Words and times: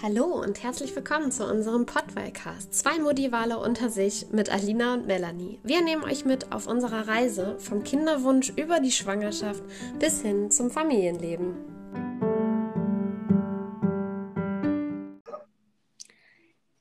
Hallo 0.00 0.26
und 0.26 0.62
herzlich 0.62 0.94
willkommen 0.94 1.32
zu 1.32 1.44
unserem 1.44 1.84
Podwellcast. 1.84 2.72
Zwei 2.72 3.00
Modivale 3.00 3.58
unter 3.58 3.90
sich 3.90 4.30
mit 4.30 4.48
Alina 4.48 4.94
und 4.94 5.08
Melanie. 5.08 5.58
Wir 5.64 5.82
nehmen 5.82 6.04
euch 6.04 6.24
mit 6.24 6.52
auf 6.52 6.68
unserer 6.68 7.08
Reise 7.08 7.58
vom 7.58 7.82
Kinderwunsch 7.82 8.50
über 8.50 8.78
die 8.78 8.92
Schwangerschaft 8.92 9.60
bis 9.98 10.22
hin 10.22 10.52
zum 10.52 10.70
Familienleben. 10.70 11.56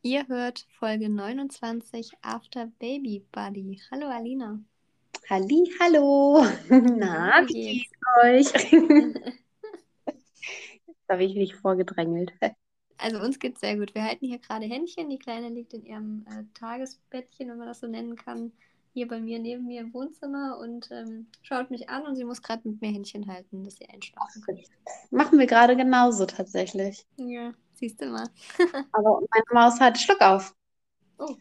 Ihr 0.04 0.28
hört 0.28 0.68
Folge 0.78 1.10
29 1.10 2.12
After 2.22 2.68
Baby 2.78 3.26
Buddy. 3.32 3.82
Hallo 3.90 4.10
Alina. 4.10 4.60
Halli, 5.28 5.74
hallo. 5.80 6.46
Na, 6.70 7.44
wie 7.48 7.84
geht's 7.84 8.54
euch? 8.54 8.72
Jetzt 10.86 11.10
habe 11.10 11.24
ich 11.24 11.36
mich 11.36 11.56
vorgedrängelt. 11.56 12.32
Also 12.98 13.20
uns 13.20 13.40
geht 13.40 13.56
es 13.56 13.62
sehr 13.62 13.78
gut. 13.78 13.94
Wir 13.94 14.04
halten 14.04 14.26
hier 14.26 14.40
gerade 14.40 14.66
Händchen. 14.66 15.10
Die 15.10 15.20
Kleine 15.20 15.50
liegt 15.50 15.74
in 15.74 15.86
ihrem 15.86 16.26
äh, 16.28 16.44
Tagesbettchen, 16.60 17.50
wenn 17.50 17.58
man 17.58 17.68
das 17.68 17.80
so 17.80 17.88
nennen 17.88 18.16
kann, 18.16 18.52
hier 18.94 19.08
bei 19.08 19.20
mir 19.20 19.38
neben 19.38 19.68
mir 19.68 19.82
im 19.82 19.94
Wohnzimmer 19.94 20.58
und 20.58 20.90
ähm, 20.92 21.28
schaut 21.44 21.70
mich 21.70 21.88
an 21.88 22.08
und 22.08 22.16
sie 22.16 22.24
muss 22.24 22.42
gerade 22.42 22.68
mit 22.68 22.82
mir 22.82 22.92
Händchen 22.92 23.28
halten, 23.28 23.64
dass 23.64 23.76
sie 23.76 23.88
einschlafen 23.88 24.42
kann. 24.42 24.60
Machen 25.12 25.38
wir 25.38 25.46
gerade 25.46 25.76
genauso 25.76 26.26
tatsächlich. 26.26 27.06
Ja, 27.18 27.54
siehst 27.74 28.02
du 28.02 28.08
mal. 28.08 28.28
Aber 28.92 29.22
meine 29.30 29.46
Maus 29.54 29.80
hat 29.80 30.00
Schluck 30.00 30.22
auf. 30.22 30.56
Oh. 31.20 31.36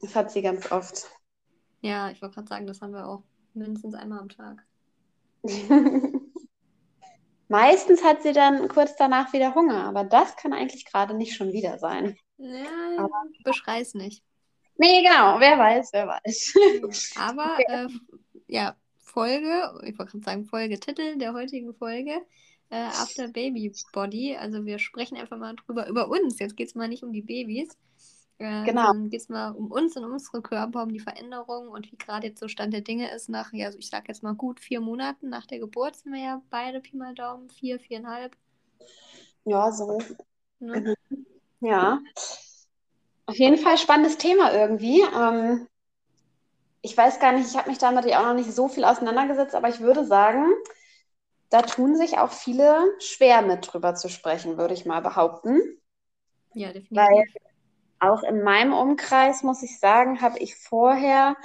Das 0.00 0.14
hat 0.14 0.30
sie 0.30 0.42
ganz 0.42 0.70
oft. 0.70 1.08
Ja, 1.80 2.10
ich 2.10 2.22
wollte 2.22 2.36
gerade 2.36 2.48
sagen, 2.48 2.66
das 2.68 2.80
haben 2.80 2.92
wir 2.92 3.08
auch 3.08 3.24
mindestens 3.54 3.94
einmal 3.94 4.20
am 4.20 4.28
Tag. 4.28 4.64
Meistens 7.52 8.02
hat 8.02 8.22
sie 8.22 8.32
dann 8.32 8.66
kurz 8.68 8.96
danach 8.96 9.34
wieder 9.34 9.54
Hunger, 9.54 9.84
aber 9.84 10.04
das 10.04 10.36
kann 10.36 10.54
eigentlich 10.54 10.86
gerade 10.86 11.12
nicht 11.12 11.36
schon 11.36 11.52
wieder 11.52 11.78
sein. 11.78 12.16
Ja, 12.38 12.96
aber, 12.96 13.10
beschrei's 13.44 13.92
nicht. 13.92 14.22
Nee, 14.78 15.02
genau, 15.02 15.38
wer 15.38 15.58
weiß, 15.58 15.90
wer 15.92 16.08
weiß. 16.08 16.54
Aber 17.18 17.58
äh, 17.68 17.88
ja, 18.46 18.74
Folge, 18.96 19.70
ich 19.84 19.98
wollte 19.98 20.12
gerade 20.12 20.24
sagen, 20.24 20.46
Folgetitel 20.46 21.18
der 21.18 21.34
heutigen 21.34 21.74
Folge, 21.74 22.22
äh, 22.70 22.76
After 22.76 23.28
Baby 23.28 23.70
Body. 23.92 24.34
Also 24.34 24.64
wir 24.64 24.78
sprechen 24.78 25.18
einfach 25.18 25.36
mal 25.36 25.54
drüber, 25.54 25.86
über 25.88 26.08
uns. 26.08 26.38
Jetzt 26.38 26.56
geht 26.56 26.68
es 26.68 26.74
mal 26.74 26.88
nicht 26.88 27.02
um 27.02 27.12
die 27.12 27.20
Babys, 27.20 27.76
äh, 28.42 28.64
genau. 28.64 28.92
Dann 28.92 29.08
geht 29.08 29.20
es 29.20 29.28
mal 29.28 29.50
um 29.52 29.70
uns 29.70 29.96
und 29.96 30.04
unsere 30.04 30.42
Körper, 30.42 30.82
um 30.82 30.92
die 30.92 31.00
Veränderung 31.00 31.68
und 31.68 31.90
wie 31.92 31.96
gerade 31.96 32.26
jetzt 32.26 32.40
so 32.40 32.48
Stand 32.48 32.74
der 32.74 32.80
Dinge 32.80 33.10
ist 33.14 33.28
nach, 33.28 33.52
ja, 33.52 33.66
also 33.66 33.78
ich 33.78 33.88
sage 33.88 34.06
jetzt 34.08 34.22
mal 34.22 34.34
gut 34.34 34.60
vier 34.60 34.80
Monaten 34.80 35.28
nach 35.28 35.46
der 35.46 35.60
Geburt 35.60 35.96
sind 35.96 36.12
wir 36.12 36.20
ja 36.20 36.42
beide 36.50 36.80
Pi 36.80 36.96
mal 36.96 37.14
Daumen, 37.14 37.48
vier, 37.50 37.78
viereinhalb. 37.78 38.36
Ja, 39.44 39.70
so. 39.70 40.00
Ne? 40.58 40.94
Ja. 41.60 42.00
Auf 43.26 43.36
jeden 43.36 43.58
Fall 43.58 43.78
spannendes 43.78 44.18
Thema 44.18 44.52
irgendwie. 44.52 45.00
Ähm, 45.00 45.68
ich 46.80 46.96
weiß 46.96 47.20
gar 47.20 47.32
nicht, 47.32 47.48
ich 47.48 47.56
habe 47.56 47.70
mich 47.70 47.78
damit 47.78 48.04
ja 48.06 48.20
auch 48.20 48.26
noch 48.26 48.34
nicht 48.34 48.52
so 48.52 48.68
viel 48.68 48.84
auseinandergesetzt, 48.84 49.54
aber 49.54 49.68
ich 49.68 49.80
würde 49.80 50.04
sagen, 50.04 50.46
da 51.48 51.62
tun 51.62 51.96
sich 51.96 52.18
auch 52.18 52.32
viele 52.32 52.92
schwer 52.98 53.42
mit 53.42 53.72
drüber 53.72 53.94
zu 53.94 54.08
sprechen, 54.08 54.58
würde 54.58 54.74
ich 54.74 54.86
mal 54.86 55.00
behaupten. 55.00 55.60
Ja, 56.54 56.72
definitiv. 56.72 56.96
Weil 56.96 57.24
auch 58.02 58.22
in 58.22 58.42
meinem 58.42 58.72
Umkreis, 58.72 59.42
muss 59.42 59.62
ich 59.62 59.78
sagen, 59.78 60.20
habe 60.20 60.38
ich 60.38 60.56
vorher 60.56 61.36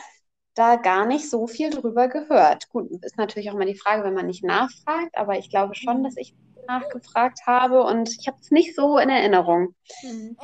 da 0.56 0.76
gar 0.76 1.06
nicht 1.06 1.30
so 1.30 1.46
viel 1.46 1.70
drüber 1.70 2.08
gehört. 2.08 2.70
Gut, 2.70 2.90
ist 3.04 3.18
natürlich 3.18 3.52
auch 3.52 3.56
mal 3.56 3.68
die 3.68 3.78
Frage, 3.78 4.04
wenn 4.04 4.16
man 4.16 4.26
nicht 4.26 4.44
nachfragt, 4.44 5.16
aber 5.16 5.38
ich 5.38 5.50
glaube 5.50 5.76
schon, 5.76 6.04
dass 6.04 6.18
ich 6.18 6.34
nachgefragt 6.68 7.42
habe 7.46 7.84
und 7.84 8.10
ich 8.20 8.28
habe 8.28 8.38
es 8.42 8.52
nicht 8.52 8.76
so 8.76 8.98
in 8.98 9.10
Erinnerung. 9.10 9.76
Mhm. 10.02 10.36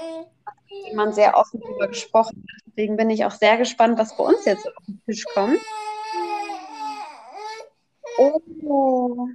Man 0.93 1.13
sehr 1.13 1.35
offen 1.35 1.59
darüber 1.61 1.87
gesprochen 1.87 2.45
hat. 2.47 2.61
Deswegen 2.67 2.95
bin 2.95 3.09
ich 3.09 3.25
auch 3.25 3.31
sehr 3.31 3.57
gespannt, 3.57 3.97
was 3.97 4.15
bei 4.15 4.23
uns 4.23 4.45
jetzt 4.45 4.65
auf 4.67 4.85
den 4.87 5.01
Tisch 5.05 5.25
kommt. 5.33 5.59
Oh, 8.15 9.27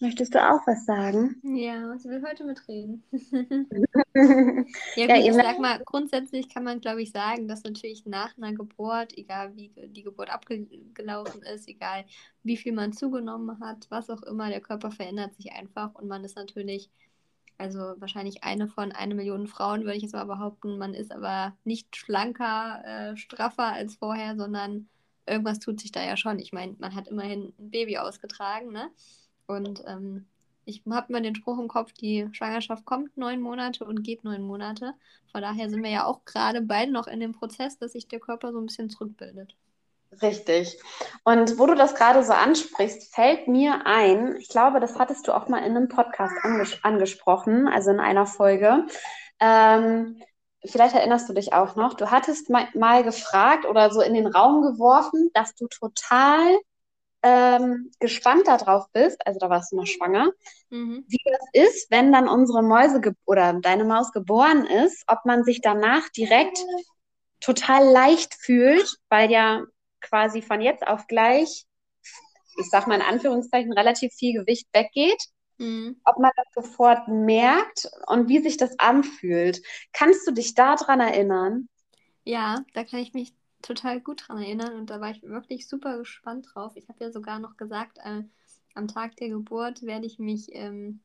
Möchtest 0.00 0.34
du 0.34 0.38
auch 0.38 0.64
was 0.66 0.86
sagen? 0.86 1.40
Ja, 1.42 1.98
sie 1.98 2.08
will 2.08 2.22
heute 2.24 2.44
mitreden. 2.44 3.02
ja, 3.12 5.06
gut, 5.06 5.08
ja, 5.08 5.16
ich 5.16 5.34
sag 5.34 5.58
mal, 5.58 5.80
grundsätzlich 5.84 6.48
kann 6.48 6.62
man, 6.62 6.80
glaube 6.80 7.02
ich, 7.02 7.10
sagen, 7.10 7.48
dass 7.48 7.64
natürlich 7.64 8.06
nach 8.06 8.36
einer 8.36 8.52
Geburt, 8.52 9.16
egal 9.18 9.56
wie 9.56 9.72
die 9.88 10.02
Geburt 10.02 10.30
abgelaufen 10.30 11.42
ist, 11.42 11.66
egal 11.68 12.04
wie 12.44 12.56
viel 12.56 12.72
man 12.72 12.92
zugenommen 12.92 13.58
hat, 13.60 13.86
was 13.90 14.08
auch 14.08 14.22
immer, 14.22 14.48
der 14.50 14.60
Körper 14.60 14.92
verändert 14.92 15.34
sich 15.34 15.52
einfach 15.52 15.94
und 15.96 16.06
man 16.06 16.22
ist 16.24 16.36
natürlich, 16.36 16.90
also 17.56 17.78
wahrscheinlich 17.98 18.44
eine 18.44 18.68
von 18.68 18.92
einer 18.92 19.16
Million 19.16 19.48
Frauen, 19.48 19.82
würde 19.82 19.96
ich 19.96 20.02
jetzt 20.04 20.14
mal 20.14 20.26
behaupten, 20.26 20.78
man 20.78 20.94
ist 20.94 21.10
aber 21.10 21.56
nicht 21.64 21.96
schlanker, 21.96 22.82
äh, 22.84 23.16
straffer 23.16 23.72
als 23.72 23.96
vorher, 23.96 24.36
sondern 24.36 24.88
irgendwas 25.26 25.58
tut 25.58 25.80
sich 25.80 25.90
da 25.90 26.04
ja 26.04 26.16
schon. 26.16 26.38
Ich 26.38 26.52
meine, 26.52 26.76
man 26.78 26.94
hat 26.94 27.08
immerhin 27.08 27.52
ein 27.58 27.70
Baby 27.70 27.98
ausgetragen, 27.98 28.72
ne? 28.72 28.90
Und 29.48 29.82
ähm, 29.86 30.26
ich 30.66 30.82
habe 30.88 31.06
immer 31.08 31.22
den 31.22 31.34
Spruch 31.34 31.58
im 31.58 31.68
Kopf, 31.68 31.92
die 31.92 32.28
Schwangerschaft 32.32 32.84
kommt 32.84 33.16
neun 33.16 33.40
Monate 33.40 33.84
und 33.84 34.02
geht 34.02 34.22
neun 34.22 34.42
Monate. 34.42 34.92
Von 35.32 35.40
daher 35.40 35.70
sind 35.70 35.82
wir 35.82 35.90
ja 35.90 36.04
auch 36.04 36.24
gerade 36.26 36.60
beide 36.60 36.92
noch 36.92 37.06
in 37.06 37.20
dem 37.20 37.32
Prozess, 37.32 37.78
dass 37.78 37.92
sich 37.92 38.06
der 38.06 38.20
Körper 38.20 38.52
so 38.52 38.58
ein 38.58 38.66
bisschen 38.66 38.90
zurückbildet. 38.90 39.56
Richtig. 40.22 40.78
Und 41.24 41.58
wo 41.58 41.66
du 41.66 41.74
das 41.74 41.94
gerade 41.94 42.22
so 42.22 42.32
ansprichst, 42.32 43.14
fällt 43.14 43.48
mir 43.48 43.86
ein, 43.86 44.36
ich 44.36 44.48
glaube, 44.48 44.80
das 44.80 44.98
hattest 44.98 45.26
du 45.26 45.32
auch 45.32 45.48
mal 45.48 45.58
in 45.58 45.76
einem 45.76 45.88
Podcast 45.88 46.34
anges 46.42 46.82
angesprochen, 46.82 47.68
also 47.68 47.90
in 47.90 48.00
einer 48.00 48.26
Folge. 48.26 48.86
Ähm, 49.40 50.22
vielleicht 50.64 50.94
erinnerst 50.94 51.28
du 51.28 51.34
dich 51.34 51.52
auch 51.52 51.76
noch, 51.76 51.94
du 51.94 52.10
hattest 52.10 52.50
mal, 52.50 52.68
mal 52.74 53.04
gefragt 53.04 53.66
oder 53.66 53.90
so 53.90 54.00
in 54.00 54.14
den 54.14 54.26
Raum 54.26 54.62
geworfen, 54.62 55.30
dass 55.34 55.54
du 55.54 55.66
total 55.68 56.58
ähm, 57.22 57.90
gespannt 57.98 58.46
darauf 58.46 58.86
bist, 58.92 59.26
also 59.26 59.38
da 59.38 59.50
warst 59.50 59.72
du 59.72 59.76
noch 59.76 59.86
schwanger, 59.86 60.30
mhm. 60.70 61.04
wie 61.08 61.18
das 61.24 61.68
ist, 61.68 61.90
wenn 61.90 62.12
dann 62.12 62.28
unsere 62.28 62.62
Mäuse 62.62 63.00
oder 63.26 63.54
deine 63.54 63.84
Maus 63.84 64.12
geboren 64.12 64.64
ist, 64.66 65.04
ob 65.08 65.24
man 65.24 65.44
sich 65.44 65.60
danach 65.60 66.08
direkt 66.10 66.58
total 67.40 67.88
leicht 67.88 68.34
fühlt, 68.34 68.96
weil 69.08 69.30
ja 69.30 69.64
quasi 70.00 70.42
von 70.42 70.60
jetzt 70.60 70.86
auf 70.86 71.06
gleich, 71.06 71.64
ich 72.58 72.70
sag 72.70 72.86
mal 72.86 72.96
in 72.96 73.02
Anführungszeichen, 73.02 73.72
relativ 73.72 74.12
viel 74.14 74.40
Gewicht 74.40 74.68
weggeht. 74.72 75.22
Mhm. 75.58 76.00
Ob 76.04 76.18
man 76.18 76.30
das 76.36 76.64
sofort 76.64 77.08
merkt 77.08 77.90
und 78.06 78.28
wie 78.28 78.40
sich 78.40 78.56
das 78.56 78.78
anfühlt. 78.78 79.60
Kannst 79.92 80.26
du 80.26 80.30
dich 80.30 80.54
daran 80.54 81.00
erinnern? 81.00 81.68
Ja, 82.24 82.64
da 82.74 82.84
kann 82.84 83.00
ich 83.00 83.12
mich 83.12 83.32
total 83.62 84.00
gut 84.00 84.24
dran 84.26 84.38
erinnern 84.38 84.74
und 84.76 84.90
da 84.90 85.00
war 85.00 85.10
ich 85.10 85.22
wirklich 85.22 85.68
super 85.68 85.98
gespannt 85.98 86.48
drauf. 86.52 86.72
Ich 86.76 86.88
habe 86.88 87.04
ja 87.04 87.10
sogar 87.10 87.38
noch 87.38 87.56
gesagt, 87.56 87.98
äh, 88.04 88.22
am 88.74 88.88
Tag 88.88 89.16
der 89.16 89.28
Geburt 89.28 89.82
werde 89.82 90.06
ich 90.06 90.18
mich 90.18 90.48
ähm, 90.52 91.00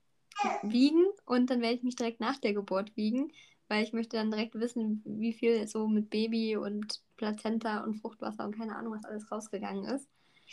wiegen 0.62 1.06
und 1.26 1.50
dann 1.50 1.62
werde 1.62 1.76
ich 1.76 1.84
mich 1.84 1.96
direkt 1.96 2.20
nach 2.20 2.38
der 2.38 2.54
Geburt 2.54 2.96
wiegen, 2.96 3.32
weil 3.68 3.84
ich 3.84 3.94
möchte 3.94 4.18
dann 4.18 4.32
direkt 4.32 4.56
wissen, 4.56 5.02
wie 5.06 5.34
viel 5.34 5.68
so 5.68 5.88
mit 5.88 6.10
Baby 6.10 6.58
und 6.58 7.02
Plazenta 7.18 7.84
und 7.84 7.96
Fruchtwasser 7.96 8.46
und 8.46 8.58
keine 8.58 8.76
Ahnung, 8.76 8.94
was 8.94 9.06
alles 9.06 9.32
rausgegangen 9.32 9.86
ist. 9.86 10.08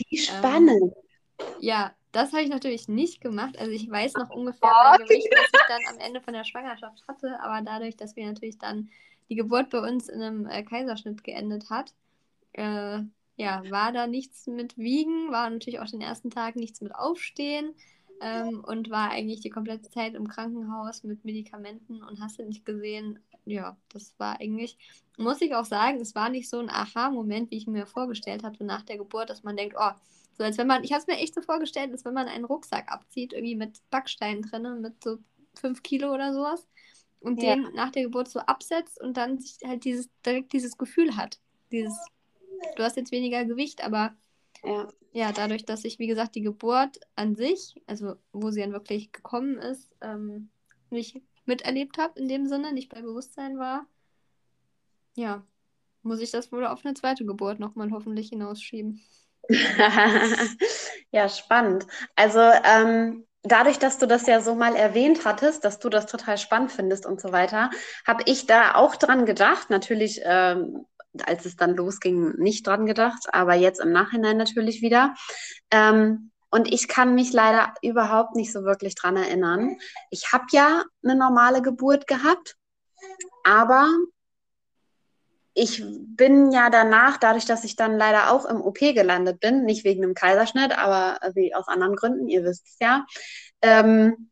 Wie 0.08 0.16
ähm, 0.16 0.22
spannend. 0.22 0.82
Ähm, 0.82 1.46
ja, 1.60 1.94
das 2.12 2.32
habe 2.32 2.42
ich 2.42 2.48
natürlich 2.48 2.88
nicht 2.88 3.20
gemacht. 3.20 3.58
Also 3.58 3.72
ich 3.72 3.90
weiß 3.90 4.14
noch 4.14 4.30
ungefähr 4.30 4.70
mein 4.70 5.06
Gewicht, 5.06 5.28
was 5.30 5.46
ich 5.52 5.66
dann 5.68 5.94
am 5.94 5.98
Ende 5.98 6.20
von 6.20 6.34
der 6.34 6.44
Schwangerschaft 6.44 7.06
hatte, 7.06 7.40
aber 7.40 7.62
dadurch, 7.64 7.96
dass 7.96 8.16
wir 8.16 8.26
natürlich 8.26 8.58
dann 8.58 8.90
die 9.30 9.36
Geburt 9.36 9.70
bei 9.70 9.80
uns 9.80 10.08
in 10.08 10.20
einem 10.20 10.46
äh, 10.46 10.62
Kaiserschnitt 10.62 11.24
geendet 11.24 11.70
hat, 11.70 11.94
äh, 12.52 12.98
ja, 13.36 13.62
war 13.70 13.92
da 13.92 14.06
nichts 14.06 14.46
mit 14.46 14.76
Wiegen, 14.76 15.30
war 15.30 15.48
natürlich 15.48 15.80
auch 15.80 15.86
den 15.86 16.02
ersten 16.02 16.30
Tag 16.30 16.56
nichts 16.56 16.82
mit 16.82 16.94
Aufstehen 16.94 17.74
ähm, 18.20 18.62
und 18.66 18.90
war 18.90 19.10
eigentlich 19.10 19.40
die 19.40 19.48
komplette 19.50 19.88
Zeit 19.88 20.14
im 20.14 20.28
Krankenhaus 20.28 21.04
mit 21.04 21.24
Medikamenten 21.24 22.02
und 22.02 22.20
hast 22.20 22.38
du 22.38 22.44
nicht 22.44 22.66
gesehen. 22.66 23.18
Ja, 23.46 23.78
das 23.88 24.14
war 24.18 24.38
eigentlich, 24.40 24.76
muss 25.16 25.40
ich 25.40 25.54
auch 25.54 25.64
sagen, 25.64 26.00
es 26.00 26.14
war 26.14 26.28
nicht 26.28 26.50
so 26.50 26.58
ein 26.58 26.68
Aha-Moment, 26.68 27.50
wie 27.50 27.56
ich 27.56 27.66
mir 27.66 27.86
vorgestellt 27.86 28.42
so 28.58 28.64
nach 28.64 28.82
der 28.82 28.98
Geburt, 28.98 29.30
dass 29.30 29.42
man 29.42 29.56
denkt, 29.56 29.76
oh, 29.78 29.92
so 30.36 30.44
als 30.44 30.58
wenn 30.58 30.66
man, 30.66 30.84
ich 30.84 30.92
habe 30.92 31.00
es 31.00 31.06
mir 31.06 31.16
echt 31.16 31.34
so 31.34 31.40
vorgestellt, 31.40 31.92
als 31.92 32.04
wenn 32.04 32.14
man 32.14 32.28
einen 32.28 32.44
Rucksack 32.44 32.92
abzieht, 32.92 33.32
irgendwie 33.32 33.56
mit 33.56 33.78
Backsteinen 33.90 34.42
drin, 34.42 34.82
mit 34.82 35.02
so 35.02 35.18
fünf 35.54 35.82
Kilo 35.82 36.12
oder 36.12 36.34
sowas 36.34 36.66
und 37.20 37.42
ja. 37.42 37.54
den 37.54 37.72
nach 37.74 37.90
der 37.90 38.04
Geburt 38.04 38.28
so 38.28 38.40
absetzt 38.40 39.00
und 39.00 39.16
dann 39.16 39.38
halt 39.64 39.84
dieses 39.84 40.08
direkt 40.24 40.52
dieses 40.52 40.76
Gefühl 40.76 41.16
hat. 41.16 41.38
Dieses, 41.70 41.94
du 42.76 42.82
hast 42.82 42.96
jetzt 42.96 43.12
weniger 43.12 43.44
Gewicht, 43.44 43.84
aber 43.84 44.14
ja. 44.64 44.88
ja, 45.12 45.32
dadurch, 45.32 45.64
dass 45.64 45.84
ich, 45.84 45.98
wie 45.98 46.06
gesagt, 46.06 46.34
die 46.34 46.42
Geburt 46.42 47.00
an 47.16 47.36
sich, 47.36 47.80
also 47.86 48.16
wo 48.32 48.50
sie 48.50 48.60
dann 48.60 48.72
wirklich 48.72 49.12
gekommen 49.12 49.58
ist, 49.58 49.94
ähm, 50.00 50.50
nicht 50.90 51.20
miterlebt 51.44 51.98
habe 51.98 52.18
in 52.18 52.28
dem 52.28 52.46
Sinne, 52.46 52.72
nicht 52.72 52.92
bei 52.92 53.02
Bewusstsein 53.02 53.58
war, 53.58 53.86
ja, 55.14 55.44
muss 56.02 56.20
ich 56.20 56.30
das 56.30 56.50
wohl 56.52 56.66
auf 56.66 56.84
eine 56.84 56.94
zweite 56.94 57.24
Geburt 57.24 57.60
nochmal 57.60 57.90
hoffentlich 57.90 58.30
hinausschieben. 58.30 59.00
ja, 61.10 61.28
spannend. 61.28 61.86
Also 62.16 62.40
ähm, 62.40 63.26
dadurch, 63.42 63.78
dass 63.78 63.98
du 63.98 64.06
das 64.06 64.26
ja 64.26 64.40
so 64.40 64.54
mal 64.54 64.76
erwähnt 64.76 65.24
hattest, 65.24 65.64
dass 65.64 65.78
du 65.78 65.88
das 65.88 66.06
total 66.06 66.38
spannend 66.38 66.72
findest 66.72 67.06
und 67.06 67.20
so 67.20 67.32
weiter, 67.32 67.70
habe 68.06 68.22
ich 68.26 68.46
da 68.46 68.74
auch 68.74 68.96
dran 68.96 69.26
gedacht. 69.26 69.70
Natürlich, 69.70 70.20
ähm, 70.24 70.86
als 71.24 71.44
es 71.44 71.56
dann 71.56 71.74
losging, 71.74 72.34
nicht 72.36 72.66
dran 72.66 72.86
gedacht, 72.86 73.28
aber 73.32 73.54
jetzt 73.54 73.80
im 73.80 73.92
Nachhinein 73.92 74.36
natürlich 74.36 74.82
wieder. 74.82 75.14
Ähm, 75.70 76.30
und 76.50 76.72
ich 76.72 76.88
kann 76.88 77.14
mich 77.14 77.32
leider 77.32 77.74
überhaupt 77.80 78.34
nicht 78.34 78.52
so 78.52 78.64
wirklich 78.64 78.96
dran 78.96 79.16
erinnern. 79.16 79.76
Ich 80.10 80.32
habe 80.32 80.46
ja 80.50 80.82
eine 81.04 81.14
normale 81.14 81.62
Geburt 81.62 82.06
gehabt, 82.08 82.56
aber 83.44 83.88
ich 85.54 85.82
bin 85.84 86.52
ja 86.52 86.70
danach, 86.70 87.16
dadurch, 87.16 87.44
dass 87.44 87.64
ich 87.64 87.76
dann 87.76 87.96
leider 87.96 88.30
auch 88.30 88.44
im 88.44 88.60
OP 88.60 88.78
gelandet 88.78 89.40
bin, 89.40 89.64
nicht 89.64 89.84
wegen 89.84 90.02
einem 90.02 90.14
Kaiserschnitt, 90.14 90.76
aber 90.78 91.18
wie 91.34 91.54
aus 91.54 91.68
anderen 91.68 91.96
Gründen, 91.96 92.28
ihr 92.28 92.44
wisst 92.44 92.66
es 92.68 92.76
ja, 92.80 93.04
ähm, 93.62 94.30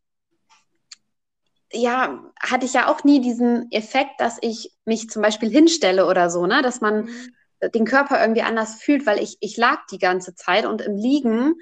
ja, 1.72 2.24
hatte 2.40 2.64
ich 2.64 2.72
ja 2.72 2.88
auch 2.88 3.04
nie 3.04 3.20
diesen 3.20 3.70
Effekt, 3.70 4.20
dass 4.20 4.38
ich 4.40 4.72
mich 4.84 5.10
zum 5.10 5.22
Beispiel 5.22 5.50
hinstelle 5.50 6.06
oder 6.06 6.30
so, 6.30 6.46
ne, 6.46 6.62
dass 6.62 6.80
man 6.80 7.04
mhm. 7.04 7.70
den 7.74 7.84
Körper 7.84 8.20
irgendwie 8.20 8.42
anders 8.42 8.76
fühlt, 8.76 9.04
weil 9.06 9.22
ich, 9.22 9.36
ich 9.40 9.56
lag 9.56 9.86
die 9.90 9.98
ganze 9.98 10.34
Zeit 10.34 10.64
und 10.64 10.80
im 10.80 10.96
Liegen 10.96 11.54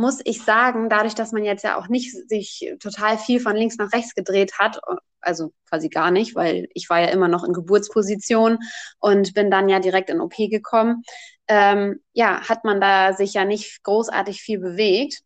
muss 0.00 0.20
ich 0.24 0.42
sagen, 0.42 0.88
dadurch, 0.88 1.14
dass 1.14 1.32
man 1.32 1.44
jetzt 1.44 1.62
ja 1.62 1.76
auch 1.76 1.88
nicht 1.88 2.10
sich 2.28 2.74
total 2.80 3.18
viel 3.18 3.38
von 3.38 3.54
links 3.54 3.76
nach 3.76 3.92
rechts 3.92 4.14
gedreht 4.14 4.58
hat, 4.58 4.80
also 5.20 5.52
quasi 5.68 5.90
gar 5.90 6.10
nicht, 6.10 6.34
weil 6.34 6.68
ich 6.72 6.88
war 6.88 7.00
ja 7.00 7.08
immer 7.08 7.28
noch 7.28 7.44
in 7.44 7.52
Geburtsposition 7.52 8.58
und 8.98 9.34
bin 9.34 9.50
dann 9.50 9.68
ja 9.68 9.78
direkt 9.78 10.08
in 10.08 10.22
OP 10.22 10.34
gekommen, 10.36 11.02
ähm, 11.48 12.00
ja, 12.14 12.48
hat 12.48 12.64
man 12.64 12.80
da 12.80 13.12
sich 13.12 13.34
ja 13.34 13.44
nicht 13.44 13.82
großartig 13.82 14.40
viel 14.40 14.58
bewegt. 14.58 15.20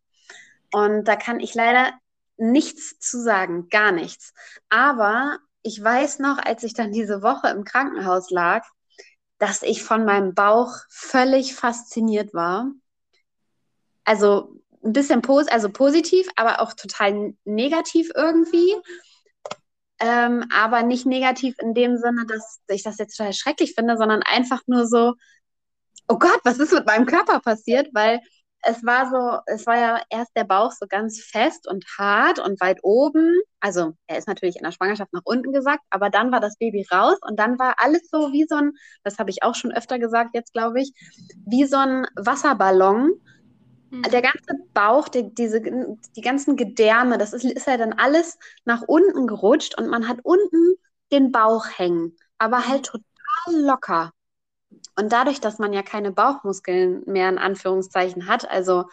Und 0.73 1.07
da 1.07 1.15
kann 1.15 1.39
ich 1.39 1.53
leider 1.55 1.93
nichts 2.35 2.99
zu 2.99 3.21
sagen, 3.21 3.69
gar 3.69 3.93
nichts. 3.93 4.33
Aber 4.67 5.37
ich 5.61 5.81
weiß 5.81 6.19
noch, 6.19 6.37
als 6.37 6.63
ich 6.63 6.73
dann 6.73 6.91
diese 6.91 7.21
Woche 7.21 7.47
im 7.47 7.63
Krankenhaus 7.63 8.29
lag, 8.29 8.65
dass 9.37 9.63
ich 9.63 9.83
von 9.83 10.03
meinem 10.03 10.33
Bauch 10.33 10.75
völlig 10.89 11.55
fasziniert 11.55 12.33
war. 12.33 12.71
Also 14.03 14.61
ein 14.85 14.93
bisschen 14.93 15.21
pos 15.21 15.47
also 15.47 15.69
positiv, 15.69 16.27
aber 16.35 16.61
auch 16.61 16.73
total 16.73 17.33
negativ 17.43 18.11
irgendwie. 18.15 18.75
Ähm, 19.99 20.45
aber 20.53 20.83
nicht 20.83 21.05
negativ 21.05 21.55
in 21.59 21.73
dem 21.73 21.97
Sinne, 21.97 22.25
dass 22.27 22.59
ich 22.67 22.83
das 22.83 22.97
jetzt 22.97 23.17
total 23.17 23.33
schrecklich 23.33 23.73
finde, 23.75 23.97
sondern 23.97 24.21
einfach 24.23 24.61
nur 24.67 24.87
so, 24.87 25.13
oh 26.07 26.17
Gott, 26.19 26.39
was 26.43 26.59
ist 26.59 26.73
mit 26.73 26.85
meinem 26.85 27.05
Körper 27.05 27.39
passiert? 27.39 27.89
Weil 27.93 28.19
es 28.67 28.83
war 28.83 29.09
so, 29.09 29.39
es 29.45 29.65
war 29.67 29.77
ja 29.77 30.01
erst 30.09 30.35
der 30.35 30.43
Bauch 30.43 30.71
so 30.71 30.87
ganz 30.87 31.21
fest 31.21 31.67
und 31.67 31.85
hart 31.97 32.39
und 32.39 32.59
weit 32.61 32.79
oben. 32.83 33.39
Also 33.59 33.93
er 34.07 34.17
ist 34.17 34.27
natürlich 34.27 34.57
in 34.57 34.63
der 34.63 34.71
Schwangerschaft 34.71 35.13
nach 35.13 35.21
unten 35.23 35.53
gesagt, 35.53 35.83
aber 35.91 36.09
dann 36.09 36.31
war 36.31 36.39
das 36.39 36.57
Baby 36.57 36.85
raus 36.91 37.17
und 37.21 37.39
dann 37.39 37.59
war 37.59 37.75
alles 37.77 38.09
so 38.09 38.31
wie 38.33 38.45
so 38.49 38.55
ein, 38.55 38.73
das 39.03 39.19
habe 39.19 39.29
ich 39.29 39.43
auch 39.43 39.55
schon 39.55 39.71
öfter 39.71 39.99
gesagt 39.99 40.31
jetzt, 40.33 40.51
glaube 40.51 40.81
ich, 40.81 40.93
wie 41.45 41.65
so 41.65 41.77
ein 41.77 42.07
Wasserballon. 42.15 43.13
Der 44.11 44.21
ganze 44.21 44.55
Bauch, 44.73 45.07
die, 45.07 45.33
diese, 45.33 45.61
die 45.61 46.21
ganzen 46.21 46.55
Gedärme, 46.55 47.17
das 47.17 47.33
ist, 47.33 47.45
ist 47.45 47.67
ja 47.67 47.77
dann 47.77 47.93
alles 47.93 48.37
nach 48.65 48.81
unten 48.81 49.27
gerutscht 49.27 49.77
und 49.77 49.87
man 49.87 50.07
hat 50.07 50.19
unten 50.23 50.75
den 51.11 51.31
Bauch 51.31 51.65
hängen, 51.75 52.15
aber 52.37 52.67
halt 52.67 52.91
mhm. 52.93 53.03
total 53.45 53.61
locker. 53.61 54.11
Und 54.97 55.11
dadurch, 55.11 55.41
dass 55.41 55.59
man 55.59 55.73
ja 55.73 55.81
keine 55.81 56.11
Bauchmuskeln 56.11 57.03
mehr 57.05 57.29
in 57.29 57.37
Anführungszeichen 57.37 58.27
hat, 58.27 58.49
also 58.49 58.85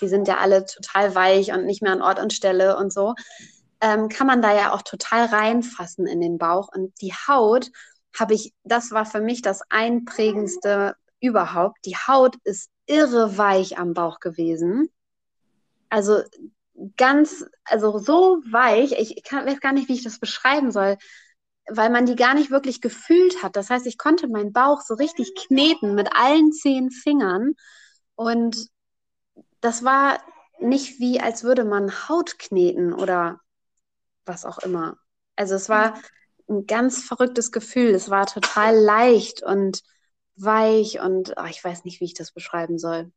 die 0.00 0.08
sind 0.08 0.28
ja 0.28 0.38
alle 0.38 0.64
total 0.66 1.14
weich 1.14 1.52
und 1.52 1.64
nicht 1.64 1.82
mehr 1.82 1.92
an 1.92 2.02
Ort 2.02 2.20
und 2.20 2.32
Stelle 2.32 2.76
und 2.76 2.92
so, 2.92 3.14
ähm, 3.80 4.08
kann 4.08 4.26
man 4.26 4.42
da 4.42 4.54
ja 4.54 4.72
auch 4.72 4.82
total 4.82 5.26
reinfassen 5.26 6.06
in 6.06 6.20
den 6.20 6.38
Bauch. 6.38 6.68
Und 6.72 7.00
die 7.00 7.12
Haut 7.12 7.70
habe 8.18 8.34
ich, 8.34 8.52
das 8.64 8.90
war 8.92 9.04
für 9.04 9.20
mich 9.20 9.42
das 9.42 9.62
einprägendste 9.68 10.96
überhaupt. 11.20 11.78
Die 11.84 11.96
Haut 11.96 12.36
ist 12.44 12.70
irre 12.88 13.38
weich 13.38 13.78
am 13.78 13.94
Bauch 13.94 14.20
gewesen. 14.20 14.90
Also 15.88 16.22
ganz, 16.96 17.46
also 17.64 17.98
so 17.98 18.42
weich, 18.50 18.92
ich 18.92 19.22
kann, 19.22 19.46
weiß 19.46 19.60
gar 19.60 19.72
nicht, 19.72 19.88
wie 19.88 19.94
ich 19.94 20.04
das 20.04 20.18
beschreiben 20.18 20.70
soll, 20.70 20.96
weil 21.68 21.90
man 21.90 22.06
die 22.06 22.16
gar 22.16 22.34
nicht 22.34 22.50
wirklich 22.50 22.80
gefühlt 22.80 23.42
hat. 23.42 23.56
Das 23.56 23.70
heißt, 23.70 23.86
ich 23.86 23.98
konnte 23.98 24.28
meinen 24.28 24.52
Bauch 24.52 24.80
so 24.80 24.94
richtig 24.94 25.34
kneten 25.34 25.94
mit 25.94 26.14
allen 26.14 26.52
zehn 26.52 26.90
Fingern 26.90 27.54
und 28.14 28.68
das 29.60 29.84
war 29.84 30.20
nicht 30.60 30.98
wie, 30.98 31.20
als 31.20 31.44
würde 31.44 31.64
man 31.64 32.08
Haut 32.08 32.38
kneten 32.38 32.92
oder 32.92 33.40
was 34.24 34.44
auch 34.44 34.58
immer. 34.58 34.96
Also 35.36 35.54
es 35.54 35.68
war 35.68 36.00
ein 36.48 36.66
ganz 36.66 37.02
verrücktes 37.04 37.52
Gefühl. 37.52 37.94
Es 37.94 38.10
war 38.10 38.26
total 38.26 38.76
leicht 38.76 39.42
und 39.42 39.82
weich 40.42 41.00
und 41.00 41.34
oh, 41.36 41.46
ich 41.48 41.62
weiß 41.62 41.84
nicht, 41.84 42.00
wie 42.00 42.06
ich 42.06 42.14
das 42.14 42.32
beschreiben 42.32 42.78
soll. 42.78 43.12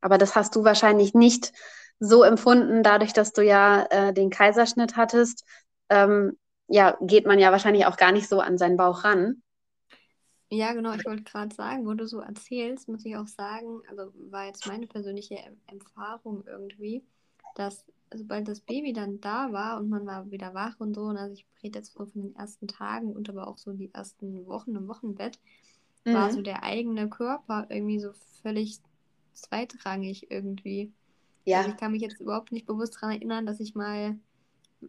Aber 0.00 0.18
das 0.18 0.34
hast 0.34 0.56
du 0.56 0.64
wahrscheinlich 0.64 1.14
nicht 1.14 1.52
so 1.98 2.22
empfunden, 2.24 2.82
dadurch, 2.82 3.12
dass 3.12 3.32
du 3.32 3.42
ja 3.42 3.84
äh, 3.90 4.12
den 4.12 4.30
Kaiserschnitt 4.30 4.96
hattest. 4.96 5.44
Ähm, 5.88 6.36
ja, 6.68 6.96
geht 7.00 7.26
man 7.26 7.38
ja 7.38 7.52
wahrscheinlich 7.52 7.86
auch 7.86 7.96
gar 7.96 8.12
nicht 8.12 8.28
so 8.28 8.40
an 8.40 8.58
seinen 8.58 8.76
Bauch 8.76 9.04
ran. 9.04 9.42
Ja, 10.50 10.74
genau, 10.74 10.92
ich 10.92 11.04
wollte 11.06 11.22
gerade 11.22 11.54
sagen, 11.54 11.86
wo 11.86 11.94
du 11.94 12.06
so 12.06 12.20
erzählst, 12.20 12.88
muss 12.88 13.06
ich 13.06 13.16
auch 13.16 13.26
sagen, 13.26 13.80
also 13.88 14.12
war 14.30 14.46
jetzt 14.46 14.66
meine 14.66 14.86
persönliche 14.86 15.38
Erfahrung 15.66 16.44
irgendwie, 16.46 17.02
dass 17.54 17.86
sobald 18.12 18.48
das 18.48 18.60
Baby 18.60 18.92
dann 18.92 19.20
da 19.20 19.52
war 19.52 19.78
und 19.78 19.88
man 19.88 20.04
war 20.04 20.30
wieder 20.30 20.52
wach 20.52 20.78
und 20.78 20.94
so, 20.94 21.02
und 21.04 21.16
also 21.16 21.32
ich 21.32 21.46
rede 21.62 21.78
jetzt 21.78 21.94
von 21.94 22.10
den 22.14 22.36
ersten 22.36 22.68
Tagen 22.68 23.14
und 23.14 23.30
aber 23.30 23.48
auch 23.48 23.56
so 23.56 23.72
die 23.72 23.94
ersten 23.94 24.46
Wochen 24.46 24.76
im 24.76 24.88
Wochenbett, 24.88 25.38
mhm. 26.04 26.14
war 26.14 26.32
so 26.32 26.42
der 26.42 26.62
eigene 26.62 27.08
Körper 27.08 27.66
irgendwie 27.68 28.00
so 28.00 28.12
völlig 28.42 28.78
zweitrangig 29.32 30.30
irgendwie. 30.30 30.92
Ja. 31.44 31.58
Also 31.58 31.70
ich 31.70 31.76
kann 31.76 31.92
mich 31.92 32.02
jetzt 32.02 32.20
überhaupt 32.20 32.52
nicht 32.52 32.66
bewusst 32.66 32.96
daran 32.96 33.16
erinnern, 33.16 33.46
dass 33.46 33.60
ich 33.60 33.74
mal, 33.74 34.18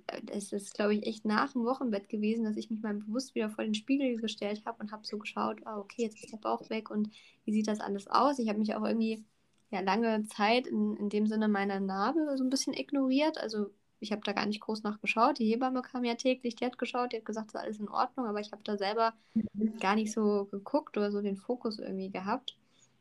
äh, 0.07 0.21
es 0.31 0.51
ist 0.51 0.73
glaube 0.73 0.95
ich 0.95 1.07
echt 1.07 1.25
nach 1.25 1.53
dem 1.53 1.65
Wochenbett 1.65 2.09
gewesen, 2.09 2.43
dass 2.43 2.57
ich 2.57 2.69
mich 2.69 2.81
mal 2.81 2.93
bewusst 2.93 3.35
wieder 3.35 3.49
vor 3.49 3.63
den 3.63 3.73
Spiegel 3.73 4.17
gestellt 4.17 4.63
habe 4.65 4.81
und 4.81 4.91
habe 4.91 5.05
so 5.05 5.17
geschaut, 5.17 5.61
oh, 5.65 5.79
okay, 5.79 6.03
jetzt 6.03 6.21
ist 6.23 6.31
der 6.31 6.37
Bauch 6.37 6.69
weg 6.69 6.89
und 6.89 7.09
wie 7.45 7.53
sieht 7.53 7.67
das 7.67 7.79
alles 7.79 8.07
aus? 8.07 8.39
Ich 8.39 8.49
habe 8.49 8.59
mich 8.59 8.75
auch 8.75 8.85
irgendwie 8.85 9.23
ja 9.71 9.81
lange 9.81 10.25
Zeit 10.27 10.67
in, 10.67 10.95
in 10.97 11.09
dem 11.09 11.27
Sinne 11.27 11.47
meiner 11.47 11.79
Narbe 11.79 12.37
so 12.37 12.43
ein 12.43 12.49
bisschen 12.49 12.73
ignoriert. 12.73 13.39
Also 13.39 13.71
ich 14.03 14.11
habe 14.11 14.21
da 14.23 14.33
gar 14.33 14.45
nicht 14.45 14.61
groß 14.61 14.83
nachgeschaut. 14.83 15.39
Die 15.39 15.45
Hebamme 15.45 15.81
kam 15.81 16.03
ja 16.03 16.15
täglich, 16.15 16.55
die 16.55 16.65
hat 16.65 16.77
geschaut, 16.77 17.13
die 17.13 17.17
hat 17.17 17.25
gesagt, 17.25 17.47
es 17.47 17.53
ist 17.55 17.59
alles 17.59 17.79
in 17.79 17.89
Ordnung, 17.89 18.27
aber 18.27 18.39
ich 18.39 18.51
habe 18.51 18.61
da 18.63 18.77
selber 18.77 19.13
mhm. 19.33 19.79
gar 19.79 19.95
nicht 19.95 20.11
so 20.11 20.45
geguckt 20.51 20.97
oder 20.97 21.11
so 21.11 21.21
den 21.21 21.37
Fokus 21.37 21.79
irgendwie 21.79 22.09
gehabt. 22.09 22.55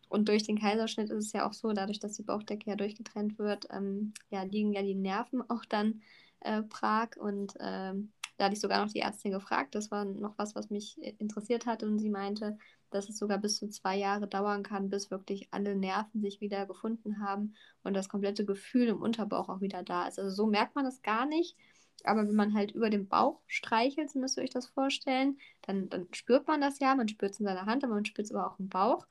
Und 0.09 0.29
durch 0.29 0.45
den 0.45 0.59
Kaiserschnitt 0.59 1.11
ist 1.11 1.27
es 1.27 1.33
ja 1.33 1.49
auch 1.49 1.55
so, 1.55 1.73
dadurch, 1.73 1.99
dass 1.99 2.13
die 2.13 2.23
Bauchdecke 2.23 2.71
ja 2.71 2.77
durchgetrennt 2.77 3.39
wird, 3.39 3.67
ähm, 3.71 4.13
ja, 4.31 4.43
liegen 4.43 4.73
ja 4.73 4.83
die 4.83 4.95
Nerven 4.95 5.43
auch 5.49 5.65
dann 5.65 6.03
äh, 6.41 6.63
Prag 6.63 7.17
und 7.17 7.55
ähm, 7.61 8.13
da 8.43 8.47
hatte 8.47 8.55
ich 8.55 8.61
sogar 8.61 8.85
noch 8.85 8.93
die 8.93 8.99
Ärztin 8.99 9.31
gefragt. 9.31 9.77
Das 9.77 9.93
war 9.93 10.05
noch 10.05 10.37
was, 10.37 10.57
was 10.57 10.69
mich 10.69 11.01
äh, 11.01 11.15
interessiert 11.19 11.65
hat. 11.65 11.85
Und 11.85 12.01
sie 12.01 12.11
meinte, 12.11 12.59
dass 12.91 13.09
es 13.09 13.17
sogar 13.17 13.39
bis 13.39 13.59
zu 13.59 13.69
zwei 13.69 13.97
Jahre 13.97 14.27
dauern 14.27 14.65
kann, 14.65 14.91
bis 14.91 15.13
wirklich 15.13 15.47
alle 15.53 15.77
Nerven 15.77 16.21
sich 16.21 16.41
wieder 16.41 16.67
gefunden 16.67 17.21
haben 17.25 17.55
und 17.85 17.95
das 17.95 18.09
komplette 18.09 18.45
Gefühl 18.45 18.89
im 18.89 19.01
Unterbauch 19.01 19.49
auch 19.49 19.61
wieder 19.61 19.85
da 19.85 20.09
ist. 20.09 20.19
Also 20.19 20.35
so 20.35 20.47
merkt 20.47 20.75
man 20.75 20.85
das 20.85 21.03
gar 21.03 21.25
nicht. 21.25 21.57
Aber 22.03 22.27
wenn 22.27 22.35
man 22.35 22.53
halt 22.53 22.73
über 22.73 22.91
den 22.91 23.07
Bauch 23.07 23.41
streichelt, 23.47 24.11
so 24.11 24.19
müsst 24.19 24.37
ihr 24.37 24.43
euch 24.43 24.51
das 24.51 24.67
vorstellen, 24.67 25.39
dann, 25.61 25.89
dann 25.89 26.09
spürt 26.11 26.49
man 26.49 26.61
das 26.61 26.81
ja. 26.81 26.97
Man 26.97 27.07
spürt 27.07 27.35
es 27.35 27.39
in 27.39 27.47
seiner 27.47 27.67
Hand, 27.67 27.85
aber 27.85 27.95
man 27.95 28.05
spürt 28.05 28.27
es 28.27 28.35
aber 28.35 28.51
auch 28.51 28.59
im 28.59 28.69
Bauch. 28.69 29.07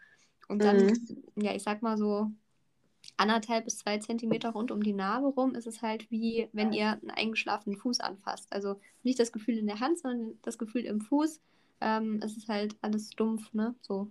Und 0.49 0.61
dann, 0.61 0.87
mhm. 0.87 1.23
ja, 1.41 1.55
ich 1.55 1.63
sag 1.63 1.81
mal 1.81 1.97
so, 1.97 2.29
anderthalb 3.17 3.65
bis 3.65 3.77
zwei 3.77 3.97
Zentimeter 3.99 4.49
rund 4.49 4.71
um 4.71 4.81
die 4.83 4.93
Narbe 4.93 5.27
rum 5.27 5.55
ist 5.55 5.67
es 5.67 5.81
halt 5.81 6.09
wie, 6.09 6.49
wenn 6.53 6.73
ihr 6.73 6.91
einen 6.91 7.11
eingeschlafenen 7.11 7.77
Fuß 7.77 7.99
anfasst. 7.99 8.47
Also 8.51 8.79
nicht 9.03 9.19
das 9.19 9.31
Gefühl 9.31 9.57
in 9.57 9.67
der 9.67 9.79
Hand, 9.79 9.99
sondern 9.99 10.37
das 10.41 10.57
Gefühl 10.57 10.85
im 10.85 11.01
Fuß. 11.01 11.39
Ähm, 11.81 12.19
es 12.23 12.37
ist 12.37 12.47
halt 12.47 12.75
alles 12.81 13.09
dumpf, 13.11 13.53
ne? 13.53 13.75
So. 13.81 14.07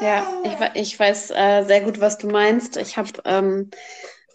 Ja, 0.00 0.26
ich, 0.44 0.80
ich 0.80 0.98
weiß 0.98 1.30
äh, 1.30 1.64
sehr 1.64 1.82
gut, 1.82 2.00
was 2.00 2.18
du 2.18 2.28
meinst. 2.28 2.76
Ich 2.76 2.96
habe 2.96 3.10
ähm, 3.24 3.70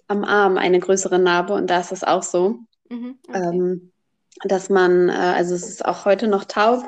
am 0.07 0.23
Arm 0.23 0.57
eine 0.57 0.79
größere 0.79 1.19
Narbe 1.19 1.53
und 1.53 1.67
da 1.67 1.79
ist 1.79 1.91
es 1.91 2.03
auch 2.03 2.23
so, 2.23 2.59
mhm, 2.89 3.19
okay. 3.27 3.37
ähm, 3.37 3.91
dass 4.43 4.69
man, 4.69 5.09
äh, 5.09 5.13
also 5.13 5.53
es 5.55 5.67
ist 5.67 5.85
auch 5.85 6.05
heute 6.05 6.27
noch 6.27 6.45
taub 6.45 6.83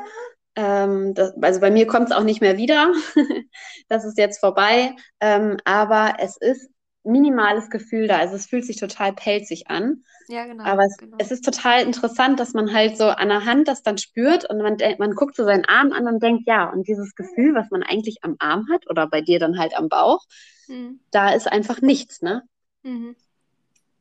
ähm, 0.56 1.14
das, 1.14 1.34
also 1.42 1.60
bei 1.60 1.72
mir 1.72 1.88
kommt 1.88 2.10
es 2.10 2.16
auch 2.16 2.24
nicht 2.24 2.42
mehr 2.42 2.58
wieder. 2.58 2.92
das 3.88 4.06
ist 4.06 4.18
jetzt 4.18 4.40
vorbei. 4.40 4.96
Ähm, 5.20 5.58
aber 5.66 6.16
es 6.20 6.38
ist 6.38 6.70
minimales 7.04 7.70
Gefühl 7.70 8.08
da. 8.08 8.18
Also 8.18 8.36
es 8.36 8.46
fühlt 8.46 8.66
sich 8.66 8.78
total 8.78 9.14
pelzig 9.14 9.70
an. 9.70 10.04
Ja, 10.28 10.46
genau. 10.46 10.64
Aber 10.64 10.84
es, 10.84 10.98
genau. 10.98 11.18
es, 11.20 11.32
ist 11.32 11.44
total 11.44 11.82
interessant, 11.84 12.40
dass 12.40 12.54
man 12.54 12.74
halt 12.74 12.98
so 12.98 13.06
an 13.06 13.30
der 13.30 13.46
Hand 13.46 13.68
das 13.68 13.82
dann 13.82 13.98
spürt 13.98 14.50
und 14.50 14.60
man, 14.60 14.78
man 15.00 15.16
guckt 15.16 15.36
so 15.36 15.44
seinen 15.44 15.66
Arm 15.66 15.94
an 15.94 16.08
und 16.08 16.22
denkt, 16.22 16.44
ja, 16.48 16.70
und 16.70 16.88
dieses 16.88 17.16
Gefühl, 17.16 17.56
was 17.56 17.72
man 17.72 17.84
eigentlich 17.84 18.18
am 18.22 18.36
Arm 18.40 18.68
hat 18.72 18.90
oder 18.90 19.08
bei 19.08 19.22
dir 19.22 19.40
dann 19.40 19.58
halt 19.58 19.76
am 19.76 19.90
Bauch, 19.90 20.24
mhm. 20.68 21.00
da 21.12 21.34
ist 21.34 21.52
einfach 21.52 21.82
nichts, 21.82 22.22
ne? 22.22 22.44
Mhm. 22.84 23.16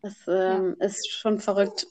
Das 0.02 0.14
ähm, 0.28 0.76
ja. 0.78 0.87
ist 0.87 1.11
schon 1.11 1.40
verrückt. 1.40 1.87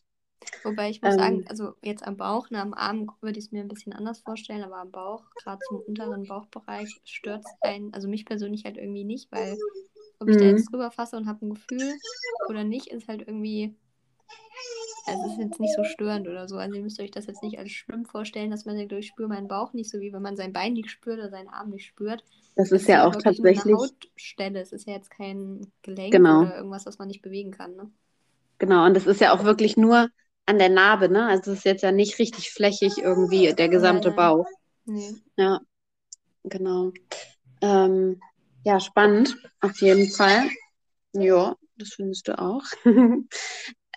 Wobei 0.64 0.90
ich 0.90 1.02
muss 1.02 1.14
ähm, 1.14 1.20
sagen, 1.20 1.46
also 1.48 1.74
jetzt 1.84 2.06
am 2.06 2.18
Bauch, 2.18 2.50
ne, 2.50 2.62
am 2.62 2.74
Arm 2.74 3.12
würde 3.22 3.40
ich 3.40 3.46
es 3.46 3.52
mir 3.52 3.62
ein 3.62 3.68
bisschen 3.68 3.94
anders 3.94 4.20
vorstellen, 4.20 4.64
aber 4.64 4.78
am 4.78 4.92
Bauch, 4.92 5.24
gerade 5.36 5.60
zum 5.68 5.80
unteren 5.80 6.26
Bauchbereich, 6.26 7.02
stört 7.06 7.44
es 7.46 7.52
einen, 7.62 7.94
also 7.94 8.08
mich 8.08 8.26
persönlich 8.26 8.66
halt 8.66 8.78
irgendwie 8.78 9.04
nicht, 9.04 9.32
weil 9.32 9.58
ob 10.20 10.30
ich 10.30 10.38
da 10.38 10.44
jetzt 10.44 10.68
mhm. 10.68 10.72
drüber 10.72 10.92
fasse 10.92 11.18
und 11.18 11.28
habe 11.28 11.46
ein 11.46 11.54
Gefühl 11.54 11.94
oder 12.50 12.64
nicht, 12.64 12.88
ist 12.88 13.08
halt 13.08 13.22
irgendwie 13.22 13.76
also 15.10 15.26
es 15.26 15.32
ist 15.34 15.40
jetzt 15.40 15.60
nicht 15.60 15.76
so 15.76 15.84
störend 15.84 16.28
oder 16.28 16.48
so. 16.48 16.58
Also 16.58 16.76
ihr 16.76 16.84
müsst 16.84 17.00
euch 17.00 17.12
das 17.12 17.26
jetzt 17.26 17.42
nicht 17.42 17.58
als 17.58 17.72
schlimm 17.72 18.06
vorstellen, 18.06 18.52
dass 18.52 18.66
man 18.66 18.76
denkt, 18.76 18.94
ich 18.94 19.08
spüre 19.08 19.28
meinen 19.28 19.48
Bauch 19.48 19.74
nicht, 19.74 19.90
so 19.90 20.00
wie 20.00 20.14
wenn 20.14 20.22
man 20.22 20.36
sein 20.36 20.54
Bein 20.54 20.74
nicht 20.74 20.92
spürt 20.92 21.20
oder 21.20 21.30
seinen 21.30 21.50
Arm 21.50 21.70
nicht 21.70 21.86
spürt. 21.86 22.24
Das, 22.56 22.70
das 22.70 22.82
ist 22.82 22.88
ja 22.88 23.08
auch 23.08 23.16
tatsächlich. 23.16 23.66
Eine 23.66 23.78
Hautstelle. 23.78 24.60
Es 24.60 24.72
ist 24.72 24.88
ja 24.88 24.94
jetzt 24.94 25.10
kein 25.10 25.72
Gelenk 25.82 26.12
genau. 26.12 26.42
oder 26.42 26.58
irgendwas, 26.58 26.86
was 26.86 27.00
man 27.00 27.08
nicht 27.08 27.22
bewegen 27.22 27.52
kann. 27.52 27.76
Ne? 27.76 27.90
Genau, 28.60 28.86
und 28.86 28.96
es 28.96 29.08
ist 29.08 29.22
ja 29.22 29.34
auch 29.34 29.44
wirklich 29.44 29.78
nur 29.78 30.10
an 30.50 30.58
der 30.58 30.70
Narbe, 30.70 31.10
ne? 31.10 31.28
Also 31.28 31.52
es 31.52 31.60
ist 31.60 31.66
jetzt 31.66 31.84
ja 31.84 31.92
nicht 31.92 32.18
richtig 32.18 32.52
flächig 32.52 32.98
irgendwie, 32.98 33.54
der 33.54 33.70
gesamte 33.70 34.10
nein, 34.10 34.18
nein. 34.18 34.28
Bauch. 34.28 34.48
Nee. 34.86 35.14
Ja, 35.38 35.60
genau. 36.44 36.92
Ähm, 37.62 38.20
ja, 38.64 38.80
spannend, 38.80 39.38
auf 39.62 39.80
jeden 39.80 40.10
Fall. 40.10 40.50
Ja, 41.14 41.56
das 41.78 41.90
findest 41.90 42.28
du 42.28 42.40
auch. 42.40 42.64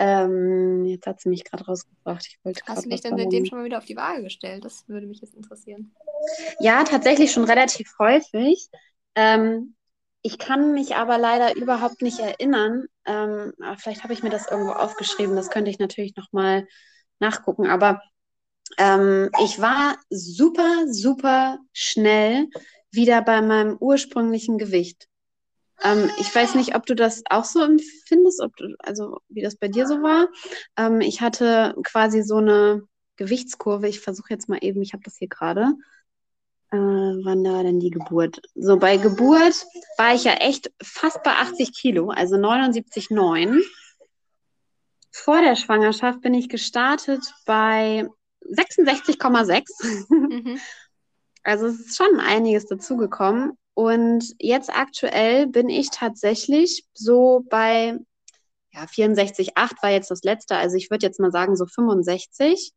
Ähm, 0.00 0.86
jetzt 0.86 1.06
hat 1.06 1.20
sie 1.20 1.28
mich 1.28 1.44
gerade 1.44 1.64
rausgebracht. 1.64 2.26
Ich 2.26 2.38
wollte 2.42 2.62
Hast 2.66 2.86
du 2.86 2.88
dich 2.88 3.02
dann 3.02 3.16
seitdem 3.16 3.44
schon 3.44 3.58
mal 3.58 3.64
wieder 3.64 3.78
auf 3.78 3.84
die 3.84 3.94
Waage 3.94 4.22
gestellt? 4.22 4.64
Das 4.64 4.88
würde 4.88 5.06
mich 5.06 5.20
jetzt 5.20 5.34
interessieren. 5.34 5.94
Ja, 6.60 6.82
tatsächlich 6.82 7.30
schon 7.30 7.44
relativ 7.44 7.92
häufig. 7.98 8.68
Ähm, 9.14 9.76
ich 10.22 10.38
kann 10.38 10.72
mich 10.72 10.94
aber 10.94 11.18
leider 11.18 11.56
überhaupt 11.56 12.00
nicht 12.00 12.20
erinnern. 12.20 12.86
Ähm, 13.04 13.52
vielleicht 13.76 14.04
habe 14.04 14.12
ich 14.12 14.22
mir 14.22 14.30
das 14.30 14.48
irgendwo 14.48 14.72
aufgeschrieben. 14.72 15.34
Das 15.34 15.50
könnte 15.50 15.70
ich 15.70 15.80
natürlich 15.80 16.16
nochmal 16.16 16.66
nachgucken. 17.18 17.68
Aber 17.68 18.00
ähm, 18.78 19.30
ich 19.42 19.60
war 19.60 19.96
super, 20.10 20.84
super 20.88 21.58
schnell 21.72 22.46
wieder 22.92 23.22
bei 23.22 23.42
meinem 23.42 23.76
ursprünglichen 23.78 24.58
Gewicht. 24.58 25.08
Ähm, 25.82 26.08
ich 26.18 26.32
weiß 26.32 26.54
nicht, 26.54 26.76
ob 26.76 26.86
du 26.86 26.94
das 26.94 27.24
auch 27.28 27.44
so 27.44 27.60
empfindest, 27.60 28.40
ob 28.40 28.54
du, 28.56 28.76
also 28.78 29.18
wie 29.28 29.42
das 29.42 29.56
bei 29.56 29.68
dir 29.68 29.86
so 29.86 30.02
war. 30.02 30.28
Ähm, 30.76 31.00
ich 31.00 31.20
hatte 31.20 31.74
quasi 31.82 32.22
so 32.22 32.36
eine 32.36 32.82
Gewichtskurve. 33.16 33.88
Ich 33.88 34.00
versuche 34.00 34.30
jetzt 34.30 34.48
mal 34.48 34.58
eben, 34.60 34.82
ich 34.82 34.92
habe 34.92 35.02
das 35.02 35.16
hier 35.16 35.28
gerade. 35.28 35.72
Äh, 36.72 36.76
wann 36.76 37.44
war 37.44 37.62
denn 37.62 37.80
die 37.80 37.90
Geburt? 37.90 38.40
So, 38.54 38.78
bei 38.78 38.96
Geburt 38.96 39.66
war 39.98 40.14
ich 40.14 40.24
ja 40.24 40.32
echt 40.34 40.72
fast 40.82 41.22
bei 41.22 41.32
80 41.32 41.74
Kilo, 41.74 42.08
also 42.10 42.36
79,9. 42.36 43.60
Vor 45.10 45.42
der 45.42 45.54
Schwangerschaft 45.56 46.22
bin 46.22 46.32
ich 46.32 46.48
gestartet 46.48 47.20
bei 47.44 48.08
66,6. 48.40 50.06
Mhm. 50.08 50.58
Also 51.44 51.66
es 51.66 51.80
ist 51.80 51.96
schon 51.96 52.20
einiges 52.20 52.66
dazugekommen. 52.66 53.58
Und 53.74 54.32
jetzt 54.38 54.70
aktuell 54.70 55.48
bin 55.48 55.68
ich 55.68 55.90
tatsächlich 55.90 56.86
so 56.92 57.44
bei 57.50 57.98
ja, 58.72 58.84
64,8 58.84 59.82
war 59.82 59.90
jetzt 59.90 60.12
das 60.12 60.22
letzte. 60.22 60.54
Also 60.54 60.76
ich 60.76 60.88
würde 60.88 61.04
jetzt 61.04 61.18
mal 61.18 61.32
sagen 61.32 61.56
so 61.56 61.66
65. 61.66 62.72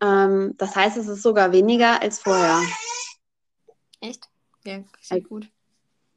Ähm, 0.00 0.54
das 0.58 0.76
heißt, 0.76 0.96
es 0.96 1.08
ist 1.08 1.22
sogar 1.22 1.52
weniger 1.52 2.00
als 2.00 2.20
vorher. 2.20 2.60
Echt? 4.00 4.28
Ja, 4.64 4.80
sehr 5.00 5.20
gut. 5.20 5.48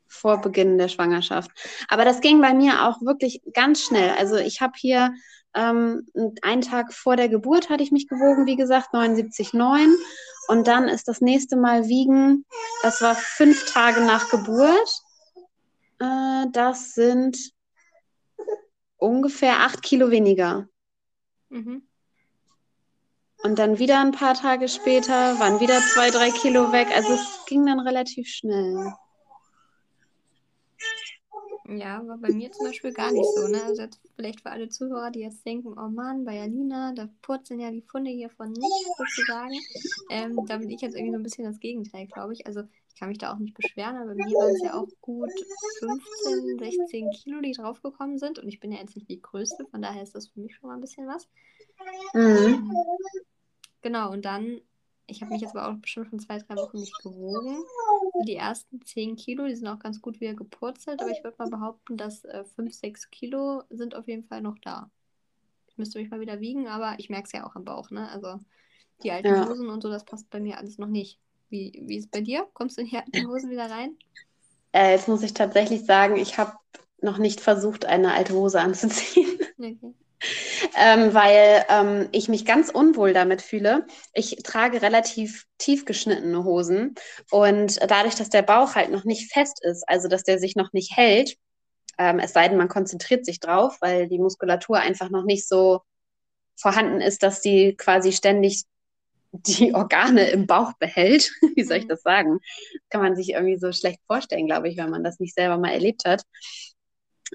Vor 0.08 0.42
Beginn 0.42 0.78
der 0.78 0.90
Schwangerschaft. 0.90 1.52
Aber 1.88 2.06
das 2.06 2.22
ging 2.22 2.42
bei 2.42 2.54
mir 2.54 2.88
auch 2.88 3.02
wirklich 3.02 3.42
ganz 3.54 3.82
schnell. 3.82 4.12
Also 4.18 4.36
ich 4.36 4.62
habe 4.62 4.74
hier 4.76 5.14
ähm, 5.54 6.06
einen 6.42 6.62
Tag 6.62 6.94
vor 6.94 7.16
der 7.16 7.30
Geburt 7.30 7.70
hatte 7.70 7.84
ich 7.84 7.92
mich 7.92 8.08
gewogen, 8.08 8.46
wie 8.46 8.56
gesagt, 8.56 8.94
79,9. 8.94 9.88
Und 10.48 10.68
dann 10.68 10.88
ist 10.88 11.08
das 11.08 11.22
nächste 11.22 11.56
Mal 11.56 11.88
wiegen, 11.88 12.46
das 12.84 13.02
war 13.02 13.16
fünf 13.16 13.72
Tage 13.72 14.02
nach 14.02 14.30
Geburt. 14.30 15.02
Äh, 16.00 16.46
das 16.52 16.94
sind 16.94 17.38
ungefähr 18.98 19.62
acht 19.62 19.82
Kilo 19.82 20.12
weniger. 20.12 20.68
Mhm. 21.50 21.88
Und 23.44 23.58
dann 23.58 23.80
wieder 23.80 24.00
ein 24.00 24.12
paar 24.12 24.36
Tage 24.36 24.68
später 24.68 25.40
waren 25.40 25.60
wieder 25.60 25.80
zwei, 25.94 26.12
drei 26.12 26.30
Kilo 26.30 26.72
weg. 26.72 26.88
Also 26.96 27.14
es 27.14 27.46
ging 27.48 27.66
dann 27.66 27.80
relativ 27.80 28.28
schnell. 28.28 28.94
Ja, 31.78 32.06
war 32.06 32.18
bei 32.18 32.32
mir 32.32 32.52
zum 32.52 32.68
Beispiel 32.68 32.92
gar 32.92 33.12
nicht 33.12 33.30
so. 33.36 33.48
Ne? 33.48 33.64
Also 33.64 33.86
vielleicht 34.16 34.42
für 34.42 34.52
alle 34.52 34.70
Zuhörer, 34.70 35.10
die 35.10 35.22
jetzt 35.22 35.46
denken, 35.46 35.70
oh 35.70 35.90
Mann, 35.90 36.26
bei 36.26 36.36
Janina, 36.36 36.94
da 36.94 37.08
purzeln 37.22 37.60
ja 37.60 37.72
die 37.72 37.82
Funde 37.82 38.12
hier 38.12 38.30
von 38.30 38.52
nicht 38.52 38.88
sozusagen. 38.98 39.54
Ähm, 40.10 40.46
da 40.48 40.58
bin 40.58 40.70
ich 40.70 40.82
jetzt 40.82 40.96
irgendwie 40.96 41.14
so 41.14 41.20
ein 41.20 41.24
bisschen 41.24 41.46
das 41.46 41.60
Gegenteil, 41.60 42.08
glaube 42.08 42.34
ich. 42.34 42.46
Also 42.46 42.62
ich 42.90 43.00
kann 43.00 43.10
mich 43.10 43.20
da 43.20 43.34
auch 43.34 43.40
nicht 43.40 43.56
beschweren, 43.56 43.96
aber 43.96 44.08
bei 44.08 44.16
mir 44.16 44.36
waren 44.38 44.56
es 44.56 44.64
ja 44.64 44.74
auch 44.74 44.88
gut 45.00 45.32
15, 45.80 46.60
16 46.60 47.10
Kilo, 47.12 47.42
die 47.42 47.54
draufgekommen 47.54 48.18
sind. 48.18 48.38
Und 48.38 48.50
ich 48.50 48.60
bin 48.60 48.72
ja 48.72 48.80
jetzt 48.80 48.96
nicht 48.96 49.10
die 49.10 49.22
Größte, 49.22 49.66
von 49.66 49.82
daher 49.82 50.04
ist 50.04 50.14
das 50.14 50.28
für 50.28 50.42
mich 50.42 50.54
schon 50.56 50.68
mal 50.68 50.76
ein 50.76 50.82
bisschen 50.82 51.08
was. 51.08 51.28
Mhm. 52.14 52.70
Genau, 53.82 54.12
und 54.12 54.26
dann 54.26 54.62
ich 55.12 55.22
habe 55.22 55.34
mich 55.34 55.42
jetzt 55.42 55.56
aber 55.56 55.68
auch 55.68 55.76
bestimmt 55.76 56.10
schon 56.10 56.20
zwei, 56.20 56.38
drei 56.38 56.56
Wochen 56.56 56.80
nicht 56.80 56.98
gewogen. 57.04 57.64
Die 58.26 58.36
ersten 58.36 58.82
10 58.82 59.18
Kilo, 59.18 59.46
die 59.46 59.56
sind 59.56 59.68
auch 59.68 59.80
ganz 59.80 60.02
gut 60.02 60.22
wieder 60.22 60.34
gepurzelt, 60.34 61.02
aber 61.02 61.12
ich 61.12 61.24
würde 61.24 61.36
mal 61.38 61.50
behaupten, 61.50 61.98
dass 61.98 62.24
äh, 62.24 62.46
5, 62.56 62.74
6 62.74 63.10
Kilo 63.12 63.64
sind 63.70 63.94
auf 63.94 64.08
jeden 64.08 64.24
Fall 64.24 64.42
noch 64.42 64.58
da. 64.60 64.90
Ich 65.68 65.78
müsste 65.78 66.00
mich 66.00 66.10
mal 66.10 66.22
wieder 66.22 66.40
wiegen, 66.40 66.68
aber 66.68 66.96
ich 66.98 67.10
merke 67.10 67.26
es 67.26 67.34
ja 67.34 67.46
auch 67.46 67.56
am 67.56 67.66
Bauch, 67.66 67.90
ne? 67.92 68.10
Also 68.10 68.40
die 69.04 69.12
alten 69.12 69.28
ja. 69.28 69.50
Hosen 69.50 69.70
und 69.70 69.82
so, 69.82 69.90
das 69.90 70.06
passt 70.06 70.30
bei 70.30 70.40
mir 70.40 70.58
alles 70.58 70.78
noch 70.78 70.88
nicht. 70.88 71.20
Wie, 71.50 71.82
wie 71.86 71.98
ist 71.98 72.06
es 72.06 72.12
bei 72.12 72.22
dir? 72.22 72.48
Kommst 72.54 72.78
du 72.78 72.82
in 72.82 72.88
die 72.88 72.98
alten 72.98 73.28
Hosen 73.28 73.50
wieder 73.50 73.70
rein? 73.70 73.98
Äh, 74.72 74.92
jetzt 74.92 75.10
muss 75.10 75.24
ich 75.24 75.34
tatsächlich 75.34 75.86
sagen, 75.86 76.16
ich 76.16 76.38
habe 76.38 76.54
noch 77.02 77.18
nicht 77.18 77.42
versucht, 77.42 77.86
eine 77.86 78.14
alte 78.14 78.34
Hose 78.34 78.62
anzuziehen. 78.62 79.40
Okay 79.58 79.94
ähm, 80.78 81.14
weil 81.14 81.66
ähm, 81.70 82.10
ich 82.12 82.30
mich 82.30 82.46
ganz 82.46 82.70
unwohl 82.70 83.14
damit 83.14 83.42
fühle. 83.42 83.86
Ich 84.14 84.38
trage 84.44 84.82
relativ 84.82 85.46
tief 85.58 85.86
geschnittene 85.86 86.44
Hosen 86.44 86.96
und 87.30 87.80
dadurch, 87.90 88.16
dass 88.16 88.30
der 88.30 88.42
Bauch 88.42 88.76
halt 88.76 88.92
noch 88.92 89.04
nicht 89.04 89.32
fest 89.32 89.64
ist, 89.64 89.84
also 89.88 90.08
dass 90.08 90.24
der 90.24 90.40
sich 90.40 90.56
noch 90.56 90.74
nicht 90.74 90.96
hält, 90.96 91.38
ähm, 91.98 92.20
es 92.20 92.34
sei 92.34 92.48
denn, 92.48 92.58
man 92.58 92.68
konzentriert 92.68 93.26
sich 93.26 93.40
drauf, 93.40 93.78
weil 93.82 94.08
die 94.08 94.20
Muskulatur 94.20 94.80
einfach 94.80 95.10
noch 95.10 95.24
nicht 95.24 95.48
so 95.48 95.82
vorhanden 96.56 97.02
ist, 97.02 97.24
dass 97.24 97.42
die 97.42 97.76
quasi 97.76 98.12
ständig 98.12 98.64
die 99.32 99.74
Organe 99.76 100.30
im 100.30 100.48
Bauch 100.48 100.74
behält. 100.80 101.32
Wie 101.56 101.64
soll 101.64 101.78
ich 101.78 101.86
mhm. 101.86 101.90
das 101.90 102.02
sagen? 102.02 102.40
kann 102.90 103.02
man 103.02 103.16
sich 103.16 103.30
irgendwie 103.30 103.58
so 103.58 103.72
schlecht 103.72 104.00
vorstellen, 104.08 104.48
glaube 104.48 104.70
ich, 104.70 104.78
wenn 104.78 104.90
man 104.90 105.04
das 105.04 105.20
nicht 105.20 105.36
selber 105.36 105.58
mal 105.58 105.72
erlebt 105.72 106.06
hat. 106.06 106.24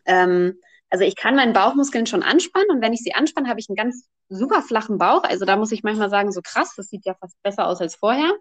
Ähm, 0.05 0.61
also 0.97 1.05
ich 1.05 1.15
kann 1.15 1.37
meinen 1.37 1.53
Bauchmuskeln 1.53 2.07
schon 2.07 2.23
anspannen 2.23 2.71
und 2.71 2.81
wenn 2.81 2.95
ich 2.95 3.01
sie 3.01 3.13
anspanne, 3.13 3.51
habe 3.51 3.61
ich 3.61 3.69
einen 3.69 3.77
ganz 3.77 4.09
super 4.31 4.63
flachen 4.63 4.97
Bauch. 4.97 5.25
Also 5.25 5.45
da 5.45 5.59
muss 5.59 5.71
ich 5.71 5.83
manchmal 5.83 6.09
sagen, 6.09 6.33
so 6.33 6.41
krass, 6.41 6.73
das 6.75 6.87
sieht 6.87 7.05
ja 7.05 7.13
fast 7.21 7.37
besser 7.43 7.67
aus 7.67 7.83
als 7.83 7.97
vorher. 7.97 8.33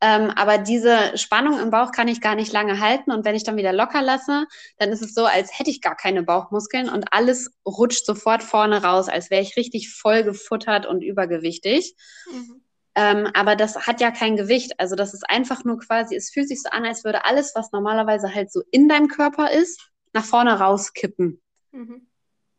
Ähm, 0.00 0.32
aber 0.34 0.58
diese 0.58 1.16
Spannung 1.16 1.60
im 1.60 1.70
Bauch 1.70 1.92
kann 1.92 2.08
ich 2.08 2.20
gar 2.20 2.34
nicht 2.34 2.52
lange 2.52 2.80
halten. 2.80 3.12
Und 3.12 3.24
wenn 3.24 3.36
ich 3.36 3.44
dann 3.44 3.56
wieder 3.56 3.72
locker 3.72 4.02
lasse, 4.02 4.46
dann 4.78 4.90
ist 4.90 5.00
es 5.00 5.14
so, 5.14 5.26
als 5.26 5.56
hätte 5.56 5.70
ich 5.70 5.80
gar 5.80 5.94
keine 5.94 6.24
Bauchmuskeln 6.24 6.88
und 6.88 7.04
alles 7.12 7.52
rutscht 7.64 8.04
sofort 8.04 8.42
vorne 8.42 8.82
raus, 8.82 9.08
als 9.08 9.30
wäre 9.30 9.42
ich 9.42 9.56
richtig 9.56 9.94
voll 9.94 10.24
gefuttert 10.24 10.86
und 10.86 11.02
übergewichtig. 11.02 11.94
Mhm. 12.28 12.62
Ähm, 12.96 13.28
aber 13.32 13.54
das 13.54 13.86
hat 13.86 14.00
ja 14.00 14.10
kein 14.10 14.36
Gewicht. 14.36 14.72
Also 14.80 14.96
das 14.96 15.14
ist 15.14 15.30
einfach 15.30 15.62
nur 15.62 15.78
quasi, 15.78 16.16
es 16.16 16.30
fühlt 16.30 16.48
sich 16.48 16.64
so 16.64 16.68
an, 16.70 16.84
als 16.84 17.04
würde 17.04 17.24
alles, 17.26 17.52
was 17.54 17.70
normalerweise 17.70 18.34
halt 18.34 18.50
so 18.50 18.62
in 18.72 18.88
deinem 18.88 19.06
Körper 19.06 19.52
ist, 19.52 19.92
nach 20.12 20.24
vorne 20.24 20.58
rauskippen. 20.58 21.40
Mhm. 21.76 22.06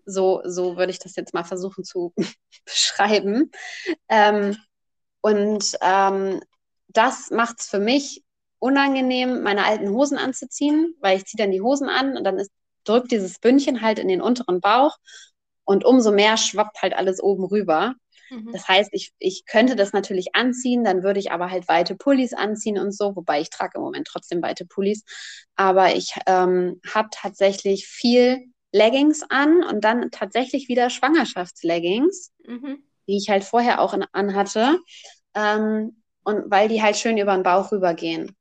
So, 0.05 0.41
so 0.45 0.77
würde 0.77 0.91
ich 0.91 1.00
das 1.00 1.15
jetzt 1.15 1.33
mal 1.33 1.43
versuchen 1.43 1.83
zu 1.83 2.13
beschreiben. 2.65 3.51
Ähm, 4.07 4.57
und 5.21 5.77
ähm, 5.81 6.41
das 6.88 7.31
macht 7.31 7.59
es 7.59 7.67
für 7.67 7.79
mich 7.79 8.24
unangenehm, 8.59 9.43
meine 9.43 9.65
alten 9.65 9.89
Hosen 9.89 10.17
anzuziehen, 10.17 10.95
weil 11.01 11.17
ich 11.17 11.25
ziehe 11.25 11.43
dann 11.43 11.51
die 11.51 11.62
Hosen 11.62 11.89
an 11.89 12.15
und 12.15 12.24
dann 12.24 12.39
ist, 12.39 12.51
drückt 12.86 13.12
dieses 13.12 13.39
Bündchen 13.39 13.81
halt 13.81 14.00
in 14.00 14.07
den 14.07 14.21
unteren 14.21 14.62
Bauch 14.62 14.97
und 15.65 15.83
umso 15.83 16.12
mehr 16.12 16.38
schwappt 16.38 16.81
halt 16.81 16.93
alles 16.93 17.21
oben 17.21 17.43
rüber. 17.43 17.95
Mhm. 18.29 18.51
Das 18.53 18.67
heißt, 18.67 18.89
ich, 18.93 19.12
ich 19.19 19.45
könnte 19.45 19.75
das 19.75 19.93
natürlich 19.93 20.36
anziehen, 20.36 20.83
dann 20.83 21.03
würde 21.03 21.19
ich 21.19 21.31
aber 21.31 21.51
halt 21.51 21.67
weite 21.67 21.95
Pullis 21.95 22.33
anziehen 22.33 22.79
und 22.79 22.95
so, 22.95 23.15
wobei 23.15 23.41
ich 23.41 23.50
trage 23.50 23.74
im 23.77 23.81
Moment 23.81 24.07
trotzdem 24.07 24.41
weite 24.41 24.65
Pullis. 24.65 25.03
Aber 25.55 25.95
ich 25.95 26.13
ähm, 26.25 26.79
habe 26.93 27.09
tatsächlich 27.12 27.88
viel 27.88 28.51
Leggings 28.71 29.24
an 29.29 29.63
und 29.63 29.83
dann 29.83 30.12
tatsächlich 30.12 30.67
wieder 30.67 30.89
Schwangerschaftsleggings, 30.89 32.33
mhm. 32.45 32.83
die 33.07 33.17
ich 33.17 33.29
halt 33.29 33.43
vorher 33.43 33.81
auch 33.81 33.93
in, 33.93 34.05
anhatte. 34.12 34.79
Ähm, 35.33 36.01
und 36.24 36.51
weil 36.51 36.67
die 36.67 36.81
halt 36.81 36.97
schön 36.97 37.17
über 37.17 37.33
den 37.33 37.43
Bauch 37.43 37.71
rübergehen. 37.71 38.36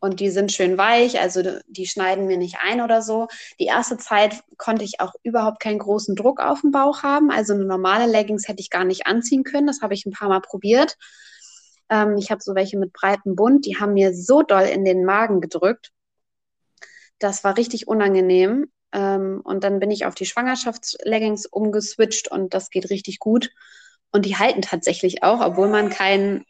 und 0.00 0.20
die 0.20 0.30
sind 0.30 0.52
schön 0.52 0.78
weich, 0.78 1.20
also 1.20 1.42
die 1.66 1.86
schneiden 1.86 2.26
mir 2.26 2.36
nicht 2.38 2.56
ein 2.62 2.80
oder 2.80 3.02
so. 3.02 3.26
Die 3.58 3.64
erste 3.66 3.96
Zeit 3.98 4.42
konnte 4.56 4.84
ich 4.84 5.00
auch 5.00 5.12
überhaupt 5.24 5.60
keinen 5.60 5.80
großen 5.80 6.14
Druck 6.14 6.40
auf 6.40 6.60
dem 6.60 6.70
Bauch 6.70 7.02
haben. 7.02 7.30
Also 7.30 7.54
eine 7.54 7.64
normale 7.64 8.06
Leggings 8.06 8.46
hätte 8.46 8.60
ich 8.60 8.70
gar 8.70 8.84
nicht 8.84 9.06
anziehen 9.06 9.42
können. 9.42 9.66
Das 9.66 9.80
habe 9.82 9.94
ich 9.94 10.06
ein 10.06 10.12
paar 10.12 10.28
Mal 10.28 10.40
probiert. 10.40 10.96
Ähm, 11.90 12.16
ich 12.16 12.30
habe 12.30 12.40
so 12.42 12.54
welche 12.54 12.78
mit 12.78 12.92
breitem 12.92 13.34
Bund, 13.34 13.66
die 13.66 13.78
haben 13.78 13.94
mir 13.94 14.14
so 14.14 14.42
doll 14.42 14.64
in 14.64 14.84
den 14.84 15.04
Magen 15.04 15.40
gedrückt. 15.40 15.90
Das 17.18 17.44
war 17.44 17.56
richtig 17.56 17.88
unangenehm. 17.88 18.70
Ähm, 18.92 19.40
und 19.44 19.64
dann 19.64 19.80
bin 19.80 19.90
ich 19.90 20.06
auf 20.06 20.14
die 20.14 20.26
Schwangerschaftsleggings 20.26 21.46
umgeswitcht 21.46 22.30
und 22.30 22.54
das 22.54 22.70
geht 22.70 22.90
richtig 22.90 23.18
gut. 23.18 23.50
Und 24.10 24.24
die 24.24 24.36
halten 24.36 24.62
tatsächlich 24.62 25.22
auch, 25.22 25.40
obwohl 25.40 25.68
man 25.68 25.90
keinen 25.90 26.44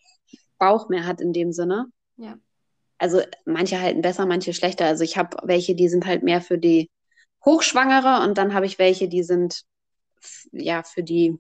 Bauch 0.59 0.89
mehr 0.89 1.07
hat 1.07 1.21
in 1.21 1.33
dem 1.33 1.53
Sinne. 1.53 1.87
Ja. 2.17 2.39
Also 2.99 3.21
manche 3.45 3.81
halten 3.81 4.03
besser, 4.03 4.27
manche 4.27 4.53
schlechter. 4.53 4.87
Also 4.87 5.05
ich 5.05 5.17
habe 5.17 5.37
welche, 5.45 5.75
die 5.75 5.89
sind 5.89 6.07
halt 6.07 6.23
mehr 6.23 6.41
für 6.41 6.59
die 6.59 6.91
Hochschwangere 7.45 8.25
und 8.25 8.39
dann 8.39 8.55
habe 8.55 8.67
ich 8.67 8.79
welche, 8.79 9.09
die 9.09 9.23
sind 9.23 9.63
ja 10.51 10.83
für 10.83 11.03
die 11.03 11.39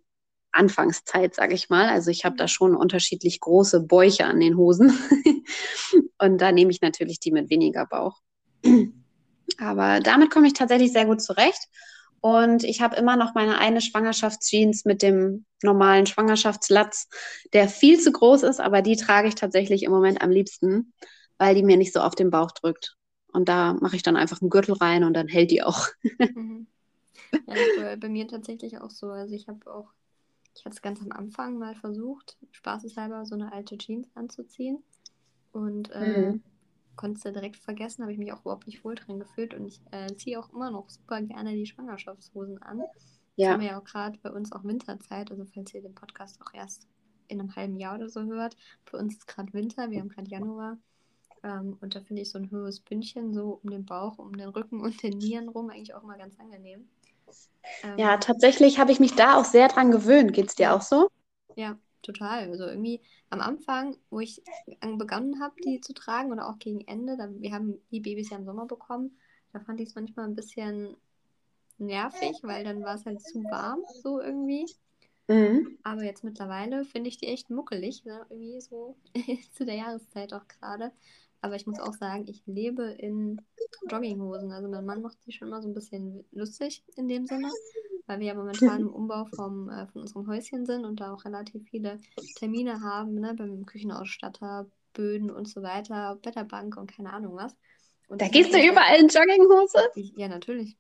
Anfangszeit, 0.53 1.35
sage 1.35 1.55
ich 1.55 1.69
mal. 1.69 1.89
Also 1.89 2.11
ich 2.11 2.25
habe 2.25 2.37
da 2.37 2.49
schon 2.49 2.75
unterschiedlich 2.75 3.41
große 3.41 3.81
Bäuche 3.81 4.25
an 4.25 4.41
den 4.41 4.57
Hosen. 4.57 4.97
und 6.19 6.41
da 6.41 6.53
nehme 6.53 6.71
ich 6.71 6.81
natürlich 6.81 7.21
die 7.21 7.33
mit 7.33 7.51
weniger 7.51 7.87
Bauch. 7.87 8.21
Aber 9.59 10.00
damit 10.00 10.31
komme 10.31 10.47
ich 10.47 10.52
tatsächlich 10.52 10.93
sehr 10.93 11.07
gut 11.07 11.23
zurecht. 11.23 11.69
Und 12.21 12.64
ich 12.64 12.81
habe 12.81 12.97
immer 12.97 13.17
noch 13.17 13.35
meine 13.35 13.59
eine 13.59 13.81
Schwangerschaftsjeans 13.81 14.85
mit 14.85 15.02
dem 15.02 15.45
normalen 15.62 16.07
Schwangerschaftslatz, 16.07 17.09
der 17.52 17.69
viel 17.69 18.00
zu 18.00 18.11
groß 18.11 18.43
ist, 18.43 18.61
aber 18.61 18.83
die 18.83 18.97
trage 18.97 19.28
ich 19.28 19.37
tatsächlich 19.37 19.85
im 19.85 19.93
Moment 19.93 20.21
am 20.21 20.31
liebsten, 20.31 20.93
weil 21.38 21.55
die 21.55 21.62
mir 21.62 21.76
nicht 21.76 21.93
so 21.93 22.00
auf 22.00 22.14
den 22.14 22.31
Bauch 22.31 22.50
drückt. 22.50 22.97
Und 23.33 23.49
da 23.49 23.75
mache 23.75 23.95
ich 23.95 24.02
dann 24.02 24.17
einfach 24.17 24.40
einen 24.40 24.50
Gürtel 24.50 24.75
rein 24.75 25.05
und 25.05 25.14
dann 25.14 25.28
hält 25.28 25.50
die 25.50 25.62
auch. 25.62 25.87
mhm. 26.35 26.67
Ja, 27.47 27.97
bei 27.97 28.09
mir 28.09 28.26
tatsächlich 28.26 28.78
auch 28.78 28.90
so. 28.90 29.11
Also 29.11 29.35
ich 29.35 29.49
habe 29.49 29.73
auch, 29.73 29.93
ich 30.57 30.64
hatte 30.64 30.75
es 30.75 30.83
ganz 30.83 31.00
am 31.00 31.12
Anfang 31.12 31.59
mal 31.59 31.75
versucht, 31.75 32.37
spaßeshalber 32.50 33.26
so 33.26 33.35
eine 33.35 33.52
alte 33.52 33.76
Jeans 33.78 34.09
anzuziehen. 34.14 34.83
Und 35.52 35.90
äh, 35.93 36.33
mhm 36.33 36.43
konnte 36.99 37.17
es 37.17 37.35
direkt 37.35 37.57
vergessen, 37.57 38.02
habe 38.02 38.12
ich 38.12 38.19
mich 38.19 38.33
auch 38.33 38.43
überhaupt 38.43 38.67
nicht 38.67 38.85
wohl 38.85 38.95
drin 38.95 39.19
gefühlt 39.19 39.55
und 39.55 39.67
ich 39.67 39.81
äh, 39.93 40.14
ziehe 40.17 40.38
auch 40.38 40.52
immer 40.52 40.71
noch 40.71 40.90
super 40.90 41.23
gerne 41.23 41.55
die 41.55 41.64
Schwangerschaftshosen 41.64 42.61
an. 42.62 42.83
Ja. 43.37 43.52
haben 43.52 43.61
wir 43.61 43.69
ja 43.69 43.81
auch 43.81 43.85
gerade 43.85 44.19
bei 44.19 44.33
uns 44.33 44.50
auch 44.50 44.64
Winterzeit, 44.64 45.31
also 45.31 45.45
falls 45.55 45.73
ihr 45.73 45.81
den 45.81 45.95
Podcast 45.95 46.40
auch 46.43 46.52
erst 46.52 46.88
in 47.28 47.40
einem 47.40 47.55
halben 47.55 47.78
Jahr 47.78 47.95
oder 47.95 48.09
so 48.09 48.25
hört. 48.25 48.57
Für 48.85 48.97
uns 48.97 49.14
ist 49.14 49.28
gerade 49.28 49.52
Winter, 49.52 49.90
wir 49.90 50.00
haben 50.00 50.09
gerade 50.09 50.28
Januar. 50.28 50.76
Ähm, 51.45 51.78
und 51.81 51.95
da 51.95 52.00
finde 52.00 52.23
ich 52.23 52.31
so 52.31 52.38
ein 52.38 52.50
höheres 52.50 52.81
Bündchen 52.81 53.33
so 53.33 53.61
um 53.62 53.71
den 53.71 53.85
Bauch, 53.85 54.19
um 54.19 54.37
den 54.37 54.49
Rücken 54.49 54.81
und 54.81 55.00
den 55.02 55.19
Nieren 55.19 55.49
rum 55.49 55.71
eigentlich 55.71 55.95
auch 55.95 56.02
immer 56.02 56.19
ganz 56.19 56.38
angenehm. 56.40 56.88
Ähm, 57.85 57.99
ja, 57.99 58.17
tatsächlich 58.17 58.81
habe 58.81 58.90
ich 58.90 58.99
mich 58.99 59.14
da 59.14 59.37
auch 59.37 59.45
sehr 59.45 59.69
dran 59.69 59.93
gewöhnt. 59.93 60.33
Geht 60.33 60.49
es 60.49 60.57
dir 60.57 60.75
auch 60.75 60.83
so? 60.83 61.09
Ja, 61.55 61.78
total. 62.02 62.50
Also 62.50 62.64
irgendwie 62.64 63.00
am 63.31 63.40
Anfang, 63.40 63.97
wo 64.11 64.21
ich 64.21 64.43
begonnen 64.81 65.40
habe, 65.40 65.55
die 65.64 65.81
zu 65.81 65.93
tragen 65.93 66.33
oder 66.33 66.49
auch 66.49 66.59
gegen 66.59 66.81
Ende, 66.87 67.17
da, 67.17 67.28
wir 67.31 67.52
haben 67.52 67.81
die 67.90 68.00
Babys 68.00 68.31
ja 68.31 68.37
im 68.37 68.45
Sommer 68.45 68.67
bekommen, 68.67 69.19
da 69.52 69.61
fand 69.61 69.81
ich 69.81 69.88
es 69.88 69.95
manchmal 69.95 70.26
ein 70.26 70.35
bisschen 70.35 70.97
nervig, 71.78 72.37
weil 72.43 72.64
dann 72.64 72.83
war 72.83 72.97
es 72.97 73.07
halt 73.07 73.21
zu 73.21 73.43
warm, 73.45 73.81
so 74.02 74.21
irgendwie. 74.21 74.67
Mhm. 75.28 75.78
Aber 75.83 76.05
jetzt 76.05 76.25
mittlerweile 76.25 76.85
finde 76.85 77.09
ich 77.09 77.19
die 77.19 77.26
echt 77.26 77.50
muckelig, 77.50 78.05
ne? 78.05 78.26
irgendwie 78.31 78.61
so 78.61 78.97
zu 79.52 79.64
der 79.64 79.76
Jahreszeit 79.76 80.33
auch 80.33 80.49
gerade. 80.49 80.93
Aber 81.40 81.55
ich 81.55 81.67
muss 81.67 81.78
auch 81.78 81.95
sagen, 81.95 82.26
ich 82.26 82.43
lebe 82.47 82.83
in 82.83 83.40
Jogginghosen. 83.88 84.50
Also 84.50 84.69
mein 84.69 84.85
Mann 84.85 85.02
macht 85.02 85.23
sich 85.23 85.37
schon 85.37 85.49
immer 85.49 85.62
so 85.62 85.69
ein 85.69 85.75
bisschen 85.75 86.25
lustig 86.33 86.83
in 86.97 87.09
dem 87.09 87.26
Sinne 87.26 87.49
weil 88.09 88.21
wir 88.21 88.27
ja 88.29 88.35
momentan 88.35 88.81
im 88.81 88.88
Umbau 88.95 89.27
vom, 89.27 89.69
äh, 89.69 89.87
von 89.87 90.03
unserem 90.03 90.27
Häuschen 90.27 90.67
sind 90.67 90.85
und 90.85 91.00
da 91.00 91.12
auch 91.12 91.25
relativ 91.25 91.68
viele 91.68 91.99
Termine 92.37 92.81
haben, 92.81 93.14
ne, 93.14 93.35
beim 93.35 93.66
Küchenausstatter, 93.66 94.66
Böden 94.94 95.31
und 95.31 95.49
so 95.49 95.62
weiter, 95.62 96.16
Blätterbank 96.16 96.77
und 96.77 96.90
keine 96.90 97.12
Ahnung 97.12 97.37
was. 97.37 97.55
Und 98.09 98.23
da 98.23 98.29
gehst 98.29 98.53
du 98.53 98.59
überall 98.59 98.99
in 98.99 99.09
Jogginghose? 99.09 99.90
ja, 100.16 100.29
natürlich. 100.29 100.77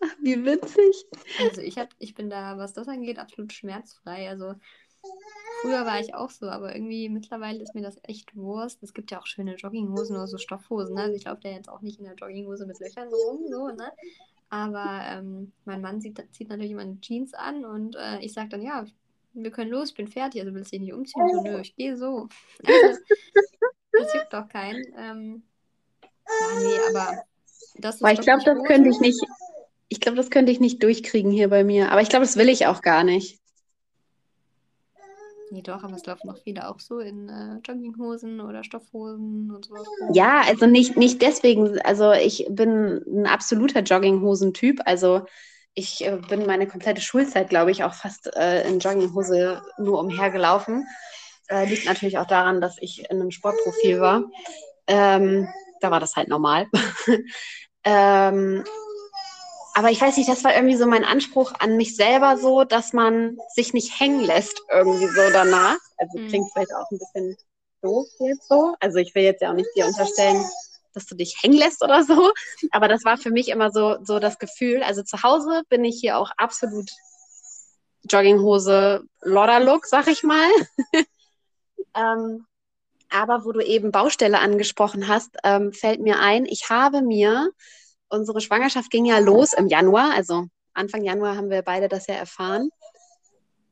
Ach, 0.00 0.14
wie 0.20 0.44
witzig. 0.44 1.06
Also 1.40 1.62
ich, 1.62 1.78
hab, 1.78 1.88
ich 1.98 2.14
bin 2.14 2.28
da, 2.28 2.58
was 2.58 2.74
das 2.74 2.88
angeht, 2.88 3.18
absolut 3.18 3.52
schmerzfrei. 3.52 4.28
Also 4.28 4.54
früher 5.62 5.86
war 5.86 6.00
ich 6.00 6.14
auch 6.14 6.30
so, 6.30 6.48
aber 6.48 6.74
irgendwie 6.74 7.08
mittlerweile 7.08 7.62
ist 7.62 7.74
mir 7.74 7.82
das 7.82 7.98
echt 8.02 8.36
Wurst. 8.36 8.82
Es 8.82 8.92
gibt 8.92 9.10
ja 9.10 9.20
auch 9.20 9.26
schöne 9.26 9.54
Jogginghosen 9.54 10.16
oder 10.16 10.26
so 10.26 10.38
Stoffhosen. 10.38 10.96
Ne? 10.96 11.02
Also 11.02 11.16
ich 11.16 11.24
laufe 11.24 11.40
da 11.42 11.50
jetzt 11.50 11.68
auch 11.68 11.80
nicht 11.80 11.98
in 11.98 12.04
der 12.04 12.14
Jogginghose 12.14 12.66
mit 12.66 12.78
Löchern 12.80 13.08
rum, 13.08 13.46
so, 13.48 13.68
ne? 13.68 13.92
Aber 14.48 15.00
ähm, 15.10 15.52
mein 15.64 15.80
Mann 15.80 16.00
zieht, 16.00 16.22
zieht 16.32 16.48
natürlich 16.48 16.72
immer 16.72 16.82
eine 16.82 17.00
Jeans 17.00 17.34
an 17.34 17.64
und 17.64 17.96
äh, 17.96 18.20
ich 18.20 18.32
sage 18.32 18.48
dann, 18.48 18.62
ja, 18.62 18.84
wir 19.32 19.50
können 19.50 19.70
los, 19.70 19.90
ich 19.90 19.96
bin 19.96 20.08
fertig, 20.08 20.40
also 20.40 20.54
willst 20.54 20.72
du 20.72 20.76
dich 20.76 20.86
nicht 20.86 20.94
umziehen? 20.94 21.28
So, 21.32 21.42
nö, 21.42 21.60
ich 21.60 21.74
gehe 21.74 21.96
so. 21.96 22.28
Also, 22.64 22.98
das 23.92 24.14
juckt 24.14 24.32
doch 24.32 24.48
keinen. 24.48 24.84
Ähm, 24.96 25.42
ja, 26.02 26.60
nee, 26.60 26.78
aber 26.90 27.22
das 27.76 27.96
ist. 27.96 28.02
Aber 28.02 28.12
ich 28.12 28.20
glaube, 28.20 28.44
das 28.44 28.62
könnte 28.64 28.90
ich 28.90 29.00
nicht. 29.00 29.20
Ich 29.88 30.00
glaube, 30.00 30.16
das 30.16 30.30
könnte 30.30 30.52
ich 30.52 30.60
nicht 30.60 30.82
durchkriegen 30.82 31.30
hier 31.30 31.48
bei 31.48 31.64
mir. 31.64 31.92
Aber 31.92 32.00
ich 32.02 32.08
glaube, 32.08 32.24
das 32.24 32.36
will 32.36 32.48
ich 32.48 32.66
auch 32.66 32.82
gar 32.82 33.04
nicht. 33.04 33.40
Nee, 35.56 35.62
doch, 35.62 35.82
aber 35.84 35.96
es 35.96 36.04
laufen 36.04 36.26
noch 36.26 36.36
viele 36.36 36.68
auch 36.68 36.78
so 36.80 36.98
in 36.98 37.30
äh, 37.30 37.54
Jogginghosen 37.66 38.42
oder 38.42 38.62
Stoffhosen 38.62 39.50
und 39.50 39.64
sowas. 39.64 39.86
Ja, 40.12 40.42
also 40.46 40.66
nicht, 40.66 40.98
nicht 40.98 41.22
deswegen. 41.22 41.80
Also 41.80 42.12
ich 42.12 42.46
bin 42.50 43.02
ein 43.06 43.26
absoluter 43.26 43.80
Jogginghosen-Typ. 43.80 44.82
Also 44.84 45.24
ich 45.72 46.04
äh, 46.04 46.18
bin 46.28 46.44
meine 46.44 46.66
komplette 46.66 47.00
Schulzeit, 47.00 47.48
glaube 47.48 47.70
ich, 47.70 47.84
auch 47.84 47.94
fast 47.94 48.36
äh, 48.36 48.68
in 48.68 48.80
Jogginghose 48.80 49.62
nur 49.78 49.98
umhergelaufen. 49.98 50.86
Äh, 51.48 51.64
liegt 51.64 51.86
natürlich 51.86 52.18
auch 52.18 52.26
daran, 52.26 52.60
dass 52.60 52.76
ich 52.78 53.08
in 53.08 53.18
einem 53.18 53.30
Sportprofil 53.30 53.98
war. 53.98 54.24
Ähm, 54.86 55.48
da 55.80 55.90
war 55.90 56.00
das 56.00 56.16
halt 56.16 56.28
normal. 56.28 56.66
ähm, 57.84 58.62
aber 59.76 59.90
ich 59.90 60.00
weiß 60.00 60.16
nicht, 60.16 60.30
das 60.30 60.42
war 60.42 60.54
irgendwie 60.54 60.76
so 60.76 60.86
mein 60.86 61.04
Anspruch 61.04 61.52
an 61.58 61.76
mich 61.76 61.96
selber 61.96 62.38
so, 62.38 62.64
dass 62.64 62.94
man 62.94 63.36
sich 63.54 63.74
nicht 63.74 64.00
hängen 64.00 64.24
lässt 64.24 64.62
irgendwie 64.72 65.06
so 65.06 65.20
danach. 65.34 65.76
Also 65.98 66.18
mhm. 66.18 66.28
klingt 66.28 66.50
vielleicht 66.50 66.74
auch 66.74 66.90
ein 66.90 66.98
bisschen 66.98 67.36
doof 67.82 68.06
jetzt 68.20 68.48
so. 68.48 68.74
Also 68.80 68.96
ich 68.96 69.14
will 69.14 69.24
jetzt 69.24 69.42
ja 69.42 69.50
auch 69.50 69.54
nicht 69.54 69.68
dir 69.76 69.84
unterstellen, 69.84 70.42
dass 70.94 71.04
du 71.04 71.14
dich 71.14 71.42
hängen 71.42 71.58
lässt 71.58 71.84
oder 71.84 72.04
so. 72.04 72.32
Aber 72.70 72.88
das 72.88 73.04
war 73.04 73.18
für 73.18 73.30
mich 73.30 73.48
immer 73.50 73.70
so, 73.70 73.98
so 74.02 74.18
das 74.18 74.38
Gefühl. 74.38 74.82
Also 74.82 75.02
zu 75.02 75.22
Hause 75.22 75.60
bin 75.68 75.84
ich 75.84 76.00
hier 76.00 76.16
auch 76.16 76.30
absolut 76.38 76.88
Jogginghose, 78.08 79.02
Lodder-Look, 79.20 79.84
sag 79.84 80.08
ich 80.08 80.22
mal. 80.22 80.48
ähm, 81.94 82.46
aber 83.10 83.44
wo 83.44 83.52
du 83.52 83.60
eben 83.60 83.92
Baustelle 83.92 84.38
angesprochen 84.38 85.06
hast, 85.06 85.36
ähm, 85.44 85.74
fällt 85.74 86.00
mir 86.00 86.18
ein, 86.18 86.46
ich 86.46 86.70
habe 86.70 87.02
mir 87.02 87.50
unsere 88.08 88.40
Schwangerschaft 88.40 88.90
ging 88.90 89.04
ja 89.04 89.18
los 89.18 89.52
im 89.52 89.68
Januar, 89.68 90.12
also 90.14 90.46
Anfang 90.74 91.02
Januar 91.02 91.36
haben 91.36 91.50
wir 91.50 91.62
beide 91.62 91.88
das 91.88 92.06
ja 92.06 92.14
erfahren. 92.14 92.70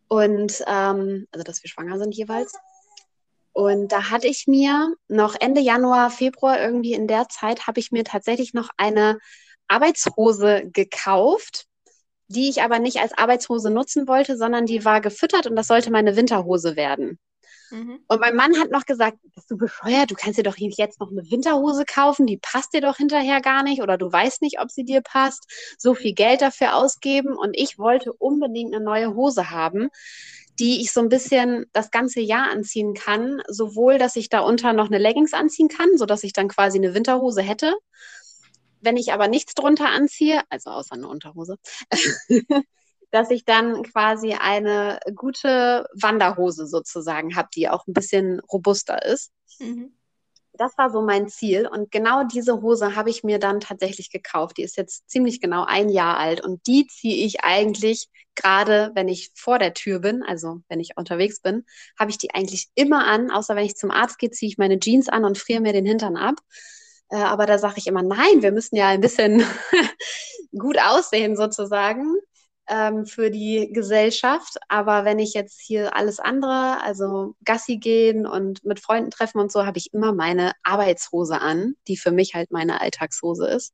Und 0.09 0.62
ähm, 0.66 1.27
also, 1.33 1.44
dass 1.44 1.62
wir 1.62 1.70
schwanger 1.70 1.99
sind 1.99 2.14
jeweils. 2.14 2.55
Und 3.53 3.92
da 3.92 4.11
hatte 4.11 4.27
ich 4.27 4.47
mir 4.47 4.94
noch 5.09 5.37
Ende 5.38 5.61
Januar, 5.61 6.11
Februar 6.11 6.61
irgendwie 6.61 6.92
in 6.92 7.07
der 7.07 7.29
Zeit, 7.29 7.66
habe 7.66 7.79
ich 7.79 7.92
mir 7.92 8.05
tatsächlich 8.05 8.53
noch 8.53 8.70
eine 8.77 9.18
Arbeitshose 9.68 10.70
gekauft, 10.73 11.66
die 12.27 12.49
ich 12.49 12.62
aber 12.62 12.79
nicht 12.79 12.99
als 12.99 13.16
Arbeitshose 13.16 13.70
nutzen 13.70 14.09
wollte, 14.09 14.37
sondern 14.37 14.66
die 14.66 14.85
war 14.85 15.01
gefüttert 15.01 15.47
und 15.47 15.57
das 15.57 15.68
sollte 15.68 15.92
meine 15.92 16.16
Winterhose 16.16 16.75
werden. 16.75 17.18
Mhm. 17.74 17.98
Und 18.06 18.20
mein 18.20 18.37
Mann 18.37 18.56
hat 18.60 18.70
noch 18.70 18.87
gesagt, 18.87 19.18
bist 19.34 19.50
du 19.50 19.56
bescheuert, 19.56 20.08
du 20.08 20.14
kannst 20.14 20.38
dir 20.38 20.44
doch 20.44 20.56
jetzt 20.56 21.00
noch 21.00 21.10
eine 21.10 21.28
Winterhose 21.28 21.84
kaufen, 21.84 22.24
die 22.24 22.37
passt 22.37 22.72
dir 22.72 22.80
doch 22.80 22.98
hinterher 22.98 23.40
gar 23.40 23.64
nicht 23.64 23.82
oder 23.82 23.98
du 23.98 24.12
weißt 24.12 24.42
nicht, 24.42 24.60
ob 24.60 24.70
sie 24.70 24.84
dir 24.84 25.00
passt, 25.00 25.50
so 25.76 25.94
viel 25.94 26.14
Geld 26.14 26.40
dafür 26.40 26.76
ausgeben 26.76 27.37
und 27.37 27.56
ich 27.56 27.76
wollte 27.76 28.12
unbedingt 28.12 28.72
eine 28.72 28.84
neue 28.84 29.16
Hose 29.16 29.50
haben, 29.50 29.88
die 30.60 30.82
ich 30.82 30.92
so 30.92 31.00
ein 31.00 31.08
bisschen 31.08 31.66
das 31.72 31.90
ganze 31.90 32.20
Jahr 32.20 32.48
anziehen 32.48 32.94
kann, 32.94 33.42
sowohl, 33.48 33.98
dass 33.98 34.14
ich 34.14 34.28
darunter 34.28 34.72
noch 34.72 34.87
eine 34.87 34.98
Leggings 34.98 35.32
anziehen 35.32 35.66
kann, 35.66 35.98
sodass 35.98 36.22
ich 36.22 36.32
dann 36.32 36.46
quasi 36.46 36.78
eine 36.78 36.94
Winterhose 36.94 37.42
hätte. 37.42 37.74
Wenn 38.82 38.96
ich 38.96 39.12
aber 39.12 39.26
nichts 39.26 39.54
drunter 39.54 39.88
anziehe, 39.88 40.42
also 40.48 40.70
außer 40.70 40.94
eine 40.94 41.08
Unterhose, 41.08 41.56
dass 43.14 43.31
ich 43.31 43.44
dann 43.44 43.85
quasi 43.85 44.33
eine 44.33 44.98
gute 45.14 45.87
Wanderhose 45.94 46.66
sozusagen 46.66 47.37
habe, 47.37 47.48
die 47.55 47.68
auch 47.68 47.87
ein 47.87 47.92
bisschen 47.92 48.40
robuster 48.53 49.05
ist. 49.05 49.31
Mhm. 49.61 49.94
Das 50.53 50.77
war 50.79 50.90
so 50.90 51.00
mein 51.00 51.29
Ziel. 51.29 51.68
Und 51.68 51.92
genau 51.92 52.24
diese 52.24 52.61
Hose 52.61 52.96
habe 52.96 53.11
ich 53.11 53.22
mir 53.22 53.38
dann 53.38 53.61
tatsächlich 53.61 54.11
gekauft. 54.11 54.59
Die 54.59 54.64
ist 54.64 54.77
jetzt 54.77 55.09
ziemlich 55.09 55.40
genau 55.40 55.64
ein 55.64 55.90
Jahr 55.90 56.18
alt. 56.18 56.44
Und 56.44 56.66
die 56.66 56.88
ziehe 56.88 57.24
ich 57.24 57.44
eigentlich 57.44 58.09
gerade, 58.35 58.90
wenn 58.96 59.07
ich 59.07 59.31
vor 59.37 59.61
der 59.61 59.74
Tür 59.74 60.00
bin, 60.00 60.24
also 60.24 60.62
wenn 60.68 60.81
ich 60.81 60.96
unterwegs 60.96 61.40
bin, 61.40 61.64
habe 61.96 62.11
ich 62.11 62.18
die 62.18 62.35
eigentlich 62.35 62.66
immer 62.74 63.07
an. 63.07 63.31
Außer 63.31 63.55
wenn 63.55 63.64
ich 63.64 63.77
zum 63.77 63.92
Arzt 63.92 64.18
gehe, 64.18 64.33
ziehe 64.33 64.50
ich 64.50 64.59
meine 64.59 64.81
Jeans 64.81 65.09
an 65.09 65.24
und 65.24 65.38
friere 65.38 65.61
mir 65.61 65.72
den 65.72 65.87
Hintern 65.87 66.16
ab. 66.16 66.40
Äh, 67.11 67.18
aber 67.18 67.46
da 67.46 67.59
sage 67.59 67.77
ich 67.77 67.87
immer, 67.87 68.03
nein, 68.03 68.42
wir 68.42 68.50
müssen 68.50 68.74
ja 68.74 68.88
ein 68.88 69.00
bisschen 69.00 69.44
gut 70.50 70.81
aussehen 70.81 71.37
sozusagen 71.37 72.16
ähm, 72.68 73.07
für 73.07 73.31
die 73.31 73.70
Gesellschaft. 73.72 74.57
Aber 74.68 75.05
wenn 75.05 75.18
ich 75.18 75.35
jetzt 75.35 75.61
hier 75.61 75.94
alles 75.96 76.20
andere, 76.20 76.83
also 76.83 77.35
Gassi 77.44 77.77
gehen 77.77 78.27
und 78.27 78.64
mit 78.64 78.81
Freunden 78.81 79.11
treffen 79.11 79.40
und 79.40 79.53
so, 79.53 79.66
habe 79.66 79.79
ich 79.79 79.92
immer 79.92 80.12
meine 80.12 80.53
Arbeitshose 80.62 81.40
an, 81.40 81.74
die 81.88 81.96
für 81.96 82.11
mich 82.11 82.35
halt 82.35 82.50
meine 82.50 82.81
Alltagshose 82.81 83.46
ist. 83.48 83.72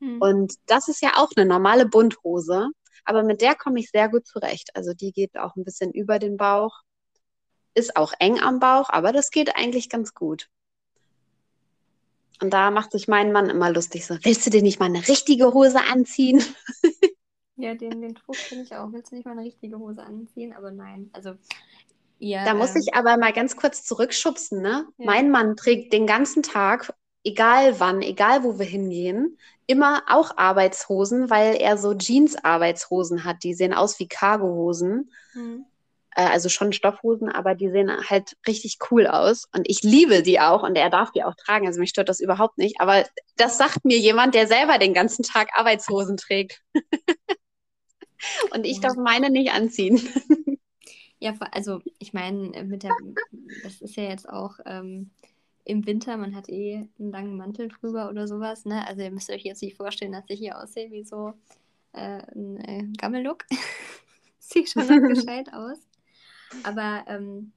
Hm. 0.00 0.20
Und 0.20 0.54
das 0.66 0.88
ist 0.88 1.02
ja 1.02 1.12
auch 1.16 1.30
eine 1.36 1.46
normale 1.46 1.86
Bunthose. 1.86 2.68
Aber 3.04 3.22
mit 3.22 3.40
der 3.40 3.54
komme 3.54 3.78
ich 3.78 3.90
sehr 3.90 4.08
gut 4.08 4.26
zurecht. 4.26 4.70
Also 4.74 4.92
die 4.92 5.12
geht 5.12 5.38
auch 5.38 5.54
ein 5.56 5.64
bisschen 5.64 5.92
über 5.92 6.18
den 6.18 6.36
Bauch. 6.36 6.80
Ist 7.74 7.96
auch 7.96 8.12
eng 8.18 8.40
am 8.40 8.58
Bauch, 8.58 8.88
aber 8.88 9.12
das 9.12 9.30
geht 9.30 9.54
eigentlich 9.54 9.88
ganz 9.88 10.14
gut. 10.14 10.48
Und 12.40 12.50
da 12.50 12.70
macht 12.70 12.92
sich 12.92 13.08
mein 13.08 13.32
Mann 13.32 13.48
immer 13.48 13.70
lustig 13.70 14.06
so, 14.06 14.16
willst 14.22 14.44
du 14.44 14.50
dir 14.50 14.62
nicht 14.62 14.78
mal 14.78 14.86
eine 14.86 15.06
richtige 15.08 15.54
Hose 15.54 15.80
anziehen? 15.90 16.42
Ja, 17.56 17.74
den, 17.74 18.00
den 18.02 18.16
Spruch 18.16 18.36
kenne 18.36 18.62
ich 18.62 18.74
auch. 18.74 18.92
Willst 18.92 19.12
du 19.12 19.16
nicht 19.16 19.24
mal 19.24 19.32
eine 19.32 19.42
richtige 19.42 19.78
Hose 19.78 20.02
anziehen? 20.02 20.52
Aber 20.52 20.70
nein, 20.70 21.10
also 21.12 21.34
ja. 22.18 22.44
Da 22.44 22.54
muss 22.54 22.74
ähm, 22.74 22.82
ich 22.82 22.94
aber 22.94 23.16
mal 23.16 23.32
ganz 23.32 23.56
kurz 23.56 23.84
zurückschubsen, 23.84 24.62
ne? 24.62 24.86
Ja. 24.96 25.06
Mein 25.06 25.30
Mann 25.30 25.56
trägt 25.56 25.92
den 25.92 26.06
ganzen 26.06 26.42
Tag, 26.42 26.92
egal 27.24 27.78
wann, 27.80 28.02
egal 28.02 28.42
wo 28.42 28.58
wir 28.58 28.66
hingehen, 28.66 29.38
immer 29.66 30.02
auch 30.08 30.36
Arbeitshosen, 30.36 31.28
weil 31.28 31.56
er 31.56 31.76
so 31.76 31.94
Jeans-Arbeitshosen 31.94 33.24
hat. 33.24 33.42
Die 33.42 33.54
sehen 33.54 33.74
aus 33.74 33.98
wie 33.98 34.08
Cargohosen. 34.08 35.10
Hm. 35.32 35.64
Also 36.10 36.48
schon 36.48 36.72
Stoffhosen, 36.72 37.28
aber 37.28 37.54
die 37.54 37.68
sehen 37.68 37.90
halt 38.08 38.38
richtig 38.46 38.78
cool 38.90 39.06
aus. 39.06 39.48
Und 39.54 39.68
ich 39.68 39.82
liebe 39.82 40.22
die 40.22 40.40
auch 40.40 40.62
und 40.62 40.74
er 40.76 40.88
darf 40.88 41.12
die 41.12 41.22
auch 41.22 41.34
tragen. 41.34 41.66
Also 41.66 41.78
mich 41.78 41.90
stört 41.90 42.08
das 42.08 42.20
überhaupt 42.20 42.56
nicht. 42.56 42.80
Aber 42.80 43.04
das 43.36 43.58
sagt 43.58 43.84
mir 43.84 43.98
jemand, 43.98 44.34
der 44.34 44.46
selber 44.46 44.78
den 44.78 44.94
ganzen 44.94 45.24
Tag 45.24 45.48
Arbeitshosen 45.52 46.16
trägt. 46.16 46.62
Und 48.52 48.64
ich 48.64 48.80
darf 48.80 48.96
meine 48.96 49.30
nicht 49.30 49.52
anziehen. 49.52 50.00
Ja, 51.18 51.34
also 51.50 51.80
ich 51.98 52.12
meine, 52.12 52.52
äh, 52.54 52.64
mit 52.64 52.82
der, 52.82 52.94
das 53.62 53.80
ist 53.80 53.96
ja 53.96 54.04
jetzt 54.04 54.28
auch 54.28 54.58
ähm, 54.66 55.10
im 55.64 55.86
Winter, 55.86 56.16
man 56.16 56.34
hat 56.36 56.48
eh 56.48 56.88
einen 56.98 57.10
langen 57.10 57.36
Mantel 57.36 57.68
drüber 57.68 58.10
oder 58.10 58.28
sowas, 58.28 58.66
ne? 58.66 58.86
Also 58.86 59.02
ihr 59.02 59.10
müsst 59.10 59.30
euch 59.30 59.42
jetzt 59.42 59.62
nicht 59.62 59.76
vorstellen, 59.76 60.12
dass 60.12 60.24
ich 60.28 60.38
hier 60.38 60.60
aussehe 60.60 60.90
wie 60.90 61.04
so 61.04 61.32
äh, 61.92 62.22
ein 62.34 62.60
äh, 62.60 62.84
Gammellook. 62.98 63.44
Sieht 64.38 64.68
schon 64.68 64.86
gescheit 65.08 65.52
aus. 65.52 65.78
Aber 66.62 67.04
ähm, 67.08 67.52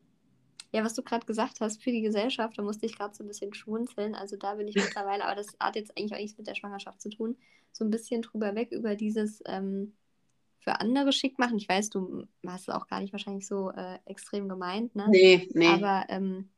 ja, 0.71 0.83
was 0.83 0.93
du 0.93 1.03
gerade 1.03 1.25
gesagt 1.25 1.61
hast, 1.61 1.83
für 1.83 1.91
die 1.91 2.01
Gesellschaft, 2.01 2.57
da 2.57 2.63
musste 2.63 2.85
ich 2.85 2.97
gerade 2.97 3.13
so 3.13 3.23
ein 3.23 3.27
bisschen 3.27 3.53
schmunzeln. 3.53 4.15
Also 4.15 4.37
da 4.37 4.55
bin 4.55 4.67
ich 4.67 4.75
mittlerweile, 4.75 5.25
aber 5.25 5.35
das 5.35 5.47
hat 5.59 5.75
jetzt 5.75 5.97
eigentlich 5.97 6.13
auch 6.13 6.17
nichts 6.17 6.37
mit 6.37 6.47
der 6.47 6.55
Schwangerschaft 6.55 7.01
zu 7.01 7.09
tun, 7.09 7.37
so 7.71 7.83
ein 7.83 7.91
bisschen 7.91 8.21
drüber 8.21 8.55
weg 8.55 8.71
über 8.71 8.95
dieses, 8.95 9.43
ähm, 9.45 9.93
für 10.69 10.79
andere 10.81 11.11
schick 11.11 11.39
machen. 11.39 11.57
Ich 11.57 11.67
weiß, 11.67 11.89
du 11.89 12.25
hast 12.45 12.67
es 12.67 12.69
auch 12.69 12.87
gar 12.87 13.01
nicht 13.01 13.11
wahrscheinlich 13.11 13.47
so 13.47 13.71
äh, 13.71 13.97
extrem 14.05 14.47
gemeint, 14.47 14.95
ne? 14.95 15.07
Nee, 15.09 15.49
nee. 15.53 15.67
Aber 15.67 16.05
ähm, 16.09 16.49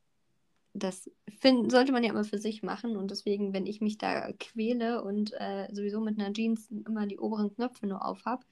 das 0.74 1.10
find, 1.39 1.71
sollte 1.71 1.91
man 1.91 2.04
ja 2.04 2.12
immer 2.12 2.26
für 2.26 2.38
sich 2.38 2.62
machen 2.62 2.97
und 2.97 3.12
deswegen, 3.12 3.54
wenn 3.54 3.65
ich 3.65 3.80
mich 3.80 3.97
da 3.97 4.32
quäle 4.34 5.04
und 5.04 5.34
äh, 5.34 5.67
sowieso 5.71 6.02
mit 6.02 6.19
einer 6.19 6.34
Jeans 6.34 6.69
immer 6.86 7.08
die 7.08 7.19
oberen 7.19 7.54
Knöpfe 7.54 7.88
nur 7.88 8.06
auf 8.06 8.26
habe, 8.26 8.43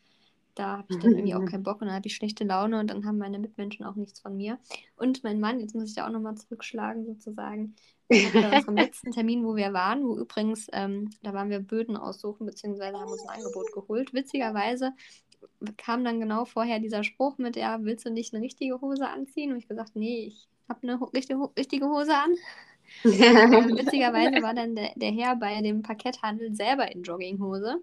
da 0.55 0.77
habe 0.77 0.87
ich 0.89 0.99
dann 0.99 1.11
irgendwie 1.11 1.35
auch 1.35 1.45
keinen 1.45 1.63
Bock 1.63 1.81
und 1.81 1.87
dann 1.87 1.95
habe 1.95 2.07
ich 2.07 2.15
schlechte 2.15 2.43
Laune 2.43 2.79
und 2.79 2.89
dann 2.89 3.05
haben 3.05 3.17
meine 3.17 3.39
Mitmenschen 3.39 3.85
auch 3.85 3.95
nichts 3.95 4.19
von 4.19 4.35
mir. 4.35 4.59
Und 4.95 5.23
mein 5.23 5.39
Mann, 5.39 5.59
jetzt 5.59 5.75
muss 5.75 5.89
ich 5.89 5.95
da 5.95 6.07
auch 6.07 6.11
nochmal 6.11 6.35
zurückschlagen 6.35 7.05
sozusagen, 7.05 7.75
bei 8.09 8.57
unserem 8.57 8.75
letzten 8.77 9.11
Termin, 9.11 9.45
wo 9.45 9.55
wir 9.55 9.71
waren, 9.71 10.03
wo 10.03 10.17
übrigens, 10.17 10.67
ähm, 10.73 11.09
da 11.21 11.33
waren 11.33 11.49
wir 11.49 11.59
Böden 11.59 11.95
aussuchen, 11.95 12.45
beziehungsweise 12.45 12.97
haben 12.97 13.11
uns 13.11 13.27
ein 13.27 13.37
Angebot 13.37 13.71
geholt. 13.71 14.13
Witzigerweise 14.13 14.93
kam 15.77 16.03
dann 16.03 16.19
genau 16.19 16.45
vorher 16.45 16.79
dieser 16.79 17.03
Spruch 17.03 17.37
mit, 17.37 17.55
ja, 17.55 17.83
willst 17.83 18.05
du 18.05 18.11
nicht 18.11 18.33
eine 18.33 18.43
richtige 18.43 18.79
Hose 18.81 19.07
anziehen? 19.07 19.51
Und 19.51 19.57
ich 19.57 19.67
gesagt, 19.67 19.95
nee, 19.95 20.25
ich 20.25 20.47
habe 20.67 20.79
eine 20.83 21.01
richtige, 21.13 21.49
richtige 21.57 21.87
Hose 21.87 22.13
an. 22.15 22.35
ähm, 23.03 23.77
witzigerweise 23.77 24.41
war 24.41 24.53
dann 24.53 24.75
der, 24.75 24.91
der 24.95 25.11
Herr 25.11 25.35
bei 25.35 25.61
dem 25.61 25.83
Parketthandel 25.83 26.55
selber 26.55 26.91
in 26.91 27.03
Jogginghose. 27.03 27.81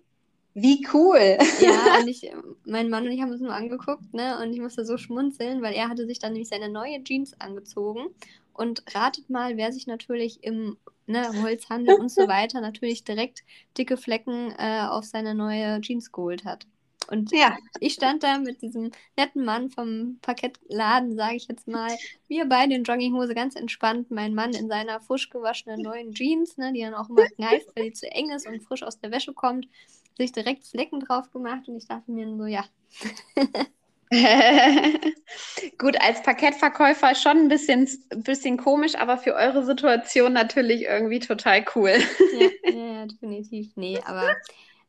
Wie 0.54 0.86
cool. 0.94 1.36
Ja, 1.60 1.98
und 2.00 2.08
ich, 2.08 2.30
mein 2.64 2.88
Mann 2.88 3.04
und 3.04 3.12
ich 3.12 3.20
haben 3.20 3.30
uns 3.30 3.42
nur 3.42 3.54
angeguckt, 3.54 4.14
ne? 4.14 4.38
Und 4.42 4.52
ich 4.52 4.60
musste 4.60 4.86
so 4.86 4.96
schmunzeln, 4.96 5.60
weil 5.60 5.74
er 5.74 5.88
hatte 5.88 6.06
sich 6.06 6.18
dann 6.18 6.32
nämlich 6.32 6.48
seine 6.48 6.70
neue 6.70 7.04
Jeans 7.04 7.38
angezogen. 7.38 8.06
Und 8.54 8.82
ratet 8.94 9.28
mal, 9.28 9.58
wer 9.58 9.70
sich 9.70 9.86
natürlich 9.86 10.42
im 10.42 10.78
ne, 11.06 11.42
Holzhandel 11.42 11.96
und 12.00 12.10
so 12.10 12.26
weiter 12.26 12.62
natürlich 12.62 13.04
direkt 13.04 13.44
dicke 13.76 13.98
Flecken 13.98 14.54
äh, 14.56 14.86
auf 14.88 15.04
seine 15.04 15.34
neue 15.34 15.80
Jeans 15.82 16.10
geholt 16.10 16.46
hat. 16.46 16.66
Und 17.08 17.32
ja. 17.32 17.56
ich 17.80 17.94
stand 17.94 18.22
da 18.22 18.38
mit 18.38 18.62
diesem 18.62 18.90
netten 19.16 19.44
Mann 19.44 19.70
vom 19.70 20.18
Parkettladen, 20.22 21.16
sage 21.16 21.36
ich 21.36 21.48
jetzt 21.48 21.68
mal. 21.68 21.90
Wir 22.28 22.46
beide 22.46 22.74
in 22.74 22.84
Jogginghose 22.84 23.34
ganz 23.34 23.54
entspannt. 23.56 24.10
Mein 24.10 24.34
Mann 24.34 24.52
in 24.52 24.68
seiner 24.68 25.00
frisch 25.00 25.30
gewaschenen 25.30 25.80
neuen 25.82 26.12
Jeans, 26.14 26.56
ne, 26.56 26.72
die 26.72 26.80
dann 26.80 26.94
auch 26.94 27.08
immer 27.08 27.26
kneift, 27.26 27.68
weil 27.74 27.84
die 27.86 27.92
zu 27.92 28.10
eng 28.10 28.30
ist 28.30 28.46
und 28.46 28.62
frisch 28.62 28.82
aus 28.82 28.98
der 28.98 29.10
Wäsche 29.10 29.32
kommt. 29.32 29.68
Sich 30.18 30.32
direkt 30.32 30.66
Flecken 30.66 31.00
drauf 31.00 31.30
gemacht 31.30 31.68
und 31.68 31.76
ich 31.76 31.86
dachte 31.86 32.10
mir 32.10 32.26
so, 32.36 32.46
ja. 32.46 32.64
Gut, 35.78 36.00
als 36.00 36.22
Parkettverkäufer 36.22 37.14
schon 37.16 37.38
ein 37.38 37.48
bisschen, 37.48 37.88
bisschen 38.16 38.56
komisch, 38.56 38.94
aber 38.94 39.18
für 39.18 39.34
eure 39.34 39.64
Situation 39.64 40.32
natürlich 40.32 40.82
irgendwie 40.82 41.18
total 41.18 41.64
cool. 41.74 41.90
ja, 42.38 42.48
ja, 42.72 43.06
definitiv. 43.06 43.72
Nee, 43.74 44.00
aber 44.04 44.28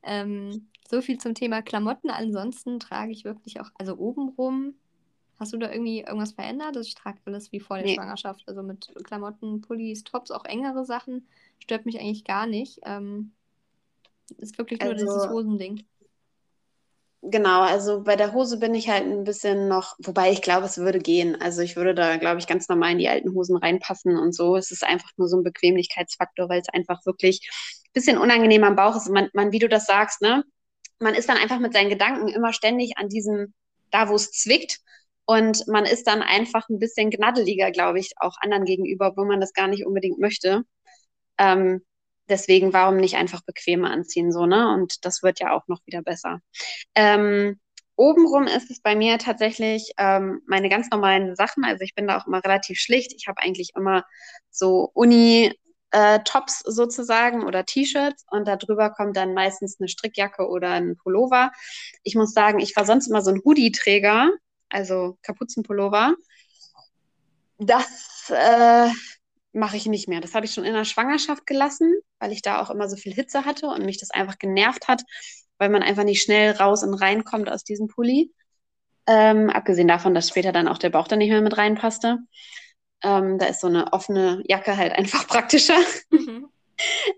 ähm, 0.04 0.68
so 0.90 1.02
viel 1.02 1.18
zum 1.18 1.36
Thema 1.36 1.62
Klamotten. 1.62 2.10
Ansonsten 2.10 2.80
trage 2.80 3.12
ich 3.12 3.26
wirklich 3.26 3.60
auch, 3.60 3.70
also 3.78 3.98
obenrum. 3.98 4.76
Hast 5.40 5.54
du 5.54 5.58
da 5.58 5.72
irgendwie 5.72 6.00
irgendwas 6.02 6.32
verändert? 6.32 6.76
Also 6.76 6.82
ich 6.82 6.96
trage 6.96 7.20
alles 7.26 7.52
wie 7.52 7.60
vor 7.60 7.78
der 7.78 7.86
nee. 7.86 7.96
Schwangerschaft. 7.96 8.44
Also 8.48 8.64
mit 8.64 8.92
Klamotten, 9.04 9.62
Pullis, 9.62 10.04
Tops, 10.04 10.32
auch 10.32 10.46
engere 10.46 10.84
Sachen. 10.86 11.28
Stört 11.60 11.86
mich 11.86 12.00
eigentlich 12.00 12.24
gar 12.24 12.48
nicht. 12.48 12.80
Ähm, 12.86 13.34
ist 14.38 14.58
wirklich 14.58 14.80
nur 14.80 14.92
also, 14.92 15.06
dieses 15.06 15.30
Hosending. 15.30 15.86
Genau, 17.22 17.62
also 17.62 18.04
bei 18.04 18.16
der 18.16 18.34
Hose 18.34 18.58
bin 18.58 18.74
ich 18.74 18.90
halt 18.90 19.04
ein 19.04 19.24
bisschen 19.24 19.68
noch, 19.68 19.96
wobei 20.00 20.32
ich 20.32 20.42
glaube, 20.42 20.66
es 20.66 20.78
würde 20.78 21.00
gehen. 21.00 21.40
Also 21.42 21.62
ich 21.62 21.76
würde 21.76 21.94
da, 21.94 22.18
glaube 22.18 22.40
ich, 22.40 22.48
ganz 22.48 22.70
normal 22.70 22.92
in 22.92 23.00
die 23.00 23.10
alten 23.10 23.34
Hosen 23.34 23.58
reinpassen 23.58 24.18
und 24.18 24.34
so. 24.34 24.56
Es 24.56 24.72
ist 24.72 24.84
einfach 24.84 25.10
nur 25.18 25.28
so 25.28 25.38
ein 25.38 25.44
Bequemlichkeitsfaktor, 25.44 26.48
weil 26.48 26.62
es 26.62 26.70
einfach 26.70 27.06
wirklich 27.06 27.48
ein 27.88 27.94
bisschen 27.94 28.18
unangenehm 28.18 28.64
am 28.64 28.76
Bauch 28.76 28.96
ist. 28.96 29.10
Man, 29.10 29.30
man, 29.34 29.52
wie 29.52 29.60
du 29.60 29.68
das 29.68 29.86
sagst, 29.86 30.22
ne? 30.22 30.44
Man 31.00 31.16
ist 31.16 31.30
dann 31.30 31.38
einfach 31.38 31.60
mit 31.60 31.74
seinen 31.74 31.90
Gedanken 31.90 32.28
immer 32.28 32.54
ständig 32.54 32.98
an 32.98 33.10
diesem, 33.10 33.54
da 33.92 34.10
wo 34.10 34.16
es 34.16 34.32
zwickt. 34.32 34.80
Und 35.26 35.68
man 35.68 35.86
ist 35.86 36.08
dann 36.08 36.22
einfach 36.22 36.70
ein 36.70 36.80
bisschen 36.80 37.10
gnaddeliger, 37.10 37.72
glaube 37.72 38.00
ich, 38.00 38.14
auch 38.18 38.38
anderen 38.40 38.66
gegenüber, 38.66 39.14
wo 39.18 39.26
man 39.26 39.42
das 39.42 39.54
gar 39.54 39.68
nicht 39.68 39.86
unbedingt 39.86 40.20
möchte. 40.20 40.64
Ähm, 41.38 41.82
deswegen, 42.30 42.74
warum 42.74 42.98
nicht 42.98 43.16
einfach 43.16 43.42
bequemer 43.46 43.92
anziehen, 43.92 44.32
so, 44.32 44.46
ne? 44.46 44.74
Und 44.74 45.06
das 45.06 45.24
wird 45.24 45.40
ja 45.40 45.52
auch 45.52 45.68
noch 45.68 45.82
wieder 45.86 46.02
besser. 46.02 46.40
Ähm, 46.96 47.60
obenrum 47.98 48.44
ist 48.48 48.72
es 48.72 48.82
bei 48.82 48.96
mir 48.96 49.18
tatsächlich 49.18 49.92
ähm, 49.98 50.42
meine 50.48 50.70
ganz 50.70 50.90
normalen 50.92 51.36
Sachen. 51.36 51.66
Also 51.66 51.82
ich 51.84 51.96
bin 51.96 52.08
da 52.08 52.18
auch 52.18 52.28
immer 52.28 52.44
relativ 52.44 52.80
schlicht. 52.80 53.14
Ich 53.18 53.28
habe 53.28 53.42
eigentlich 53.42 53.72
immer 53.76 54.06
so 54.50 54.90
Uni, 54.94 55.54
äh, 55.92 56.20
Tops 56.24 56.60
sozusagen 56.60 57.44
oder 57.44 57.66
T-Shirts 57.66 58.26
und 58.30 58.48
darüber 58.48 58.90
kommt 58.90 59.16
dann 59.18 59.34
meistens 59.34 59.80
eine 59.80 59.88
Strickjacke 59.88 60.48
oder 60.48 60.72
ein 60.72 60.98
Pullover. 60.98 61.52
Ich 62.04 62.16
muss 62.16 62.34
sagen, 62.34 62.60
ich 62.60 62.76
war 62.76 62.86
sonst 62.86 63.08
immer 63.08 63.22
so 63.22 63.32
ein 63.32 63.42
Hoodie-Träger, 63.44 64.32
also 64.70 65.18
Kapuzenpullover. 65.22 66.16
Das 67.58 68.30
äh, 68.30 68.90
mache 69.54 69.78
ich 69.78 69.86
nicht 69.88 70.08
mehr. 70.08 70.22
Das 70.22 70.36
habe 70.36 70.46
ich 70.46 70.54
schon 70.54 70.66
in 70.66 70.74
der 70.74 70.86
Schwangerschaft 70.86 71.46
gelassen, 71.46 71.96
weil 72.20 72.32
ich 72.32 72.42
da 72.42 72.62
auch 72.62 72.70
immer 72.70 72.90
so 72.90 72.96
viel 72.96 73.14
Hitze 73.14 73.46
hatte 73.46 73.68
und 73.68 73.86
mich 73.86 74.00
das 74.00 74.12
einfach 74.12 74.38
genervt 74.38 74.88
hat, 74.88 75.04
weil 75.58 75.70
man 75.70 75.84
einfach 75.84 76.04
nicht 76.04 76.22
schnell 76.22 76.52
raus 76.52 76.84
und 76.84 76.94
reinkommt 76.94 77.50
aus 77.50 77.64
diesem 77.64 77.88
Pulli. 77.88 78.32
Ähm, 79.08 79.50
abgesehen 79.50 79.88
davon, 79.88 80.14
dass 80.14 80.30
später 80.30 80.52
dann 80.52 80.68
auch 80.68 80.78
der 80.78 80.90
Bauch 80.90 81.08
dann 81.08 81.20
nicht 81.20 81.30
mehr 81.30 81.42
mit 81.42 81.58
reinpasste. 81.58 82.20
Ähm, 83.04 83.38
da 83.38 83.46
ist 83.46 83.62
so 83.62 83.68
eine 83.68 83.94
offene 83.94 84.44
Jacke 84.48 84.76
halt 84.78 84.94
einfach 84.94 85.28
praktischer. 85.28 85.78
Mhm. 86.10 86.50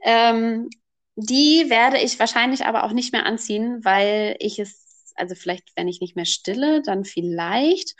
ähm, 0.04 0.70
die 1.16 1.70
werde 1.70 1.98
ich 2.00 2.20
wahrscheinlich 2.20 2.66
aber 2.66 2.84
auch 2.84 2.94
nicht 2.94 3.12
mehr 3.12 3.26
anziehen, 3.26 3.84
weil 3.84 4.36
ich 4.40 4.60
es, 4.60 5.14
also 5.16 5.36
vielleicht, 5.36 5.72
wenn 5.76 5.88
ich 5.88 6.00
nicht 6.00 6.16
mehr 6.16 6.26
stille, 6.26 6.82
dann 6.82 7.04
vielleicht. 7.04 7.96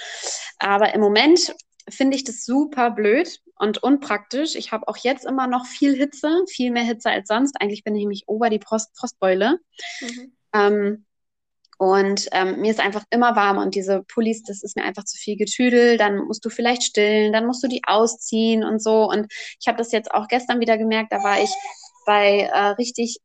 Aber 0.58 0.94
im 0.94 1.02
Moment 1.02 1.54
finde 1.90 2.16
ich 2.16 2.24
das 2.24 2.46
super 2.46 2.92
blöd 2.92 3.40
und 3.56 3.84
unpraktisch. 3.84 4.56
Ich 4.56 4.72
habe 4.72 4.88
auch 4.88 4.98
jetzt 4.98 5.26
immer 5.26 5.48
noch 5.48 5.66
viel 5.66 5.96
Hitze, 5.96 6.44
viel 6.50 6.72
mehr 6.72 6.84
Hitze 6.84 7.10
als 7.10 7.28
sonst. 7.28 7.60
Eigentlich 7.60 7.84
bin 7.84 7.96
ich 7.96 8.02
nämlich 8.02 8.24
ober 8.28 8.50
die 8.50 8.60
Post 8.60 8.98
Frostbeule. 8.98 9.60
Mhm. 10.02 10.38
Ähm, 10.54 11.06
und 11.80 12.28
ähm, 12.34 12.60
mir 12.60 12.72
ist 12.72 12.82
einfach 12.82 13.06
immer 13.10 13.38
warm 13.38 13.58
und 13.58 13.74
diese 13.74 14.04
Pullis, 14.04 14.44
das 14.44 14.64
ist 14.64 14.76
mir 14.76 14.84
einfach 14.84 15.06
zu 15.06 15.18
viel 15.18 15.38
Getüdel. 15.38 15.98
Dann 15.98 16.18
musst 16.26 16.44
du 16.44 16.50
vielleicht 16.50 16.84
stillen, 16.84 17.32
dann 17.32 17.46
musst 17.46 17.64
du 17.64 17.70
die 17.70 17.84
ausziehen 17.88 18.66
und 18.66 18.84
so. 18.84 19.10
Und 19.10 19.32
ich 19.62 19.68
habe 19.70 19.78
das 19.78 19.94
jetzt 19.94 20.12
auch 20.12 20.28
gestern 20.28 20.60
wieder 20.60 20.78
gemerkt, 20.78 21.14
da 21.14 21.24
war 21.24 21.42
ich 21.42 21.50
bei 22.06 22.50
äh, 22.52 22.72
richtig 22.72 23.20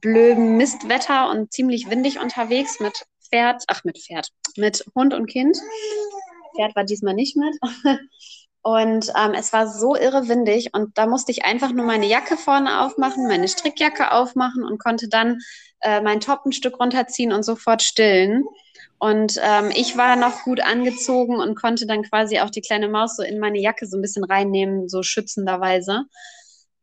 blödem 0.00 0.56
Mistwetter 0.56 1.28
und 1.28 1.52
ziemlich 1.52 1.90
windig 1.90 2.18
unterwegs 2.18 2.80
mit 2.80 2.94
Pferd, 3.28 3.64
ach 3.66 3.84
mit 3.84 3.98
Pferd, 3.98 4.30
mit 4.56 4.86
Hund 4.94 5.12
und 5.12 5.26
Kind. 5.26 5.58
Pferd 6.56 6.74
war 6.76 6.84
diesmal 6.84 7.12
nicht 7.12 7.36
mit. 7.36 7.58
Und 8.62 9.12
ähm, 9.16 9.32
es 9.34 9.52
war 9.52 9.68
so 9.68 9.94
irre 9.94 10.28
windig 10.28 10.74
und 10.74 10.98
da 10.98 11.06
musste 11.06 11.32
ich 11.32 11.44
einfach 11.44 11.72
nur 11.72 11.86
meine 11.86 12.06
Jacke 12.06 12.36
vorne 12.36 12.80
aufmachen, 12.80 13.26
meine 13.26 13.48
Strickjacke 13.48 14.12
aufmachen 14.12 14.64
und 14.64 14.82
konnte 14.82 15.08
dann 15.08 15.38
äh, 15.80 16.00
mein 16.00 16.20
Top 16.20 16.44
ein 16.44 16.52
Stück 16.52 16.78
runterziehen 16.80 17.32
und 17.32 17.44
sofort 17.44 17.82
stillen. 17.82 18.44
Und 18.98 19.38
ähm, 19.40 19.70
ich 19.74 19.96
war 19.96 20.16
noch 20.16 20.42
gut 20.42 20.60
angezogen 20.60 21.36
und 21.36 21.54
konnte 21.54 21.86
dann 21.86 22.02
quasi 22.02 22.40
auch 22.40 22.50
die 22.50 22.60
kleine 22.60 22.88
Maus 22.88 23.16
so 23.16 23.22
in 23.22 23.38
meine 23.38 23.60
Jacke 23.60 23.86
so 23.86 23.96
ein 23.96 24.02
bisschen 24.02 24.24
reinnehmen, 24.24 24.88
so 24.88 25.02
schützenderweise 25.02 26.04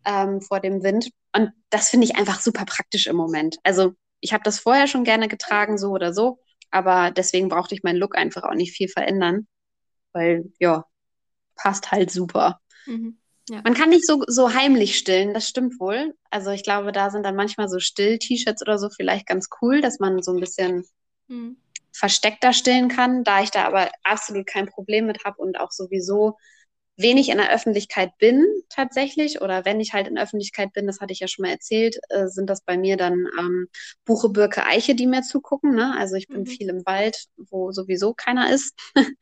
ähm, 0.06 0.42
vor 0.42 0.62
dem 0.62 0.82
Wind. 0.84 1.10
Und 1.36 1.52
das 1.70 1.90
finde 1.90 2.06
ich 2.06 2.16
einfach 2.16 2.40
super 2.40 2.66
praktisch 2.66 3.08
im 3.08 3.18
Moment. 3.18 3.58
Also 3.64 3.94
ich 4.22 4.34
habe 4.34 4.44
das 4.44 4.60
vorher 4.60 4.88
schon 4.88 5.04
gerne 5.04 5.28
getragen, 5.28 5.78
so 5.78 5.90
oder 5.90 6.14
so, 6.14 6.40
aber 6.72 7.12
deswegen 7.12 7.50
brauchte 7.50 7.76
ich 7.76 7.84
meinen 7.84 7.98
Look 7.98 8.18
einfach 8.18 8.44
auch 8.44 8.54
nicht 8.54 8.76
viel 8.76 8.88
verändern, 8.88 9.48
weil 10.14 10.52
ja, 10.60 10.86
passt 11.56 11.92
halt 11.92 12.12
super. 12.12 12.60
Mhm. 12.86 13.18
Ja. 13.50 13.62
Man 13.64 13.76
kann 13.76 13.90
nicht 13.90 14.08
so, 14.08 14.24
so 14.28 14.54
heimlich 14.54 14.98
stillen, 14.98 15.34
das 15.34 15.48
stimmt 15.48 15.80
wohl. 15.80 16.16
Also 16.32 16.50
ich 16.50 16.64
glaube, 16.64 16.92
da 16.92 17.12
sind 17.12 17.24
dann 17.24 17.36
manchmal 17.36 17.70
so 17.70 17.80
Still-T-Shirts 17.80 18.62
oder 18.64 18.80
so 18.80 18.90
vielleicht 18.90 19.28
ganz 19.28 19.50
cool, 19.62 19.82
dass 19.82 20.00
man 20.00 20.24
so 20.24 20.34
ein 20.34 20.40
bisschen 20.40 20.84
mhm. 21.28 21.58
versteckter 21.92 22.54
stillen 22.54 22.90
kann. 22.90 23.24
Da 23.24 23.44
ich 23.44 23.52
da 23.52 23.66
aber 23.66 23.92
absolut 24.04 24.48
kein 24.48 24.68
Problem 24.68 25.06
mit 25.06 25.26
habe 25.26 25.42
und 25.42 25.60
auch 25.60 25.72
sowieso 25.72 26.38
wenig 26.98 27.30
in 27.30 27.38
der 27.38 27.52
Öffentlichkeit 27.52 28.18
bin 28.18 28.46
tatsächlich 28.70 29.42
oder 29.42 29.66
wenn 29.66 29.80
ich 29.80 29.94
halt 29.94 30.08
in 30.08 30.16
der 30.16 30.24
Öffentlichkeit 30.24 30.72
bin, 30.74 30.88
das 30.88 31.02
hatte 31.02 31.14
ich 31.14 31.20
ja 31.20 31.28
schon 31.28 31.44
mal 31.44 31.52
erzählt, 31.52 31.98
äh, 32.10 32.28
sind 32.28 32.50
das 32.50 32.62
bei 32.62 32.78
mir 32.78 32.98
dann 32.98 33.28
ähm, 33.38 33.68
Buche, 34.06 34.30
Birke, 34.30 34.66
Eiche, 34.66 34.96
die 34.96 35.06
mir 35.06 35.22
zugucken. 35.22 35.76
Ne? 35.76 35.94
Also 35.98 36.16
ich 36.16 36.28
bin 36.28 36.42
mhm. 36.42 36.46
viel 36.46 36.70
im 36.70 36.86
Wald, 36.86 37.26
wo 37.38 37.72
sowieso 37.72 38.14
keiner 38.14 38.52
ist. 38.52 38.74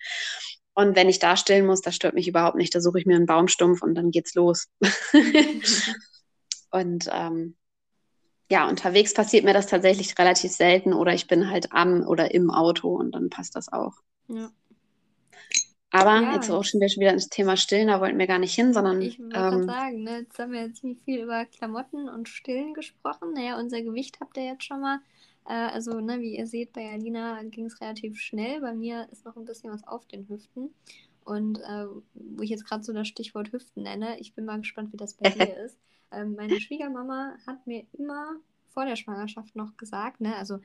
und 0.76 0.96
wenn 0.96 1.10
ich 1.10 1.20
da 1.20 1.38
stillen 1.38 1.66
muss, 1.66 1.82
das 1.82 1.96
stört 1.96 2.16
mich 2.16 2.28
überhaupt 2.28 2.58
nicht. 2.58 2.74
Da 2.74 2.82
suche 2.82 3.00
ich 3.00 3.06
mir 3.06 3.16
einen 3.16 3.26
Baumstumpf 3.26 3.82
und 3.82 3.96
dann 3.96 4.12
geht's 4.12 4.34
los. 4.34 4.70
und 6.72 7.10
ähm, 7.12 7.56
ja, 8.50 8.68
unterwegs 8.68 9.14
passiert 9.14 9.46
mir 9.46 9.54
das 9.54 9.68
tatsächlich 9.68 10.18
relativ 10.18 10.52
selten 10.52 10.94
oder 10.94 11.14
ich 11.14 11.28
bin 11.28 11.50
halt 11.50 11.72
am 11.72 12.06
oder 12.08 12.34
im 12.34 12.52
Auto 12.52 12.96
und 12.96 13.14
dann 13.14 13.30
passt 13.30 13.56
das 13.56 13.72
auch. 13.72 13.94
Ja. 14.28 14.52
Aber 15.92 16.22
ja, 16.22 16.34
jetzt 16.34 16.50
auch 16.50 16.64
schon 16.64 16.82
wieder 16.82 17.14
ins 17.14 17.30
Thema 17.30 17.56
Stillen, 17.56 17.88
da 17.88 18.02
wollten 18.02 18.18
wir 18.18 18.26
gar 18.26 18.40
nicht 18.40 18.56
hin, 18.56 18.74
sondern. 18.74 19.00
Ich 19.00 19.20
wollte 19.20 19.38
ähm, 19.38 19.64
sagen, 19.66 20.04
ne, 20.04 20.20
jetzt 20.22 20.40
haben 20.40 20.52
wir 20.52 20.74
ziemlich 20.74 20.98
viel 21.06 21.22
über 21.22 21.46
Klamotten 21.46 22.10
und 22.10 22.28
Stillen 22.28 22.74
gesprochen. 22.74 23.34
Naja, 23.36 23.60
unser 23.60 23.84
Gewicht 23.84 24.20
habt 24.20 24.36
ihr 24.38 24.46
jetzt 24.46 24.64
schon 24.64 24.82
mal. 24.82 25.00
Äh, 25.46 25.54
also, 25.54 26.00
ne, 26.00 26.20
wie 26.22 26.38
ihr 26.38 26.48
seht, 26.48 26.74
bei 26.74 26.92
Alina 26.92 27.42
ging 27.44 27.66
es 27.66 27.80
relativ 27.82 28.20
schnell. 28.20 28.62
Bei 28.62 28.74
mir 28.74 29.08
ist 29.12 29.26
noch 29.26 29.36
ein 29.36 29.46
bisschen 29.46 29.72
was 29.72 29.86
auf 29.88 30.06
den 30.08 30.28
Hüften. 30.28 30.74
Und 31.24 31.60
äh, 31.60 31.86
wo 32.14 32.44
ich 32.44 32.50
jetzt 32.50 32.66
gerade 32.66 32.84
so 32.84 32.94
das 32.94 33.08
Stichwort 33.08 33.52
Hüften 33.52 33.84
nenne, 33.84 34.20
ich 34.20 34.34
bin 34.34 34.46
mal 34.46 34.58
gespannt, 34.58 34.92
wie 34.92 34.98
das 34.98 35.14
bei 35.14 35.30
dir 35.30 35.58
ist. 35.66 35.78
Ähm, 36.12 36.36
meine 36.36 36.60
Schwiegermama 36.60 37.36
hat 37.48 37.66
mir 37.66 37.86
immer 37.94 38.36
vor 38.70 38.86
der 38.86 38.96
Schwangerschaft 38.96 39.56
noch 39.56 39.78
gesagt, 39.78 40.20
ne, 40.20 40.36
also 40.36 40.60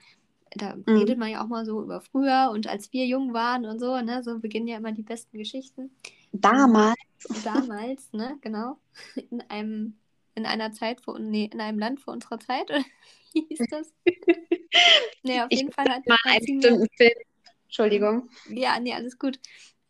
da 0.56 0.76
mhm. 0.76 0.82
redet 0.86 1.18
man 1.18 1.30
ja 1.30 1.42
auch 1.42 1.48
mal 1.48 1.66
so 1.66 1.82
über 1.82 2.00
früher 2.00 2.50
und 2.52 2.66
als 2.66 2.92
wir 2.92 3.06
jung 3.06 3.34
waren 3.34 3.66
und 3.66 3.78
so, 3.78 4.00
ne, 4.00 4.22
so 4.22 4.38
beginnen 4.38 4.66
ja 4.66 4.78
immer 4.78 4.92
die 4.92 5.02
besten 5.02 5.38
Geschichten. 5.38 5.90
Damals. 6.32 6.96
Damals, 7.44 8.12
ne, 8.12 8.36
genau. 8.40 8.78
In 9.30 9.42
einem, 9.42 9.98
in 10.38 10.46
einer 10.46 10.72
Zeit, 10.72 11.01
vor, 11.01 11.18
nee, 11.18 11.51
in 11.53 11.61
einem 11.61 11.79
Land 11.79 12.01
vor 12.01 12.14
unserer 12.14 12.38
Zeit, 12.38 12.70
oder 12.70 12.85
wie 13.33 13.46
hieß 13.48 13.66
das? 13.70 13.92
nee, 15.22 15.40
auf 15.40 15.51
jeden 15.51 15.68
ich 15.68 15.74
Fall 15.74 15.88
hat 15.88 16.07
mal 16.07 16.16
einen 16.24 16.61
bestimmten 16.61 16.88
Film. 16.96 17.12
Entschuldigung. 17.64 18.31
Ja, 18.48 18.81
nee, 18.81 18.94
alles 18.94 19.18
gut. 19.18 19.38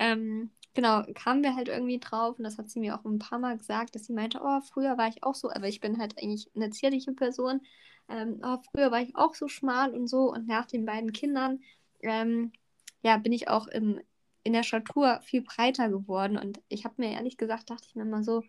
Ähm, 0.00 0.50
genau, 0.74 1.04
kamen 1.14 1.42
wir 1.42 1.54
halt 1.54 1.68
irgendwie 1.68 2.00
drauf 2.00 2.38
und 2.38 2.44
das 2.44 2.58
hat 2.58 2.68
sie 2.70 2.80
mir 2.80 2.98
auch 2.98 3.04
ein 3.04 3.20
paar 3.20 3.38
Mal 3.38 3.56
gesagt, 3.56 3.94
dass 3.94 4.06
sie 4.06 4.12
meinte, 4.12 4.40
oh, 4.42 4.60
früher 4.60 4.98
war 4.98 5.08
ich 5.08 5.22
auch 5.22 5.34
so, 5.34 5.50
aber 5.50 5.68
ich 5.68 5.80
bin 5.80 5.98
halt 5.98 6.18
eigentlich 6.18 6.50
eine 6.56 6.70
zierliche 6.70 7.12
Person 7.12 7.60
ähm, 8.08 8.40
oh, 8.42 8.58
früher 8.70 8.90
war 8.90 9.00
ich 9.02 9.14
auch 9.16 9.34
so 9.34 9.48
schmal 9.48 9.94
und 9.94 10.08
so 10.08 10.32
und 10.32 10.46
nach 10.46 10.66
den 10.66 10.86
beiden 10.86 11.12
Kindern 11.12 11.60
ähm, 12.00 12.52
ja, 13.02 13.16
bin 13.18 13.32
ich 13.32 13.48
auch 13.48 13.66
im, 13.68 14.00
in 14.44 14.52
der 14.52 14.62
Statur 14.62 15.20
viel 15.22 15.42
breiter 15.42 15.88
geworden 15.88 16.38
und 16.38 16.60
ich 16.68 16.84
habe 16.84 16.94
mir 16.98 17.12
ehrlich 17.12 17.36
gesagt, 17.36 17.70
dachte 17.70 17.86
ich 17.88 17.94
mir 17.94 18.02
immer 18.02 18.22
so, 18.24 18.42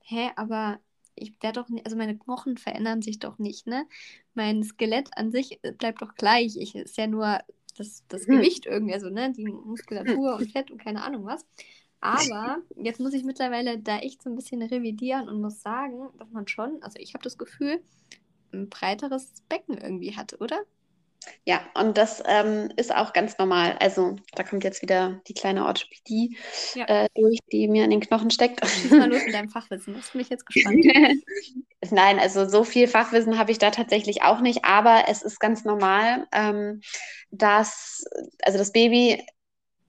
hä, 0.00 0.30
aber 0.36 0.80
ich 1.20 1.32
werde 1.42 1.60
doch 1.60 1.68
nicht, 1.68 1.84
also 1.86 1.96
meine 1.96 2.16
Knochen 2.16 2.56
verändern 2.56 3.02
sich 3.02 3.18
doch 3.18 3.38
nicht, 3.38 3.66
ne? 3.66 3.86
Mein 4.34 4.62
Skelett 4.62 5.10
an 5.16 5.30
sich 5.30 5.58
äh, 5.62 5.72
bleibt 5.72 6.02
doch 6.02 6.14
gleich. 6.14 6.56
Ich 6.56 6.74
ist 6.74 6.96
ja 6.96 7.06
nur 7.06 7.38
das, 7.76 8.04
das 8.08 8.26
hm. 8.26 8.36
Gewicht 8.36 8.66
irgendwie, 8.66 8.94
also 8.94 9.10
ne, 9.10 9.32
die 9.32 9.44
Muskulatur 9.44 10.36
und 10.36 10.50
Fett 10.52 10.70
und 10.70 10.82
keine 10.82 11.02
Ahnung 11.04 11.24
was. 11.24 11.46
Aber 12.00 12.58
jetzt 12.76 13.00
muss 13.00 13.12
ich 13.12 13.24
mittlerweile 13.24 13.78
da 13.78 13.98
echt 13.98 14.22
so 14.22 14.30
ein 14.30 14.36
bisschen 14.36 14.62
revidieren 14.62 15.28
und 15.28 15.40
muss 15.40 15.60
sagen, 15.60 16.08
dass 16.18 16.30
man 16.30 16.46
schon, 16.46 16.82
also 16.82 16.98
ich 16.98 17.14
habe 17.14 17.24
das 17.24 17.38
Gefühl, 17.38 17.82
ein 18.52 18.68
breiteres 18.68 19.42
Becken 19.48 19.78
irgendwie 19.78 20.16
hat, 20.16 20.40
oder? 20.40 20.60
Ja, 21.44 21.62
und 21.74 21.98
das 21.98 22.22
ähm, 22.26 22.70
ist 22.76 22.94
auch 22.94 23.12
ganz 23.12 23.38
normal. 23.38 23.76
Also 23.80 24.16
da 24.34 24.42
kommt 24.44 24.64
jetzt 24.64 24.82
wieder 24.82 25.20
die 25.28 25.34
kleine 25.34 25.66
Orthopädie 25.66 26.36
ja. 26.74 26.84
äh, 26.86 27.08
durch, 27.14 27.38
die 27.52 27.68
mir 27.68 27.84
in 27.84 27.90
den 27.90 28.00
Knochen 28.00 28.30
steckt. 28.30 28.64
Schieß 28.66 28.92
mal 28.92 29.10
los 29.10 29.24
mit 29.24 29.34
deinem 29.34 29.48
Fachwissen, 29.50 29.94
das 29.94 30.10
bin 30.10 30.20
ich 30.20 30.28
jetzt 30.28 30.46
gespannt. 30.46 30.84
Nein, 31.90 32.18
also 32.18 32.48
so 32.48 32.64
viel 32.64 32.88
Fachwissen 32.88 33.38
habe 33.38 33.50
ich 33.50 33.58
da 33.58 33.70
tatsächlich 33.70 34.22
auch 34.22 34.40
nicht, 34.40 34.64
aber 34.64 35.04
es 35.08 35.22
ist 35.22 35.40
ganz 35.40 35.64
normal, 35.64 36.26
ähm, 36.32 36.80
dass, 37.30 38.04
also 38.42 38.58
das 38.58 38.72
Baby 38.72 39.24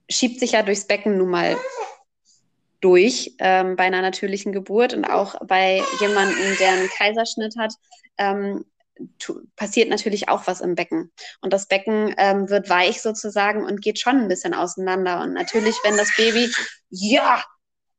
schiebt 0.09 0.39
sich 0.39 0.53
ja 0.53 0.63
durchs 0.63 0.87
Becken 0.87 1.17
nun 1.17 1.29
mal 1.29 1.57
durch 2.81 3.35
ähm, 3.39 3.75
bei 3.75 3.83
einer 3.83 4.01
natürlichen 4.01 4.53
Geburt 4.53 4.93
und 4.93 5.05
auch 5.05 5.35
bei 5.45 5.83
jemandem, 5.99 6.57
der 6.59 6.71
einen 6.71 6.89
Kaiserschnitt 6.89 7.55
hat, 7.57 7.73
ähm, 8.17 8.65
passiert 9.55 9.89
natürlich 9.89 10.29
auch 10.29 10.47
was 10.47 10.61
im 10.61 10.75
Becken. 10.75 11.11
Und 11.41 11.53
das 11.53 11.67
Becken 11.67 12.13
ähm, 12.17 12.49
wird 12.49 12.69
weich 12.69 13.01
sozusagen 13.01 13.63
und 13.65 13.81
geht 13.81 13.99
schon 13.99 14.17
ein 14.17 14.27
bisschen 14.27 14.53
auseinander. 14.53 15.21
Und 15.21 15.33
natürlich, 15.33 15.75
wenn 15.83 15.97
das 15.97 16.15
Baby, 16.15 16.51
ja, 16.89 17.43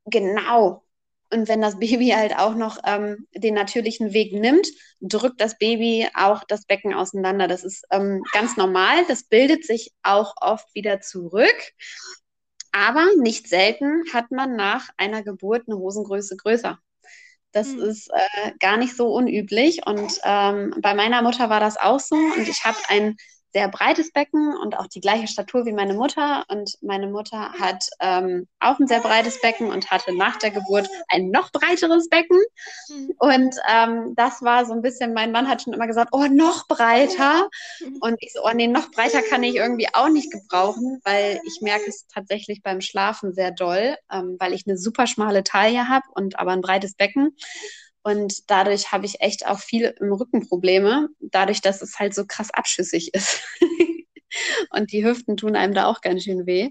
genau. 0.04 0.84
Und 1.32 1.48
wenn 1.48 1.60
das 1.60 1.78
Baby 1.78 2.08
halt 2.08 2.36
auch 2.36 2.54
noch 2.54 2.78
ähm, 2.84 3.26
den 3.34 3.54
natürlichen 3.54 4.12
Weg 4.12 4.32
nimmt, 4.32 4.66
drückt 5.00 5.40
das 5.40 5.58
Baby 5.58 6.08
auch 6.14 6.42
das 6.44 6.66
Becken 6.66 6.92
auseinander. 6.92 7.46
Das 7.46 7.62
ist 7.62 7.84
ähm, 7.90 8.24
ganz 8.32 8.56
normal. 8.56 9.04
Das 9.06 9.24
bildet 9.24 9.64
sich 9.64 9.92
auch 10.02 10.34
oft 10.40 10.66
wieder 10.74 11.00
zurück. 11.00 11.72
Aber 12.72 13.06
nicht 13.16 13.48
selten 13.48 14.04
hat 14.12 14.30
man 14.30 14.56
nach 14.56 14.88
einer 14.96 15.22
Geburt 15.22 15.64
eine 15.66 15.76
Hosengröße 15.76 16.36
größer. 16.36 16.78
Das 17.52 17.68
mhm. 17.68 17.80
ist 17.82 18.10
äh, 18.12 18.52
gar 18.60 18.76
nicht 18.76 18.96
so 18.96 19.08
unüblich. 19.12 19.86
Und 19.86 20.18
ähm, 20.24 20.74
bei 20.80 20.94
meiner 20.94 21.22
Mutter 21.22 21.50
war 21.50 21.60
das 21.60 21.76
auch 21.76 22.00
so. 22.00 22.16
Und 22.16 22.48
ich 22.48 22.64
habe 22.64 22.78
ein 22.88 23.16
sehr 23.52 23.68
breites 23.68 24.12
Becken 24.12 24.56
und 24.56 24.78
auch 24.78 24.86
die 24.86 25.00
gleiche 25.00 25.26
Statur 25.26 25.66
wie 25.66 25.72
meine 25.72 25.94
Mutter. 25.94 26.44
Und 26.48 26.76
meine 26.82 27.08
Mutter 27.08 27.52
hat 27.52 27.84
ähm, 28.00 28.46
auch 28.60 28.78
ein 28.78 28.86
sehr 28.86 29.00
breites 29.00 29.40
Becken 29.40 29.70
und 29.70 29.90
hatte 29.90 30.14
nach 30.14 30.36
der 30.36 30.50
Geburt 30.50 30.88
ein 31.08 31.30
noch 31.30 31.50
breiteres 31.50 32.08
Becken. 32.08 32.38
Mhm. 32.88 33.14
Und 33.18 33.54
ähm, 33.68 34.14
das 34.16 34.42
war 34.42 34.66
so 34.66 34.72
ein 34.72 34.82
bisschen, 34.82 35.14
mein 35.14 35.32
Mann 35.32 35.48
hat 35.48 35.62
schon 35.62 35.72
immer 35.72 35.86
gesagt, 35.86 36.10
oh, 36.12 36.26
noch 36.30 36.68
breiter. 36.68 37.48
Mhm. 37.80 37.98
Und 38.00 38.16
ich 38.20 38.32
so, 38.32 38.40
oh 38.44 38.52
nee, 38.54 38.68
noch 38.68 38.90
breiter 38.90 39.22
kann 39.22 39.42
ich 39.42 39.56
irgendwie 39.56 39.88
auch 39.92 40.08
nicht 40.08 40.30
gebrauchen, 40.30 41.00
weil 41.04 41.40
ich 41.44 41.60
merke 41.60 41.88
es 41.88 42.06
tatsächlich 42.06 42.62
beim 42.62 42.80
Schlafen 42.80 43.32
sehr 43.32 43.50
doll, 43.50 43.96
ähm, 44.12 44.36
weil 44.38 44.52
ich 44.52 44.66
eine 44.66 44.78
super 44.78 45.06
schmale 45.06 45.42
Taille 45.42 45.88
habe 45.88 46.04
und 46.14 46.38
aber 46.38 46.52
ein 46.52 46.60
breites 46.60 46.94
Becken. 46.94 47.36
Und 48.02 48.50
dadurch 48.50 48.92
habe 48.92 49.06
ich 49.06 49.20
echt 49.20 49.46
auch 49.46 49.58
viel 49.58 49.94
im 50.00 50.12
Rücken 50.12 50.48
Probleme, 50.48 51.08
dadurch, 51.20 51.60
dass 51.60 51.82
es 51.82 51.98
halt 51.98 52.14
so 52.14 52.24
krass 52.26 52.50
abschüssig 52.50 53.12
ist. 53.14 53.42
und 54.70 54.92
die 54.92 55.04
Hüften 55.04 55.36
tun 55.36 55.56
einem 55.56 55.74
da 55.74 55.86
auch 55.86 56.00
ganz 56.00 56.24
schön 56.24 56.46
weh. 56.46 56.70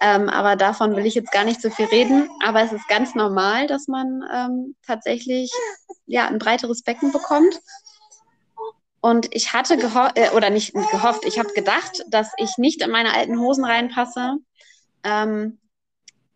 Ähm, 0.00 0.28
aber 0.28 0.56
davon 0.56 0.96
will 0.96 1.06
ich 1.06 1.14
jetzt 1.14 1.32
gar 1.32 1.44
nicht 1.44 1.62
so 1.62 1.70
viel 1.70 1.86
reden. 1.86 2.28
Aber 2.42 2.62
es 2.62 2.72
ist 2.72 2.88
ganz 2.88 3.14
normal, 3.14 3.66
dass 3.66 3.86
man 3.86 4.22
ähm, 4.32 4.76
tatsächlich 4.86 5.52
ja, 6.06 6.26
ein 6.26 6.38
breiteres 6.38 6.82
Becken 6.82 7.12
bekommt. 7.12 7.60
Und 9.00 9.34
ich 9.34 9.52
hatte 9.52 9.76
gehofft, 9.76 10.18
äh, 10.18 10.30
oder 10.30 10.50
nicht 10.50 10.74
gehofft, 10.74 11.24
ich 11.24 11.38
habe 11.38 11.52
gedacht, 11.54 12.04
dass 12.08 12.32
ich 12.36 12.58
nicht 12.58 12.82
in 12.82 12.90
meine 12.90 13.14
alten 13.14 13.38
Hosen 13.38 13.64
reinpasse. 13.64 14.36
Ähm, 15.04 15.58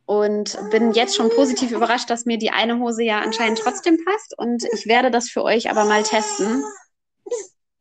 und 0.06 0.58
bin 0.70 0.92
jetzt 0.92 1.16
schon 1.16 1.30
positiv 1.30 1.72
überrascht, 1.72 2.10
dass 2.10 2.26
mir 2.26 2.38
die 2.38 2.50
eine 2.50 2.78
Hose 2.78 3.02
ja 3.04 3.20
anscheinend 3.20 3.58
trotzdem 3.58 3.98
passt. 4.04 4.36
Und 4.38 4.64
ich 4.74 4.86
werde 4.86 5.10
das 5.10 5.30
für 5.30 5.42
euch 5.42 5.70
aber 5.70 5.84
mal 5.84 6.02
testen, 6.02 6.62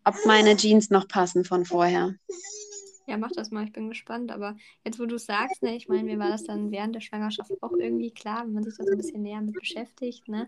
ob 0.05 0.15
meine 0.25 0.55
Jeans 0.55 0.89
noch 0.89 1.07
passen 1.07 1.43
von 1.43 1.65
vorher. 1.65 2.15
Ja, 3.05 3.17
mach 3.17 3.31
das 3.31 3.51
mal, 3.51 3.65
ich 3.65 3.73
bin 3.73 3.89
gespannt. 3.89 4.31
Aber 4.31 4.55
jetzt, 4.85 4.99
wo 4.99 5.05
du 5.05 5.15
es 5.15 5.25
sagst, 5.25 5.61
ne, 5.61 5.75
ich 5.75 5.89
meine, 5.89 6.03
mir 6.03 6.19
war 6.19 6.29
das 6.29 6.45
dann 6.45 6.71
während 6.71 6.95
der 6.95 7.01
Schwangerschaft 7.01 7.51
auch 7.61 7.73
irgendwie 7.73 8.11
klar, 8.11 8.45
wenn 8.45 8.53
man 8.53 8.63
sich 8.63 8.77
da 8.77 8.85
so 8.85 8.91
ein 8.91 8.97
bisschen 8.97 9.23
näher 9.23 9.41
mit 9.41 9.55
beschäftigt, 9.55 10.27
ne? 10.29 10.47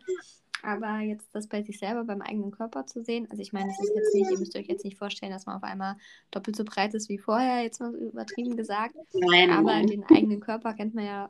Aber 0.64 1.00
jetzt 1.00 1.28
das 1.36 1.48
bei 1.48 1.62
sich 1.62 1.78
selber, 1.78 2.06
beim 2.06 2.22
eigenen 2.22 2.50
Körper 2.50 2.88
zu 2.88 3.04
sehen, 3.04 3.28
also 3.30 3.42
ich 3.42 3.54
meine, 3.54 3.70
es 3.70 3.80
ist 3.80 3.96
jetzt 3.96 4.16
nicht, 4.16 4.32
ihr 4.32 4.40
müsst 4.40 4.56
euch 4.56 4.68
jetzt 4.68 4.84
nicht 4.84 4.98
vorstellen, 4.98 5.32
dass 5.32 5.46
man 5.46 5.58
auf 5.58 5.64
einmal 5.64 5.96
doppelt 6.32 6.56
so 6.56 6.64
breit 6.64 6.94
ist 6.96 7.08
wie 7.08 7.20
vorher, 7.20 7.62
jetzt 7.62 7.82
mal 7.82 7.94
übertrieben 7.94 8.56
gesagt. 8.56 8.96
Nein, 9.14 9.52
aber 9.52 9.74
nein. 9.74 9.88
den 9.88 10.04
eigenen 10.06 10.40
Körper 10.40 10.74
kennt 10.74 10.96
man 10.96 11.06
ja 11.06 11.30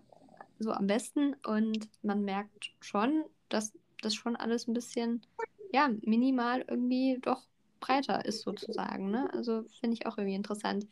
so 0.59 0.71
am 0.71 0.87
besten 0.87 1.35
und 1.45 1.89
man 2.01 2.23
merkt 2.23 2.73
schon, 2.81 3.25
dass 3.49 3.73
das 4.01 4.15
schon 4.15 4.35
alles 4.35 4.67
ein 4.67 4.73
bisschen, 4.73 5.25
ja, 5.71 5.89
minimal 6.01 6.63
irgendwie 6.67 7.19
doch 7.21 7.43
breiter 7.79 8.25
ist 8.25 8.41
sozusagen. 8.41 9.11
Ne? 9.11 9.31
Also 9.33 9.63
finde 9.79 9.95
ich 9.95 10.07
auch 10.07 10.17
irgendwie 10.17 10.35
interessant 10.35 10.87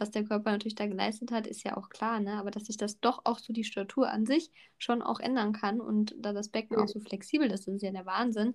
was 0.00 0.10
der 0.10 0.24
Körper 0.24 0.50
natürlich 0.50 0.74
da 0.74 0.86
geleistet 0.86 1.30
hat, 1.30 1.46
ist 1.46 1.62
ja 1.62 1.76
auch 1.76 1.90
klar, 1.90 2.20
ne? 2.20 2.38
Aber 2.38 2.50
dass 2.50 2.64
sich 2.64 2.76
das 2.76 2.98
doch 3.00 3.20
auch 3.24 3.38
so 3.38 3.52
die 3.52 3.64
Statur 3.64 4.10
an 4.10 4.26
sich 4.26 4.50
schon 4.78 5.02
auch 5.02 5.20
ändern 5.20 5.52
kann 5.52 5.80
und 5.80 6.14
da 6.18 6.32
das 6.32 6.48
Becken 6.48 6.76
auch 6.78 6.88
so 6.88 7.00
flexibel 7.00 7.50
ist, 7.50 7.66
das 7.66 7.74
ist 7.74 7.82
ja 7.82 7.92
der 7.92 8.06
Wahnsinn, 8.06 8.54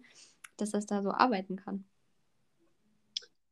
dass 0.58 0.72
das 0.72 0.88
da 0.88 1.04
so 1.04 1.12
arbeiten 1.12 1.56
kann. 1.56 1.86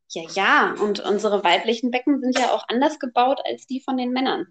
Ja, 0.09 0.23
ja, 0.33 0.75
und 0.81 0.99
unsere 0.99 1.43
weiblichen 1.43 1.91
Becken 1.91 2.19
sind 2.19 2.37
ja 2.37 2.51
auch 2.51 2.65
anders 2.67 2.99
gebaut 2.99 3.39
als 3.45 3.65
die 3.67 3.79
von 3.79 3.97
den 3.97 4.11
Männern. 4.11 4.47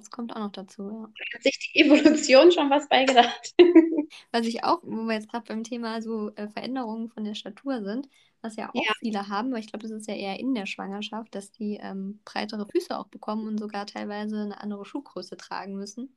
Das 0.00 0.10
kommt 0.10 0.34
auch 0.34 0.40
noch 0.40 0.52
dazu, 0.52 0.84
ja. 0.84 1.10
Da 1.18 1.24
hat 1.34 1.42
sich 1.42 1.58
die 1.58 1.80
Evolution 1.80 2.50
schon 2.52 2.70
was 2.70 2.88
beigedacht. 2.88 3.54
was 4.32 4.46
ich 4.46 4.64
auch, 4.64 4.80
wo 4.82 5.04
wir 5.04 5.12
jetzt 5.12 5.30
gerade 5.30 5.44
beim 5.46 5.62
Thema 5.62 6.00
so 6.00 6.30
äh, 6.36 6.48
Veränderungen 6.48 7.10
von 7.10 7.22
der 7.22 7.34
Statur 7.34 7.84
sind, 7.84 8.08
was 8.40 8.56
ja 8.56 8.70
auch 8.70 8.74
ja. 8.74 8.90
viele 9.00 9.28
haben, 9.28 9.52
weil 9.52 9.60
ich 9.60 9.66
glaube, 9.66 9.86
das 9.86 9.90
ist 9.90 10.08
ja 10.08 10.14
eher 10.14 10.40
in 10.40 10.54
der 10.54 10.64
Schwangerschaft, 10.64 11.34
dass 11.34 11.52
die 11.52 11.78
ähm, 11.82 12.18
breitere 12.24 12.66
Füße 12.66 12.98
auch 12.98 13.08
bekommen 13.08 13.46
und 13.46 13.58
sogar 13.58 13.84
teilweise 13.84 14.40
eine 14.40 14.58
andere 14.58 14.86
Schuhgröße 14.86 15.36
tragen 15.36 15.74
müssen. 15.74 16.16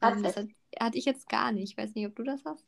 Ähm, 0.00 0.22
das 0.22 0.36
hat, 0.36 0.46
hatte 0.78 0.98
ich 0.98 1.04
jetzt 1.04 1.28
gar 1.28 1.50
nicht. 1.50 1.72
Ich 1.72 1.76
weiß 1.76 1.96
nicht, 1.96 2.06
ob 2.06 2.14
du 2.14 2.22
das 2.22 2.44
hast. 2.44 2.64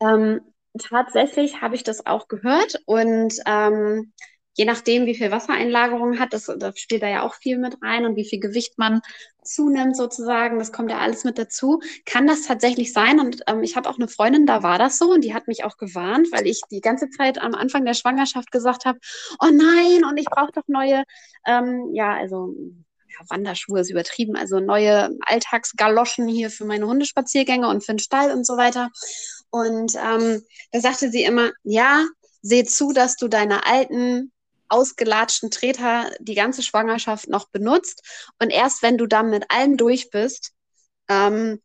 Ähm, 0.00 0.40
tatsächlich 0.76 1.60
habe 1.60 1.76
ich 1.76 1.84
das 1.84 2.06
auch 2.06 2.26
gehört 2.26 2.82
und 2.86 3.34
ähm, 3.46 4.12
je 4.56 4.64
nachdem, 4.64 5.04
wie 5.04 5.14
viel 5.14 5.30
Wassereinlagerung 5.30 6.18
hat, 6.18 6.32
das, 6.32 6.50
das 6.58 6.78
spielt 6.78 7.02
da 7.02 7.08
ja 7.08 7.22
auch 7.22 7.34
viel 7.34 7.58
mit 7.58 7.76
rein 7.82 8.06
und 8.06 8.16
wie 8.16 8.24
viel 8.24 8.40
Gewicht 8.40 8.78
man 8.78 9.02
zunimmt 9.42 9.96
sozusagen, 9.96 10.58
das 10.58 10.72
kommt 10.72 10.90
ja 10.90 10.98
alles 10.98 11.24
mit 11.24 11.38
dazu, 11.38 11.80
kann 12.06 12.26
das 12.26 12.42
tatsächlich 12.42 12.92
sein. 12.92 13.20
Und 13.20 13.42
ähm, 13.46 13.62
ich 13.62 13.76
habe 13.76 13.88
auch 13.88 13.98
eine 13.98 14.08
Freundin, 14.08 14.46
da 14.46 14.62
war 14.62 14.78
das 14.78 14.96
so 14.98 15.12
und 15.12 15.22
die 15.22 15.34
hat 15.34 15.46
mich 15.46 15.62
auch 15.64 15.76
gewarnt, 15.76 16.28
weil 16.32 16.46
ich 16.46 16.62
die 16.70 16.80
ganze 16.80 17.10
Zeit 17.10 17.38
am 17.38 17.54
Anfang 17.54 17.84
der 17.84 17.94
Schwangerschaft 17.94 18.50
gesagt 18.50 18.86
habe, 18.86 18.98
oh 19.40 19.50
nein, 19.52 20.04
und 20.08 20.16
ich 20.16 20.26
brauche 20.26 20.52
doch 20.52 20.66
neue, 20.68 21.04
ähm, 21.46 21.90
ja, 21.92 22.14
also 22.14 22.54
Wanderschuhe 23.28 23.80
ist 23.80 23.90
übertrieben, 23.90 24.36
also 24.36 24.60
neue 24.60 25.10
Alltagsgaloschen 25.20 26.28
hier 26.28 26.50
für 26.50 26.64
meine 26.64 26.86
Hundespaziergänge 26.86 27.68
und 27.68 27.84
für 27.84 27.92
den 27.92 27.98
Stall 27.98 28.30
und 28.30 28.46
so 28.46 28.56
weiter. 28.56 28.90
Und 29.50 29.94
ähm, 29.96 30.42
da 30.72 30.80
sagte 30.80 31.10
sie 31.10 31.24
immer, 31.24 31.50
ja, 31.62 32.06
seh 32.42 32.64
zu, 32.64 32.92
dass 32.92 33.16
du 33.16 33.28
deine 33.28 33.66
alten 33.66 34.32
ausgelatschten 34.68 35.50
Treter 35.50 36.10
die 36.20 36.34
ganze 36.34 36.62
Schwangerschaft 36.62 37.28
noch 37.28 37.48
benutzt. 37.48 38.02
Und 38.40 38.50
erst 38.50 38.82
wenn 38.82 38.98
du 38.98 39.06
dann 39.06 39.30
mit 39.30 39.50
allem 39.50 39.76
durch 39.76 40.10
bist, 40.10 40.52
ähm, 41.08 41.60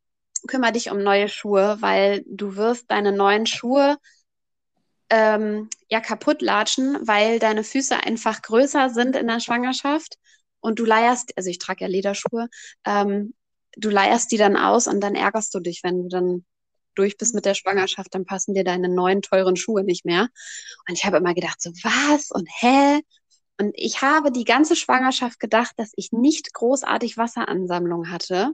kümmere 0.48 0.72
dich 0.72 0.92
um 0.92 1.04
neue 1.04 1.30
Schuhe, 1.30 1.78
weil 1.80 2.24
du 2.28 2.56
wirst 2.56 2.90
deine 2.90 3.12
neuen 3.12 3.46
Schuhe 3.46 3.98
ähm, 5.10 5.70
ja 5.90 6.00
kaputt 6.00 6.42
latschen, 6.42 6.98
weil 7.08 7.40
deine 7.40 7.64
Füße 7.64 7.98
einfach 7.98 8.42
größer 8.42 8.90
sind 8.90 9.16
in 9.16 9.28
der 9.28 9.40
Schwangerschaft 9.40 10.18
und 10.62 10.80
du 10.80 10.86
leierst, 10.86 11.34
also 11.38 11.50
ich 11.50 11.60
trage 11.60 11.82
ja 11.82 11.88
Lederschuhe, 11.88 12.48
ähm, 12.86 13.34
du 13.76 13.90
leierst 13.90 14.32
die 14.32 14.38
dann 14.38 14.58
aus 14.58 14.88
und 14.88 15.02
dann 15.02 15.16
ärgerst 15.16 15.54
du 15.54 15.60
dich, 15.60 15.84
wenn 15.84 16.04
du 16.04 16.10
dann 16.10 16.46
durch 16.96 17.18
bist 17.18 17.36
mit 17.36 17.46
der 17.46 17.54
Schwangerschaft, 17.54 18.14
dann 18.14 18.26
passen 18.26 18.54
dir 18.54 18.64
deine 18.64 18.90
neuen 18.90 19.22
teuren 19.22 19.56
Schuhe 19.56 19.84
nicht 19.84 20.06
mehr. 20.06 20.30
Und 20.88 20.96
ich 20.96 21.06
habe 21.06 21.18
immer 21.18 21.34
gedacht, 21.34 21.62
so 21.62 21.72
was 21.84 22.32
und 22.32 22.48
hä? 22.60 23.02
Und 23.62 23.74
ich 23.76 24.02
habe 24.02 24.32
die 24.32 24.44
ganze 24.44 24.76
Schwangerschaft 24.76 25.40
gedacht, 25.40 25.74
dass 25.78 25.92
ich 25.96 26.12
nicht 26.12 26.52
großartig 26.54 27.18
Wasseransammlung 27.18 28.10
hatte. 28.10 28.54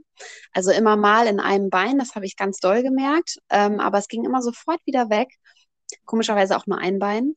Also 0.52 0.70
immer 0.70 0.96
mal 0.96 1.26
in 1.26 1.40
einem 1.40 1.70
Bein, 1.70 1.98
das 1.98 2.14
habe 2.14 2.26
ich 2.26 2.36
ganz 2.36 2.58
doll 2.58 2.82
gemerkt. 2.82 3.38
Ähm, 3.48 3.80
aber 3.80 3.96
es 3.98 4.08
ging 4.08 4.26
immer 4.26 4.42
sofort 4.42 4.80
wieder 4.84 5.08
weg. 5.08 5.28
Komischerweise 6.04 6.56
auch 6.56 6.66
nur 6.66 6.76
ein 6.76 6.98
Bein. 6.98 7.36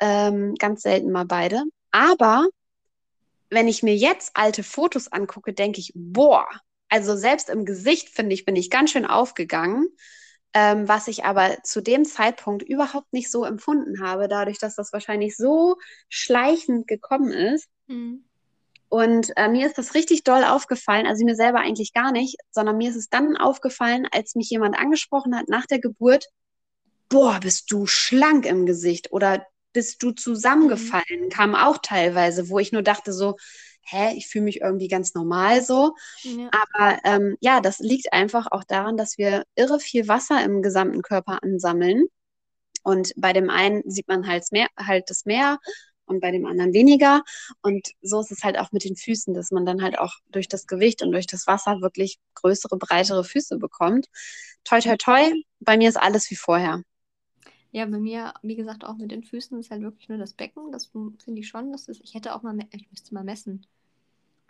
Ähm, 0.00 0.54
ganz 0.56 0.82
selten 0.82 1.12
mal 1.12 1.24
beide. 1.24 1.62
Aber 1.92 2.48
wenn 3.50 3.68
ich 3.68 3.84
mir 3.84 3.94
jetzt 3.94 4.32
alte 4.34 4.64
Fotos 4.64 5.06
angucke, 5.06 5.52
denke 5.52 5.78
ich, 5.78 5.92
boah, 5.94 6.48
also 6.88 7.16
selbst 7.16 7.50
im 7.50 7.64
Gesicht, 7.64 8.08
finde 8.08 8.34
ich, 8.34 8.44
bin 8.44 8.56
ich 8.56 8.68
ganz 8.68 8.90
schön 8.90 9.06
aufgegangen 9.06 9.86
ähm, 10.54 10.88
was 10.88 11.08
ich 11.08 11.24
aber 11.24 11.62
zu 11.62 11.80
dem 11.80 12.04
Zeitpunkt 12.04 12.62
überhaupt 12.62 13.12
nicht 13.12 13.30
so 13.30 13.44
empfunden 13.44 14.02
habe, 14.02 14.28
dadurch, 14.28 14.58
dass 14.58 14.76
das 14.76 14.92
wahrscheinlich 14.92 15.36
so 15.36 15.76
schleichend 16.08 16.86
gekommen 16.86 17.32
ist. 17.32 17.68
Mhm. 17.86 18.24
Und 18.88 19.32
äh, 19.36 19.48
mir 19.48 19.66
ist 19.66 19.78
das 19.78 19.94
richtig 19.94 20.22
doll 20.22 20.44
aufgefallen, 20.44 21.06
also 21.06 21.24
mir 21.24 21.34
selber 21.34 21.60
eigentlich 21.60 21.94
gar 21.94 22.12
nicht, 22.12 22.36
sondern 22.50 22.76
mir 22.76 22.90
ist 22.90 22.96
es 22.96 23.08
dann 23.08 23.38
aufgefallen, 23.38 24.06
als 24.12 24.34
mich 24.34 24.50
jemand 24.50 24.78
angesprochen 24.78 25.34
hat 25.34 25.48
nach 25.48 25.64
der 25.64 25.78
Geburt, 25.78 26.26
boah, 27.08 27.40
bist 27.40 27.72
du 27.72 27.86
schlank 27.86 28.44
im 28.44 28.66
Gesicht 28.66 29.10
oder 29.10 29.46
bist 29.72 30.02
du 30.02 30.10
zusammengefallen, 30.10 31.24
mhm. 31.24 31.28
kam 31.30 31.54
auch 31.54 31.78
teilweise, 31.78 32.50
wo 32.50 32.58
ich 32.58 32.72
nur 32.72 32.82
dachte 32.82 33.14
so, 33.14 33.36
hä, 33.82 34.14
ich 34.16 34.28
fühle 34.28 34.44
mich 34.44 34.60
irgendwie 34.60 34.88
ganz 34.88 35.14
normal 35.14 35.62
so. 35.62 35.94
Ja. 36.22 36.50
Aber 36.50 36.98
ähm, 37.04 37.36
ja, 37.40 37.60
das 37.60 37.78
liegt 37.78 38.12
einfach 38.12 38.48
auch 38.50 38.64
daran, 38.64 38.96
dass 38.96 39.18
wir 39.18 39.44
irre 39.54 39.80
viel 39.80 40.08
Wasser 40.08 40.42
im 40.44 40.62
gesamten 40.62 41.02
Körper 41.02 41.38
ansammeln. 41.42 42.06
Und 42.82 43.12
bei 43.16 43.32
dem 43.32 43.50
einen 43.50 43.82
sieht 43.88 44.08
man 44.08 44.26
halt, 44.26 44.44
mehr, 44.50 44.68
halt 44.76 45.08
das 45.08 45.24
Meer 45.24 45.58
und 46.06 46.20
bei 46.20 46.30
dem 46.30 46.46
anderen 46.46 46.72
weniger. 46.72 47.22
Und 47.62 47.88
so 48.02 48.20
ist 48.20 48.32
es 48.32 48.42
halt 48.44 48.58
auch 48.58 48.72
mit 48.72 48.84
den 48.84 48.96
Füßen, 48.96 49.34
dass 49.34 49.50
man 49.50 49.64
dann 49.66 49.82
halt 49.82 49.98
auch 49.98 50.14
durch 50.30 50.48
das 50.48 50.66
Gewicht 50.66 51.02
und 51.02 51.12
durch 51.12 51.26
das 51.26 51.46
Wasser 51.46 51.80
wirklich 51.80 52.18
größere, 52.34 52.76
breitere 52.78 53.24
Füße 53.24 53.58
bekommt. 53.58 54.06
Toi, 54.64 54.80
toi, 54.80 54.96
toi, 54.96 55.32
bei 55.60 55.76
mir 55.76 55.88
ist 55.88 55.96
alles 55.96 56.30
wie 56.30 56.36
vorher. 56.36 56.82
Ja, 57.72 57.86
bei 57.86 57.98
mir, 57.98 58.34
wie 58.42 58.54
gesagt, 58.54 58.84
auch 58.84 58.96
mit 58.96 59.10
den 59.10 59.24
Füßen 59.24 59.58
ist 59.58 59.70
halt 59.70 59.80
wirklich 59.80 60.08
nur 60.08 60.18
das 60.18 60.34
Becken. 60.34 60.70
Das 60.72 60.86
finde 60.86 61.40
ich 61.40 61.48
schon. 61.48 61.72
Das 61.72 61.88
ist, 61.88 62.02
ich 62.02 62.14
hätte 62.14 62.34
auch 62.34 62.42
mal, 62.42 62.56
ich 62.70 62.90
müsste 62.90 63.14
mal 63.14 63.24
messen. 63.24 63.66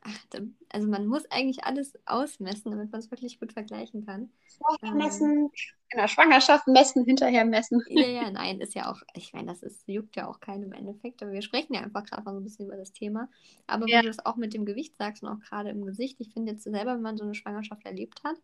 Ach, 0.05 0.41
also 0.71 0.89
man 0.89 1.07
muss 1.07 1.31
eigentlich 1.31 1.63
alles 1.63 1.93
ausmessen, 2.07 2.73
damit 2.73 2.91
man 2.91 2.99
es 2.99 3.13
wirklich 3.13 3.39
gut 3.39 3.53
vergleichen 3.53 4.05
kann. 4.05 4.31
Vorher 4.59 4.91
ähm, 4.91 4.99
messen, 4.99 5.51
in 5.91 5.99
der 5.99 6.09
Schwangerschaft 6.09 6.67
messen, 6.67 7.05
hinterher 7.05 7.45
messen. 7.45 7.81
Ja, 7.89 8.09
ja, 8.09 8.31
nein, 8.33 8.61
ist 8.61 8.75
ja 8.75 8.91
auch, 8.91 9.01
ich 9.15 9.33
meine, 9.33 9.47
das 9.47 9.63
ist, 9.63 9.87
juckt 9.87 10.17
ja 10.17 10.27
auch 10.27 10.41
keinem 10.41 10.65
im 10.65 10.73
Endeffekt, 10.73 11.23
aber 11.23 11.31
wir 11.31 11.43
sprechen 11.43 11.75
ja 11.75 11.83
einfach 11.83 12.05
gerade 12.05 12.25
mal 12.25 12.33
so 12.33 12.41
ein 12.41 12.45
bisschen 12.45 12.67
über 12.67 12.77
das 12.77 12.93
Thema. 12.93 13.29
Aber 13.69 13.87
ja. 13.87 13.99
wenn 13.99 14.03
du 14.03 14.09
das 14.09 14.27
auch 14.27 14.35
mit 14.35 14.55
dem 14.55 14.65
Gewicht 14.65 14.97
sagst 14.97 15.23
und 15.23 15.29
auch 15.29 15.39
gerade 15.39 15.71
im 15.71 15.85
Gesicht, 15.85 16.17
ich 16.19 16.33
finde 16.33 16.51
jetzt 16.51 16.65
selber, 16.65 16.95
wenn 16.95 17.03
man 17.03 17.17
so 17.17 17.23
eine 17.23 17.37
Schwangerschaft 17.37 17.87
erlebt 17.87 18.25
hat, 18.25 18.37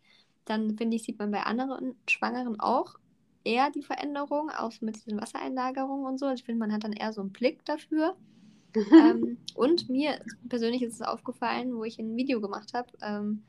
dann 0.45 0.77
finde 0.77 0.95
ich, 0.95 1.03
sieht 1.03 1.19
man 1.19 1.33
bei 1.33 1.43
anderen 1.43 1.97
Schwangeren 2.07 2.61
auch 2.61 2.95
eher 3.45 3.71
die 3.71 3.83
Veränderung, 3.83 4.51
auch 4.51 4.73
mit 4.81 4.97
diesen 4.97 5.21
Wassereinlagerungen 5.21 6.07
und 6.07 6.19
so. 6.19 6.27
Also 6.27 6.41
ich 6.41 6.45
finde, 6.45 6.61
man 6.61 6.73
hat 6.73 6.85
dann 6.85 6.93
eher 6.93 7.13
so 7.13 7.21
einen 7.21 7.33
Blick 7.33 7.65
dafür. 7.65 8.17
ähm, 8.75 9.39
und 9.55 9.89
mir 9.89 10.21
persönlich 10.49 10.83
ist 10.83 10.95
es 10.95 11.03
aufgefallen, 11.03 11.75
wo 11.75 11.85
ich 11.85 11.99
ein 11.99 12.17
Video 12.17 12.41
gemacht 12.41 12.75
habe 12.75 12.91
ähm, 13.03 13.45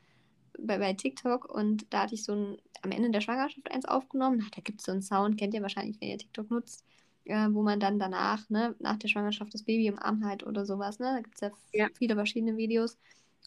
bei, 0.58 0.78
bei 0.78 0.92
TikTok 0.94 1.46
und 1.52 1.92
da 1.92 2.02
hatte 2.02 2.14
ich 2.14 2.24
so 2.24 2.32
ein, 2.32 2.56
am 2.82 2.90
Ende 2.90 3.10
der 3.10 3.20
Schwangerschaft 3.20 3.70
eins 3.70 3.84
aufgenommen. 3.84 4.42
Ach, 4.44 4.50
da 4.50 4.60
gibt 4.62 4.80
es 4.80 4.86
so 4.86 4.92
einen 4.92 5.02
Sound, 5.02 5.38
kennt 5.38 5.54
ihr 5.54 5.62
wahrscheinlich, 5.62 6.00
wenn 6.00 6.08
ihr 6.08 6.18
TikTok 6.18 6.50
nutzt, 6.50 6.84
äh, 7.24 7.48
wo 7.50 7.62
man 7.62 7.80
dann 7.80 7.98
danach, 7.98 8.48
ne, 8.50 8.74
nach 8.78 8.96
der 8.96 9.08
Schwangerschaft 9.08 9.54
das 9.54 9.62
Baby 9.64 9.86
im 9.86 9.98
Arm 9.98 10.24
halt 10.24 10.44
oder 10.44 10.64
sowas, 10.66 10.98
ne? 10.98 11.12
Da 11.14 11.20
gibt 11.20 11.34
es 11.36 11.40
ja, 11.40 11.50
ja, 11.72 11.88
viele 11.94 12.14
verschiedene 12.14 12.56
Videos. 12.56 12.98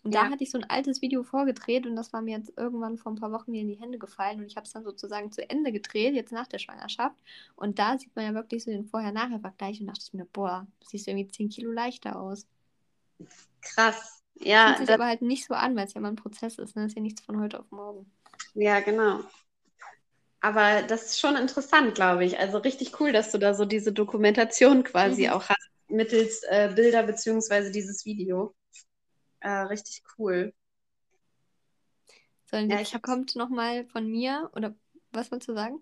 Und 0.03 0.13
ja. 0.13 0.23
da 0.23 0.29
hatte 0.29 0.43
ich 0.43 0.51
so 0.51 0.57
ein 0.57 0.69
altes 0.69 1.01
Video 1.01 1.23
vorgedreht 1.23 1.85
und 1.85 1.95
das 1.95 2.11
war 2.11 2.21
mir 2.21 2.37
jetzt 2.37 2.51
irgendwann 2.57 2.97
vor 2.97 3.11
ein 3.11 3.15
paar 3.15 3.31
Wochen 3.31 3.51
mir 3.51 3.61
in 3.61 3.69
die 3.69 3.79
Hände 3.79 3.97
gefallen 3.97 4.39
und 4.39 4.45
ich 4.45 4.57
habe 4.57 4.65
es 4.65 4.73
dann 4.73 4.83
sozusagen 4.83 5.31
zu 5.31 5.49
Ende 5.49 5.71
gedreht, 5.71 6.13
jetzt 6.13 6.33
nach 6.33 6.47
der 6.47 6.59
Schwangerschaft. 6.59 7.15
Und 7.55 7.79
da 7.79 7.97
sieht 7.97 8.13
man 8.15 8.25
ja 8.25 8.33
wirklich 8.33 8.63
so 8.63 8.71
den 8.71 8.85
Vorher-Nachher-Vergleich 8.85 9.79
und 9.79 9.87
dachte 9.87 10.01
ich 10.03 10.13
mir, 10.13 10.25
boah, 10.25 10.67
du 10.81 10.87
siehst 10.87 11.07
irgendwie 11.07 11.29
10 11.29 11.49
Kilo 11.49 11.71
leichter 11.71 12.19
aus. 12.19 12.45
Krass. 13.61 14.23
Ja. 14.39 14.67
Fühlt 14.67 14.77
sich 14.79 14.87
das... 14.87 14.95
aber 14.95 15.05
halt 15.05 15.21
nicht 15.21 15.45
so 15.45 15.53
an, 15.53 15.75
weil 15.75 15.85
es 15.85 15.93
ja 15.93 15.99
immer 15.99 16.09
ein 16.09 16.17
Prozess 16.17 16.57
ist, 16.57 16.75
ne? 16.75 16.83
Das 16.83 16.91
ist 16.91 16.95
ja 16.95 17.01
nichts 17.01 17.21
von 17.21 17.39
heute 17.39 17.59
auf 17.59 17.71
morgen. 17.71 18.11
Ja, 18.55 18.81
genau. 18.81 19.21
Aber 20.41 20.81
das 20.81 21.05
ist 21.05 21.19
schon 21.21 21.37
interessant, 21.37 21.95
glaube 21.95 22.25
ich. 22.25 22.37
Also 22.37 22.57
richtig 22.57 22.99
cool, 22.99 23.13
dass 23.13 23.31
du 23.31 23.37
da 23.37 23.53
so 23.53 23.63
diese 23.63 23.93
Dokumentation 23.93 24.83
quasi 24.83 25.27
mhm. 25.27 25.33
auch 25.33 25.47
hast, 25.47 25.69
mittels 25.87 26.43
äh, 26.43 26.71
Bilder 26.75 27.03
beziehungsweise 27.03 27.71
dieses 27.71 28.03
Video. 28.03 28.53
Äh, 29.43 29.49
richtig 29.63 30.01
cool. 30.17 30.53
So, 32.45 32.57
und 32.57 32.69
ja, 32.69 32.79
ich 32.79 32.93
hab... 32.93 33.03
kommt 33.03 33.35
nochmal 33.35 33.85
von 33.85 34.09
mir, 34.09 34.49
oder 34.55 34.73
was 35.11 35.31
wolltest 35.31 35.49
du 35.49 35.53
sagen? 35.53 35.81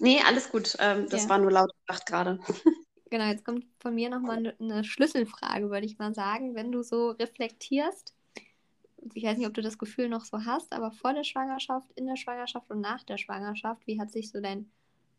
Nee, 0.00 0.20
alles 0.26 0.50
gut. 0.50 0.74
Ähm, 0.80 1.06
das 1.08 1.24
ja. 1.24 1.28
war 1.28 1.38
nur 1.38 1.52
laut 1.52 1.70
gedacht 1.86 2.06
gerade. 2.06 2.40
Genau, 3.10 3.24
jetzt 3.24 3.46
kommt 3.46 3.64
von 3.78 3.94
mir 3.94 4.10
nochmal 4.10 4.54
eine 4.60 4.84
Schlüsselfrage, 4.84 5.70
würde 5.70 5.86
ich 5.86 5.96
mal 5.96 6.12
sagen. 6.12 6.54
Wenn 6.54 6.70
du 6.70 6.82
so 6.82 7.12
reflektierst, 7.12 8.14
ich 9.14 9.24
weiß 9.24 9.38
nicht, 9.38 9.46
ob 9.46 9.54
du 9.54 9.62
das 9.62 9.78
Gefühl 9.78 10.10
noch 10.10 10.26
so 10.26 10.44
hast, 10.44 10.74
aber 10.74 10.90
vor 10.90 11.14
der 11.14 11.24
Schwangerschaft, 11.24 11.90
in 11.94 12.06
der 12.06 12.16
Schwangerschaft 12.16 12.70
und 12.70 12.82
nach 12.82 13.02
der 13.04 13.16
Schwangerschaft, 13.16 13.86
wie 13.86 13.98
hat 13.98 14.10
sich 14.10 14.30
so 14.30 14.42
dein 14.42 14.70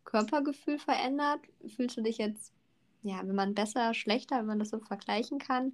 Körpergefühl 0.03 0.77
verändert? 0.77 1.39
Fühlst 1.75 1.97
du 1.97 2.03
dich 2.03 2.19
jetzt, 2.19 2.53
ja, 3.01 3.21
wenn 3.25 3.33
man 3.33 3.55
besser, 3.55 3.95
schlechter, 3.95 4.37
wenn 4.37 4.45
man 4.45 4.59
das 4.59 4.69
so 4.69 4.77
vergleichen 4.77 5.39
kann, 5.39 5.73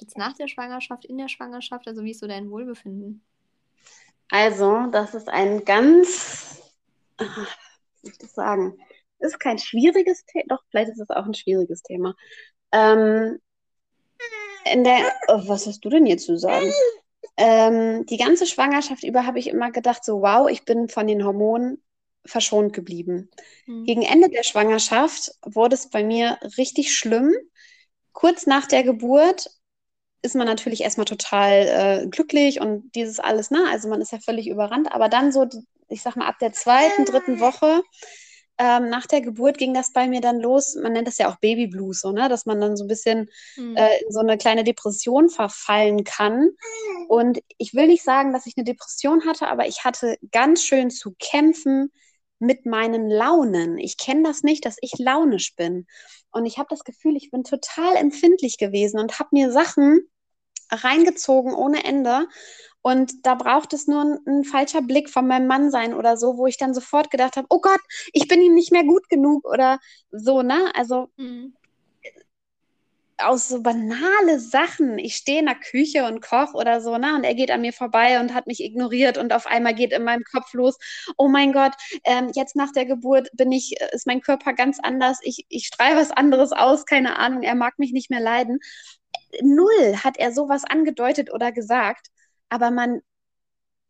jetzt 0.00 0.16
nach 0.16 0.34
der 0.34 0.48
Schwangerschaft, 0.48 1.04
in 1.04 1.18
der 1.18 1.28
Schwangerschaft? 1.28 1.86
Also 1.86 2.04
wie 2.04 2.12
ist 2.12 2.20
so 2.20 2.26
dein 2.26 2.50
Wohlbefinden? 2.50 3.24
Also, 4.30 4.86
das 4.92 5.14
ist 5.14 5.28
ein 5.28 5.64
ganz, 5.64 6.60
ach, 7.16 7.36
wie 8.02 8.08
soll 8.08 8.12
ich 8.12 8.18
das 8.18 8.34
sagen, 8.34 8.78
ist 9.20 9.40
kein 9.40 9.58
schwieriges 9.58 10.24
Thema, 10.26 10.44
doch, 10.48 10.62
vielleicht 10.70 10.90
ist 10.90 11.00
es 11.00 11.10
auch 11.10 11.24
ein 11.24 11.34
schwieriges 11.34 11.82
Thema. 11.82 12.14
Ähm, 12.72 13.38
in 14.70 14.84
der, 14.84 15.12
oh, 15.28 15.42
was 15.46 15.66
hast 15.66 15.80
du 15.84 15.88
denn 15.88 16.06
jetzt 16.06 16.26
zu 16.26 16.36
sagen? 16.36 16.70
Ähm, 17.36 18.04
die 18.06 18.16
ganze 18.16 18.46
Schwangerschaft 18.46 19.04
über 19.04 19.24
habe 19.24 19.38
ich 19.38 19.48
immer 19.48 19.70
gedacht, 19.70 20.04
so 20.04 20.20
wow, 20.20 20.48
ich 20.50 20.64
bin 20.64 20.88
von 20.88 21.06
den 21.06 21.24
Hormonen 21.24 21.82
verschont 22.24 22.72
geblieben. 22.72 23.30
Mhm. 23.66 23.84
Gegen 23.84 24.02
Ende 24.02 24.28
der 24.28 24.42
Schwangerschaft 24.42 25.32
wurde 25.42 25.74
es 25.74 25.88
bei 25.88 26.04
mir 26.04 26.38
richtig 26.58 26.94
schlimm. 26.94 27.32
Kurz 28.12 28.46
nach 28.46 28.66
der 28.66 28.82
Geburt 28.82 29.50
ist 30.22 30.34
man 30.34 30.46
natürlich 30.46 30.82
erstmal 30.82 31.06
total 31.06 31.52
äh, 32.02 32.06
glücklich 32.08 32.60
und 32.60 32.90
dieses 32.94 33.20
alles, 33.20 33.50
ne? 33.50 33.64
Also 33.70 33.88
man 33.88 34.00
ist 34.00 34.12
ja 34.12 34.18
völlig 34.18 34.48
überrannt, 34.48 34.90
aber 34.92 35.08
dann 35.08 35.32
so, 35.32 35.46
ich 35.88 36.02
sag 36.02 36.16
mal, 36.16 36.26
ab 36.26 36.38
der 36.40 36.52
zweiten, 36.52 37.04
dritten 37.04 37.40
Woche 37.40 37.82
ähm, 38.58 38.88
nach 38.88 39.06
der 39.06 39.20
Geburt 39.20 39.56
ging 39.56 39.72
das 39.72 39.92
bei 39.92 40.08
mir 40.08 40.20
dann 40.20 40.40
los. 40.40 40.74
Man 40.74 40.92
nennt 40.92 41.06
das 41.06 41.18
ja 41.18 41.30
auch 41.30 41.36
Babyblues, 41.36 42.00
so, 42.00 42.10
ne? 42.10 42.28
dass 42.28 42.44
man 42.44 42.60
dann 42.60 42.76
so 42.76 42.84
ein 42.84 42.88
bisschen 42.88 43.30
mhm. 43.56 43.76
äh, 43.76 43.98
in 44.02 44.10
so 44.12 44.18
eine 44.18 44.36
kleine 44.36 44.64
Depression 44.64 45.28
verfallen 45.28 46.02
kann. 46.02 46.50
Und 47.08 47.38
ich 47.56 47.74
will 47.74 47.86
nicht 47.86 48.02
sagen, 48.02 48.32
dass 48.32 48.46
ich 48.46 48.54
eine 48.56 48.64
Depression 48.64 49.24
hatte, 49.26 49.46
aber 49.46 49.68
ich 49.68 49.84
hatte 49.84 50.18
ganz 50.32 50.64
schön 50.64 50.90
zu 50.90 51.14
kämpfen 51.20 51.92
mit 52.38 52.66
meinen 52.66 53.10
Launen. 53.10 53.78
Ich 53.78 53.96
kenne 53.96 54.22
das 54.22 54.42
nicht, 54.42 54.64
dass 54.64 54.76
ich 54.80 54.98
launisch 54.98 55.54
bin. 55.56 55.86
Und 56.30 56.46
ich 56.46 56.58
habe 56.58 56.68
das 56.70 56.84
Gefühl, 56.84 57.16
ich 57.16 57.30
bin 57.30 57.44
total 57.44 57.96
empfindlich 57.96 58.58
gewesen 58.58 59.00
und 59.00 59.18
habe 59.18 59.30
mir 59.32 59.50
Sachen 59.50 60.00
reingezogen 60.70 61.54
ohne 61.54 61.84
Ende. 61.84 62.26
Und 62.80 63.26
da 63.26 63.34
braucht 63.34 63.72
es 63.72 63.86
nur 63.86 64.02
ein, 64.02 64.18
ein, 64.26 64.44
falscher 64.44 64.82
Blick 64.82 65.10
von 65.10 65.26
meinem 65.26 65.46
Mann 65.46 65.70
sein 65.70 65.94
oder 65.94 66.16
so, 66.16 66.36
wo 66.36 66.46
ich 66.46 66.58
dann 66.58 66.74
sofort 66.74 67.10
gedacht 67.10 67.36
habe, 67.36 67.46
oh 67.50 67.60
Gott, 67.60 67.80
ich 68.12 68.28
bin 68.28 68.40
ihm 68.40 68.54
nicht 68.54 68.72
mehr 68.72 68.84
gut 68.84 69.08
genug 69.08 69.44
oder 69.46 69.78
so, 70.10 70.42
ne? 70.42 70.72
Also 70.74 71.08
mhm. 71.16 71.54
Aus 73.18 73.48
so 73.48 73.62
banale 73.62 74.40
Sachen. 74.40 74.98
Ich 74.98 75.16
stehe 75.16 75.40
in 75.40 75.46
der 75.46 75.54
Küche 75.56 76.04
und 76.06 76.20
koche 76.20 76.54
oder 76.54 76.80
so, 76.80 76.96
ne? 76.98 77.14
Und 77.14 77.24
er 77.24 77.34
geht 77.34 77.50
an 77.50 77.60
mir 77.62 77.72
vorbei 77.72 78.20
und 78.20 78.34
hat 78.34 78.46
mich 78.46 78.62
ignoriert 78.62 79.18
und 79.18 79.32
auf 79.32 79.46
einmal 79.46 79.74
geht 79.74 79.92
in 79.92 80.04
meinem 80.04 80.24
Kopf 80.24 80.52
los, 80.54 80.76
oh 81.16 81.28
mein 81.28 81.52
Gott, 81.52 81.72
ähm, 82.04 82.30
jetzt 82.34 82.56
nach 82.56 82.72
der 82.72 82.86
Geburt 82.86 83.28
bin 83.34 83.52
ich, 83.52 83.80
ist 83.92 84.06
mein 84.06 84.20
Körper 84.20 84.52
ganz 84.52 84.78
anders, 84.80 85.18
ich, 85.22 85.46
ich 85.48 85.66
strahle 85.66 85.96
was 85.96 86.10
anderes 86.10 86.52
aus, 86.52 86.86
keine 86.86 87.18
Ahnung, 87.18 87.42
er 87.42 87.54
mag 87.54 87.78
mich 87.78 87.92
nicht 87.92 88.10
mehr 88.10 88.20
leiden. 88.20 88.58
Null 89.42 89.96
hat 90.04 90.18
er 90.18 90.32
sowas 90.32 90.64
angedeutet 90.64 91.32
oder 91.32 91.52
gesagt 91.52 92.08
aber 92.48 92.70
man, 92.70 93.00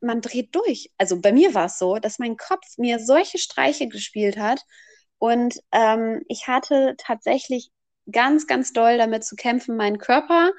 man 0.00 0.20
dreht 0.20 0.54
durch. 0.54 0.90
Also 0.98 1.20
bei 1.20 1.32
mir 1.32 1.54
war 1.54 1.66
es 1.66 1.78
so, 1.78 1.98
dass 1.98 2.18
mein 2.18 2.36
Kopf 2.36 2.78
mir 2.78 2.98
solche 3.00 3.38
Streiche 3.38 3.88
gespielt 3.88 4.38
hat 4.38 4.62
und 5.18 5.60
ähm, 5.72 6.22
ich 6.28 6.46
hatte 6.46 6.94
tatsächlich 6.98 7.70
ganz, 8.10 8.46
ganz 8.46 8.72
doll 8.72 8.98
damit 8.98 9.24
zu 9.24 9.36
kämpfen, 9.36 9.76
meinen 9.76 9.98
Körper 9.98 10.50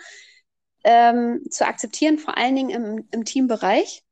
ähm, 0.83 1.43
zu 1.49 1.65
akzeptieren, 1.65 2.17
vor 2.17 2.37
allen 2.37 2.55
Dingen 2.55 2.69
im, 2.69 3.07
im 3.11 3.25
Teambereich, 3.25 4.03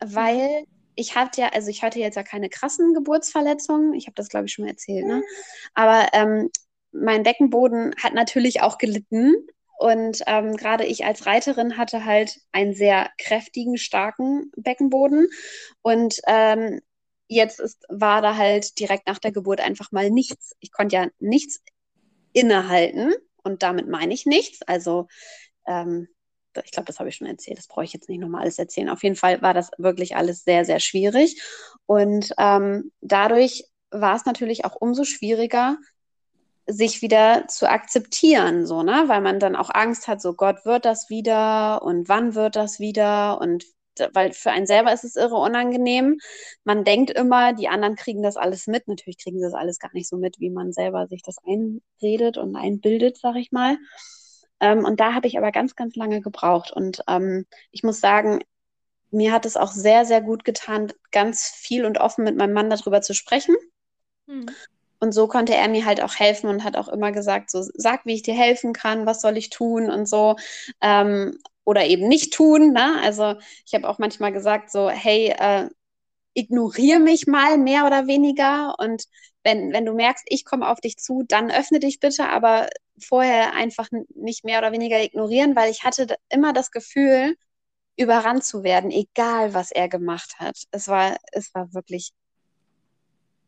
weil 0.00 0.64
ich 0.94 1.14
hatte 1.14 1.42
ja, 1.42 1.48
also 1.50 1.70
ich 1.70 1.82
hatte 1.82 2.00
jetzt 2.00 2.16
ja 2.16 2.24
keine 2.24 2.48
krassen 2.48 2.92
Geburtsverletzungen, 2.94 3.94
ich 3.94 4.06
habe 4.06 4.14
das 4.14 4.28
glaube 4.28 4.46
ich 4.46 4.52
schon 4.52 4.64
mal 4.64 4.72
erzählt, 4.72 5.06
ne? 5.06 5.22
Aber 5.74 6.08
ähm, 6.12 6.50
mein 6.90 7.22
Beckenboden 7.22 7.94
hat 8.02 8.14
natürlich 8.14 8.62
auch 8.62 8.78
gelitten 8.78 9.34
und 9.78 10.22
ähm, 10.26 10.56
gerade 10.56 10.84
ich 10.84 11.04
als 11.04 11.24
Reiterin 11.24 11.76
hatte 11.76 12.04
halt 12.04 12.40
einen 12.50 12.74
sehr 12.74 13.10
kräftigen, 13.16 13.78
starken 13.78 14.50
Beckenboden. 14.56 15.28
Und 15.82 16.20
ähm, 16.26 16.80
jetzt 17.28 17.60
ist, 17.60 17.84
war 17.88 18.20
da 18.20 18.36
halt 18.36 18.80
direkt 18.80 19.06
nach 19.06 19.20
der 19.20 19.30
Geburt 19.30 19.60
einfach 19.60 19.92
mal 19.92 20.10
nichts. 20.10 20.56
Ich 20.58 20.72
konnte 20.72 20.96
ja 20.96 21.06
nichts 21.20 21.62
innehalten. 22.32 23.14
Und 23.42 23.62
damit 23.62 23.88
meine 23.88 24.14
ich 24.14 24.26
nichts. 24.26 24.62
Also 24.62 25.08
ähm, 25.66 26.08
ich 26.64 26.72
glaube, 26.72 26.86
das 26.86 26.98
habe 26.98 27.08
ich 27.08 27.16
schon 27.16 27.26
erzählt, 27.26 27.58
das 27.58 27.68
brauche 27.68 27.84
ich 27.84 27.92
jetzt 27.92 28.08
nicht 28.08 28.20
nochmal 28.20 28.42
alles 28.42 28.58
erzählen. 28.58 28.88
Auf 28.88 29.02
jeden 29.02 29.16
Fall 29.16 29.42
war 29.42 29.54
das 29.54 29.70
wirklich 29.78 30.16
alles 30.16 30.44
sehr, 30.44 30.64
sehr 30.64 30.80
schwierig. 30.80 31.40
Und 31.86 32.32
ähm, 32.38 32.92
dadurch 33.00 33.64
war 33.90 34.16
es 34.16 34.26
natürlich 34.26 34.64
auch 34.64 34.76
umso 34.76 35.04
schwieriger, 35.04 35.76
sich 36.66 37.00
wieder 37.00 37.46
zu 37.48 37.68
akzeptieren, 37.70 38.66
so, 38.66 38.82
ne? 38.82 39.04
Weil 39.06 39.22
man 39.22 39.40
dann 39.40 39.56
auch 39.56 39.70
Angst 39.72 40.06
hat, 40.06 40.20
so 40.20 40.34
Gott 40.34 40.66
wird 40.66 40.84
das 40.84 41.08
wieder 41.08 41.82
und 41.82 42.10
wann 42.10 42.34
wird 42.34 42.56
das 42.56 42.78
wieder 42.78 43.40
und 43.40 43.64
weil 44.12 44.32
für 44.32 44.50
einen 44.50 44.66
selber 44.66 44.92
ist 44.92 45.04
es 45.04 45.16
irre 45.16 45.36
unangenehm. 45.36 46.18
Man 46.64 46.84
denkt 46.84 47.10
immer, 47.10 47.52
die 47.52 47.68
anderen 47.68 47.96
kriegen 47.96 48.22
das 48.22 48.36
alles 48.36 48.66
mit. 48.66 48.88
Natürlich 48.88 49.18
kriegen 49.22 49.38
sie 49.38 49.44
das 49.44 49.54
alles 49.54 49.78
gar 49.78 49.92
nicht 49.92 50.08
so 50.08 50.16
mit, 50.16 50.40
wie 50.40 50.50
man 50.50 50.72
selber 50.72 51.06
sich 51.06 51.22
das 51.22 51.36
einredet 51.46 52.38
und 52.38 52.56
einbildet, 52.56 53.18
sag 53.18 53.36
ich 53.36 53.52
mal. 53.52 53.76
Ähm, 54.60 54.84
und 54.84 55.00
da 55.00 55.14
habe 55.14 55.26
ich 55.26 55.38
aber 55.38 55.52
ganz, 55.52 55.76
ganz 55.76 55.96
lange 55.96 56.20
gebraucht. 56.20 56.72
Und 56.72 57.02
ähm, 57.08 57.46
ich 57.70 57.82
muss 57.82 58.00
sagen, 58.00 58.40
mir 59.10 59.32
hat 59.32 59.46
es 59.46 59.56
auch 59.56 59.72
sehr, 59.72 60.04
sehr 60.04 60.20
gut 60.20 60.44
getan, 60.44 60.92
ganz 61.12 61.44
viel 61.44 61.84
und 61.84 61.98
offen 61.98 62.24
mit 62.24 62.36
meinem 62.36 62.52
Mann 62.52 62.70
darüber 62.70 63.00
zu 63.00 63.14
sprechen. 63.14 63.56
Hm. 64.26 64.46
Und 65.00 65.12
so 65.12 65.28
konnte 65.28 65.54
er 65.54 65.68
mir 65.68 65.86
halt 65.86 66.02
auch 66.02 66.16
helfen 66.16 66.50
und 66.50 66.64
hat 66.64 66.76
auch 66.76 66.88
immer 66.88 67.12
gesagt, 67.12 67.50
so 67.50 67.64
sag, 67.74 68.04
wie 68.04 68.14
ich 68.14 68.22
dir 68.22 68.34
helfen 68.34 68.72
kann, 68.72 69.06
was 69.06 69.20
soll 69.20 69.36
ich 69.36 69.48
tun 69.48 69.90
und 69.90 70.08
so. 70.08 70.36
Ähm, 70.80 71.38
oder 71.68 71.84
eben 71.84 72.08
nicht 72.08 72.32
tun. 72.32 72.72
Ne? 72.72 72.98
Also 73.02 73.34
ich 73.66 73.74
habe 73.74 73.86
auch 73.86 73.98
manchmal 73.98 74.32
gesagt, 74.32 74.70
so, 74.70 74.88
hey, 74.88 75.34
äh, 75.38 75.68
ignoriere 76.32 76.98
mich 76.98 77.26
mal 77.26 77.58
mehr 77.58 77.84
oder 77.84 78.06
weniger. 78.06 78.74
Und 78.78 79.04
wenn, 79.44 79.74
wenn 79.74 79.84
du 79.84 79.92
merkst, 79.92 80.24
ich 80.28 80.46
komme 80.46 80.66
auf 80.70 80.80
dich 80.80 80.96
zu, 80.96 81.24
dann 81.28 81.50
öffne 81.50 81.78
dich 81.78 82.00
bitte, 82.00 82.30
aber 82.30 82.70
vorher 82.98 83.52
einfach 83.52 83.88
nicht 84.14 84.46
mehr 84.46 84.60
oder 84.60 84.72
weniger 84.72 85.02
ignorieren, 85.02 85.56
weil 85.56 85.70
ich 85.70 85.84
hatte 85.84 86.16
immer 86.30 86.54
das 86.54 86.70
Gefühl, 86.70 87.36
überrannt 87.98 88.44
zu 88.44 88.62
werden, 88.62 88.90
egal 88.90 89.52
was 89.52 89.70
er 89.70 89.90
gemacht 89.90 90.36
hat. 90.38 90.56
Es 90.70 90.88
war, 90.88 91.18
es 91.32 91.52
war 91.52 91.74
wirklich 91.74 92.12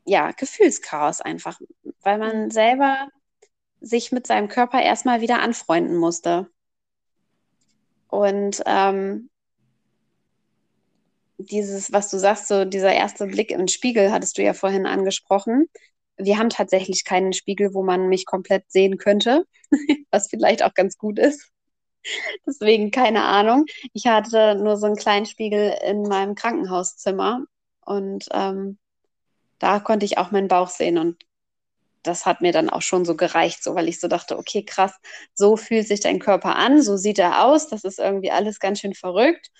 ja, 0.05 0.33
Gefühlschaos 0.33 1.23
einfach, 1.23 1.59
weil 2.03 2.19
man 2.19 2.45
mhm. 2.45 2.51
selber 2.51 3.09
sich 3.81 4.13
mit 4.13 4.27
seinem 4.27 4.49
Körper 4.49 4.83
erstmal 4.83 5.23
wieder 5.23 5.41
anfreunden 5.41 5.97
musste. 5.97 6.51
Und 8.11 8.63
ähm, 8.67 9.31
dieses, 11.39 11.93
was 11.93 12.11
du 12.11 12.19
sagst, 12.19 12.49
so 12.49 12.65
dieser 12.65 12.93
erste 12.93 13.27
Blick 13.27 13.51
im 13.51 13.69
Spiegel, 13.69 14.11
hattest 14.13 14.39
du 14.39 14.43
ja 14.43 14.53
vorhin 14.53 14.87
angesprochen. 14.87 15.67
Wir 16.17 16.39
haben 16.39 16.51
tatsächlich 16.51 17.05
keinen 17.05 17.33
Spiegel, 17.33 17.73
wo 17.73 17.83
man 17.83 18.09
mich 18.09 18.27
komplett 18.27 18.71
sehen 18.71 18.99
könnte, 18.99 19.47
was 20.11 20.29
vielleicht 20.29 20.63
auch 20.63 20.75
ganz 20.75 20.99
gut 20.99 21.19
ist. 21.19 21.51
Deswegen 22.47 22.91
keine 22.91 23.25
Ahnung. 23.25 23.67
Ich 23.93 24.07
hatte 24.07 24.55
nur 24.57 24.77
so 24.77 24.87
einen 24.87 24.97
kleinen 24.97 25.27
Spiegel 25.27 25.75
in 25.87 26.03
meinem 26.03 26.35
Krankenhauszimmer 26.35 27.45
und 27.81 28.27
ähm, 28.33 28.79
da 29.59 29.81
konnte 29.81 30.07
ich 30.07 30.19
auch 30.19 30.31
meinen 30.31 30.49
Bauch 30.49 30.69
sehen 30.69 30.99
und 30.99 31.23
das 32.03 32.27
hat 32.27 32.41
mir 32.41 32.53
dann 32.53 32.71
auch 32.71 32.83
schon 32.83 33.05
so 33.05 33.17
gereicht, 33.17 33.63
so 33.63 33.75
weil 33.75 33.89
ich 33.89 34.01
so 34.01 34.09
dachte, 34.09 34.39
okay, 34.39 34.65
krass, 34.65 34.93
so 35.35 35.57
fühlt 35.57 35.87
sich 35.87 36.01
dein 36.01 36.19
Körper 36.19 36.57
an, 36.57 36.83
so 36.83 36.97
sieht 36.97 37.19
er 37.19 37.45
aus, 37.45 37.69
das 37.69 37.85
ist 37.85 37.99
irgendwie 37.99 38.31
alles 38.31 38.59
ganz 38.59 38.81
schön 38.81 38.95
verrückt. 38.95 39.51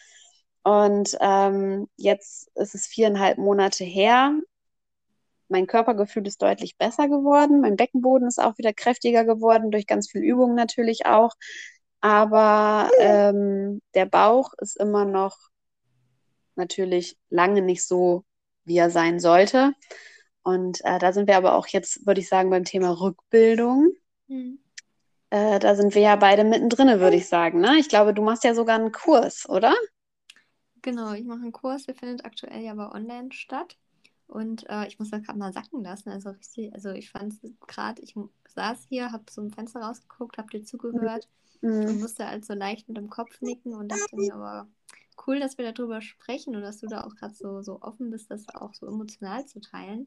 Und 0.63 1.17
ähm, 1.21 1.89
jetzt 1.97 2.51
ist 2.55 2.75
es 2.75 2.87
viereinhalb 2.87 3.39
Monate 3.39 3.85
her. 3.85 4.35
Mein 5.49 5.67
Körpergefühl 5.67 6.27
ist 6.27 6.43
deutlich 6.43 6.77
besser 6.77 7.09
geworden. 7.09 7.61
Mein 7.61 7.77
Beckenboden 7.77 8.29
ist 8.29 8.39
auch 8.41 8.57
wieder 8.59 8.73
kräftiger 8.73 9.25
geworden, 9.25 9.71
durch 9.71 9.87
ganz 9.87 10.11
viel 10.11 10.23
Übung 10.23 10.55
natürlich 10.55 11.07
auch. 11.07 11.35
Aber 12.01 12.91
ähm, 12.99 13.83
der 13.95 14.07
Bauch 14.07 14.53
ist 14.59 14.77
immer 14.79 15.05
noch 15.05 15.37
natürlich 16.57 17.17
lange 17.31 17.63
nicht 17.63 17.85
so 17.85 18.25
wie 18.65 18.79
er 18.79 18.91
sein 18.91 19.19
sollte. 19.19 19.73
Und 20.43 20.85
äh, 20.85 20.99
da 20.99 21.13
sind 21.13 21.29
wir 21.29 21.37
aber 21.37 21.55
auch 21.55 21.67
jetzt, 21.67 22.07
würde 22.07 22.21
ich 22.21 22.29
sagen, 22.29 22.51
beim 22.51 22.65
Thema 22.65 23.01
Rückbildung. 23.01 23.93
Mhm. 24.29 24.59
Äh, 25.31 25.59
da 25.59 25.75
sind 25.75 25.95
wir 25.95 26.03
ja 26.03 26.17
beide 26.17 26.45
mittendrin, 26.45 26.89
würde 27.01 27.17
ich 27.17 27.29
sagen. 27.29 27.61
Ne? 27.61 27.77
Ich 27.79 27.89
glaube, 27.89 28.15
du 28.15 28.23
machst 28.23 28.45
ja 28.45 28.55
sogar 28.55 28.79
einen 28.79 28.93
Kurs, 28.93 29.49
oder? 29.49 29.75
Genau, 30.83 31.13
ich 31.13 31.25
mache 31.25 31.43
einen 31.43 31.53
Kurs, 31.53 31.85
der 31.85 31.95
findet 31.95 32.25
aktuell 32.25 32.63
ja 32.63 32.73
aber 32.73 32.95
online 32.95 33.33
statt. 33.33 33.77
Und 34.27 34.69
äh, 34.69 34.87
ich 34.87 34.99
muss 34.99 35.11
das 35.11 35.23
gerade 35.23 35.39
mal 35.39 35.53
sacken 35.53 35.83
lassen. 35.83 36.11
Also 36.11 36.31
richtig, 36.31 36.73
also 36.73 36.91
ich 36.91 37.11
fand 37.11 37.33
es 37.33 37.53
gerade, 37.67 38.01
ich 38.01 38.15
saß 38.49 38.87
hier, 38.89 39.13
habe 39.13 39.27
zum 39.27 39.51
Fenster 39.51 39.81
rausgeguckt, 39.81 40.39
habe 40.39 40.51
dir 40.51 40.65
zugehört 40.65 41.29
mhm. 41.61 41.85
und 41.85 42.01
musste 42.01 42.27
halt 42.27 42.45
so 42.45 42.55
leicht 42.55 42.89
mit 42.89 42.97
dem 42.97 43.11
Kopf 43.11 43.41
nicken 43.41 43.75
und 43.75 43.89
dachte 43.89 44.17
mir 44.17 44.35
aber, 44.35 44.69
cool, 45.27 45.41
dass 45.41 45.59
wir 45.59 45.73
darüber 45.73 46.01
sprechen 46.01 46.57
und 46.57 46.63
dass 46.63 46.79
du 46.79 46.87
da 46.87 47.05
auch 47.05 47.15
gerade 47.15 47.35
so, 47.35 47.63
so 47.63 47.83
offen 47.83 48.11
bist, 48.11 48.31
das 48.31 48.49
auch 48.49 48.75
so 48.75 48.87
emotional 48.87 49.47
zu 49.47 49.61
teilen. 49.61 50.07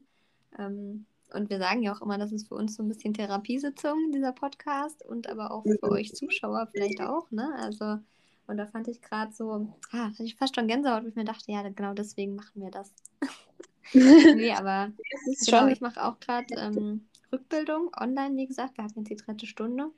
Ähm, 0.58 1.06
und 1.32 1.50
wir 1.50 1.58
sagen 1.58 1.82
ja 1.82 1.92
auch 1.92 2.00
immer, 2.00 2.18
das 2.18 2.32
ist 2.32 2.48
für 2.48 2.54
uns 2.54 2.76
so 2.76 2.82
ein 2.82 2.88
bisschen 2.88 3.14
Therapiesitzung, 3.14 4.12
dieser 4.12 4.32
Podcast, 4.32 5.04
und 5.04 5.28
aber 5.28 5.50
auch 5.50 5.64
für 5.64 5.90
euch 5.90 6.14
Zuschauer 6.14 6.68
vielleicht 6.72 7.00
auch, 7.00 7.30
ne? 7.30 7.52
Also, 7.58 7.98
und 8.46 8.56
da 8.56 8.66
fand 8.66 8.88
ich 8.88 9.00
gerade 9.00 9.32
so, 9.32 9.66
ah, 9.90 10.10
hatte 10.10 10.22
ich 10.22 10.36
fast 10.36 10.54
schon 10.54 10.68
Gänsehaut, 10.68 11.02
wo 11.04 11.08
ich 11.08 11.16
mir 11.16 11.24
dachte, 11.24 11.50
ja, 11.50 11.62
genau 11.68 11.94
deswegen 11.94 12.36
machen 12.36 12.62
wir 12.62 12.70
das. 12.70 12.92
nee, 13.92 14.52
aber 14.52 14.92
genau, 15.44 15.66
ich 15.66 15.80
mache 15.80 16.04
auch 16.04 16.20
gerade 16.20 16.54
ähm, 16.56 17.06
Rückbildung 17.32 17.90
online, 17.98 18.36
wie 18.36 18.46
gesagt. 18.46 18.76
Wir 18.76 18.84
hatten 18.84 19.00
jetzt 19.00 19.10
die 19.10 19.16
dritte 19.16 19.46
Stunde. 19.46 19.90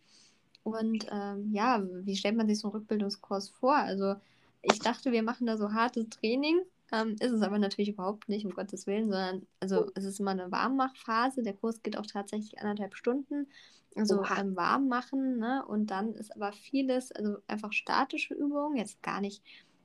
Und 0.63 1.07
ähm, 1.13 1.53
ja, 1.53 1.81
wie 2.05 2.17
stellt 2.17 2.37
man 2.37 2.49
sich 2.49 2.59
so 2.59 2.69
einen 2.69 2.77
Rückbildungskurs 2.77 3.51
vor? 3.51 3.77
Also 3.77 4.17
ich 4.63 4.81
dachte, 4.81 5.13
wir 5.13 5.23
machen 5.23 5.47
da 5.47 5.57
so 5.57 5.73
hartes 5.73 6.09
Training. 6.09 6.61
Ähm, 6.93 7.17
ist 7.21 7.33
es 7.33 7.43
aber 7.43 7.59
natürlich 7.59 7.91
überhaupt 7.91 8.29
nicht, 8.29 8.45
um 8.45 8.53
Gottes 8.53 8.87
Willen, 8.87 9.11
sondern 9.11 9.47
also 9.61 9.91
es 9.95 10.05
ist 10.05 10.21
immer 10.21 10.31
eine 10.31 10.51
Warmmachphase. 10.53 11.43
Der 11.43 11.55
Kurs 11.55 11.83
geht 11.83 11.97
auch 11.97 12.07
tatsächlich 12.07 12.59
anderthalb 12.61 12.95
Stunden. 12.97 13.49
Also 13.97 14.23
ähm, 14.39 14.55
warm 14.57 14.89
machen, 14.89 15.39
ne? 15.39 15.65
Und 15.67 15.91
dann 15.91 16.15
ist 16.15 16.35
aber 16.37 16.53
vieles, 16.53 17.13
also 17.13 17.39
einfach 17.47 17.73
statische 17.73 18.35
Übungen, 18.35 18.77
jetzt 18.77 19.03
gar 19.03 19.21
nicht 19.21 19.43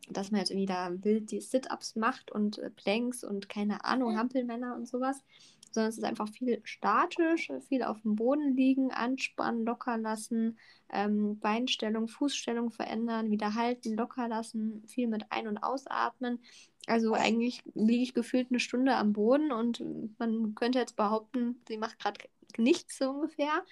dass 0.10 0.32
man 0.32 0.40
jetzt 0.40 0.52
irgendwie 0.52 0.66
da 0.66 0.92
wild 1.04 1.32
die 1.32 1.42
Sit-Ups 1.42 1.96
macht 1.96 2.32
und 2.32 2.58
äh, 2.60 2.70
Planks 2.70 3.24
und 3.24 3.50
keine 3.50 3.86
Ahnung, 3.86 4.18
Hampelmänner 4.18 4.76
und 4.76 4.88
sowas, 4.88 5.24
sondern 5.72 5.90
es 5.90 5.98
ist 5.98 6.04
einfach 6.04 6.30
viel 6.30 6.60
statisch, 6.64 7.50
viel 7.68 7.84
auf 7.84 8.02
dem 8.02 8.16
Boden 8.16 8.56
liegen, 8.56 8.92
anspannen, 8.92 9.66
locker 9.66 9.98
lassen, 9.98 10.58
ähm, 10.90 11.40
Beinstellung, 11.40 12.08
Fußstellung 12.08 12.72
verändern, 12.72 13.32
wieder 13.32 13.56
halten, 13.56 13.96
locker 13.96 14.28
lassen, 14.28 14.84
viel 14.88 15.08
mit 15.08 15.26
Ein- 15.30 15.48
und 15.48 15.58
Ausatmen. 15.60 16.40
Also 16.88 17.14
eigentlich 17.14 17.62
liege 17.74 18.04
ich 18.04 18.14
gefühlt 18.14 18.48
eine 18.50 18.60
Stunde 18.60 18.96
am 18.96 19.14
Boden 19.14 19.52
und 19.52 19.84
man 20.20 20.56
könnte 20.56 20.80
jetzt 20.80 20.96
behaupten, 20.96 21.62
sie 21.68 21.78
macht 21.78 22.00
gerade 22.00 22.20
nichts 22.58 22.98
so 22.98 23.12
ungefähr. 23.12 23.64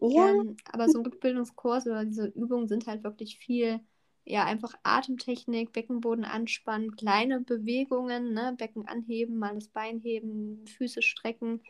Ja. 0.00 0.28
Ähm, 0.28 0.56
aber 0.70 0.88
so 0.88 0.98
ein 0.98 1.06
Rückbildungskurs 1.06 1.86
oder 1.86 2.04
diese 2.04 2.26
Übungen 2.26 2.68
sind 2.68 2.86
halt 2.86 3.04
wirklich 3.04 3.38
viel 3.38 3.80
ja, 4.28 4.44
einfach 4.44 4.74
Atemtechnik, 4.82 5.72
Beckenboden 5.72 6.26
anspannen, 6.26 6.94
kleine 6.96 7.40
Bewegungen, 7.40 8.34
ne? 8.34 8.54
Becken 8.58 8.86
anheben, 8.86 9.38
mal 9.38 9.54
das 9.54 9.68
Bein 9.68 10.00
heben, 10.00 10.66
Füße 10.66 11.00
strecken, 11.00 11.62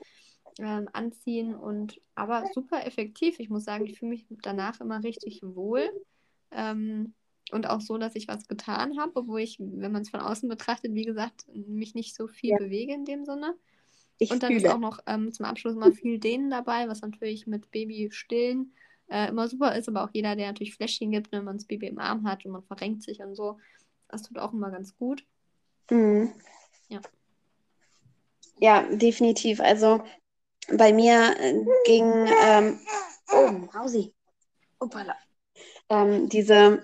ähm, 0.58 0.88
anziehen 0.92 1.54
und 1.54 2.00
aber 2.16 2.44
super 2.52 2.84
effektiv. 2.84 3.38
Ich 3.38 3.48
muss 3.48 3.64
sagen, 3.64 3.86
ich 3.86 4.00
fühle 4.00 4.10
mich 4.10 4.26
danach 4.42 4.80
immer 4.80 5.04
richtig 5.04 5.40
wohl. 5.42 5.88
Ähm, 6.50 7.14
und 7.52 7.68
auch 7.68 7.80
so, 7.80 7.98
dass 7.98 8.14
ich 8.14 8.28
was 8.28 8.48
getan 8.48 8.98
habe, 8.98 9.12
obwohl 9.14 9.40
ich, 9.40 9.58
wenn 9.58 9.92
man 9.92 10.02
es 10.02 10.10
von 10.10 10.20
außen 10.20 10.48
betrachtet, 10.48 10.94
wie 10.94 11.04
gesagt, 11.04 11.46
mich 11.54 11.94
nicht 11.94 12.14
so 12.14 12.26
viel 12.26 12.50
ja. 12.50 12.58
bewege 12.58 12.92
in 12.92 13.04
dem 13.04 13.24
Sinne. 13.24 13.54
Ich 14.18 14.30
und 14.30 14.42
dann 14.42 14.52
fühle. 14.52 14.66
ist 14.66 14.72
auch 14.72 14.78
noch 14.78 14.98
ähm, 15.06 15.32
zum 15.32 15.46
Abschluss 15.46 15.76
mal 15.76 15.92
viel 15.92 16.18
Dehnen 16.18 16.50
dabei, 16.50 16.88
was 16.88 17.02
natürlich 17.02 17.46
mit 17.46 17.70
Baby 17.70 18.08
stillen 18.10 18.72
äh, 19.08 19.28
immer 19.28 19.48
super 19.48 19.74
ist, 19.76 19.88
aber 19.88 20.04
auch 20.04 20.10
jeder, 20.12 20.36
der 20.36 20.48
natürlich 20.48 20.74
Fläschchen 20.74 21.10
gibt, 21.10 21.32
wenn 21.32 21.44
man 21.44 21.56
das 21.56 21.66
Baby 21.66 21.86
im 21.86 21.98
Arm 21.98 22.26
hat 22.26 22.44
und 22.44 22.52
man 22.52 22.62
verrenkt 22.62 23.02
sich 23.02 23.20
und 23.20 23.34
so, 23.34 23.58
das 24.08 24.22
tut 24.22 24.38
auch 24.38 24.52
immer 24.52 24.70
ganz 24.70 24.96
gut. 24.96 25.24
Mhm. 25.90 26.32
Ja. 26.88 27.00
Ja, 28.60 28.82
definitiv. 28.96 29.60
Also 29.60 30.02
bei 30.68 30.92
mir 30.92 31.34
äh, 31.38 31.54
ging, 31.86 32.28
ähm, 32.42 32.80
oh, 33.32 33.50
Mausi, 33.72 34.12
Uppala. 34.78 35.16
Ähm, 35.90 36.28
diese 36.28 36.82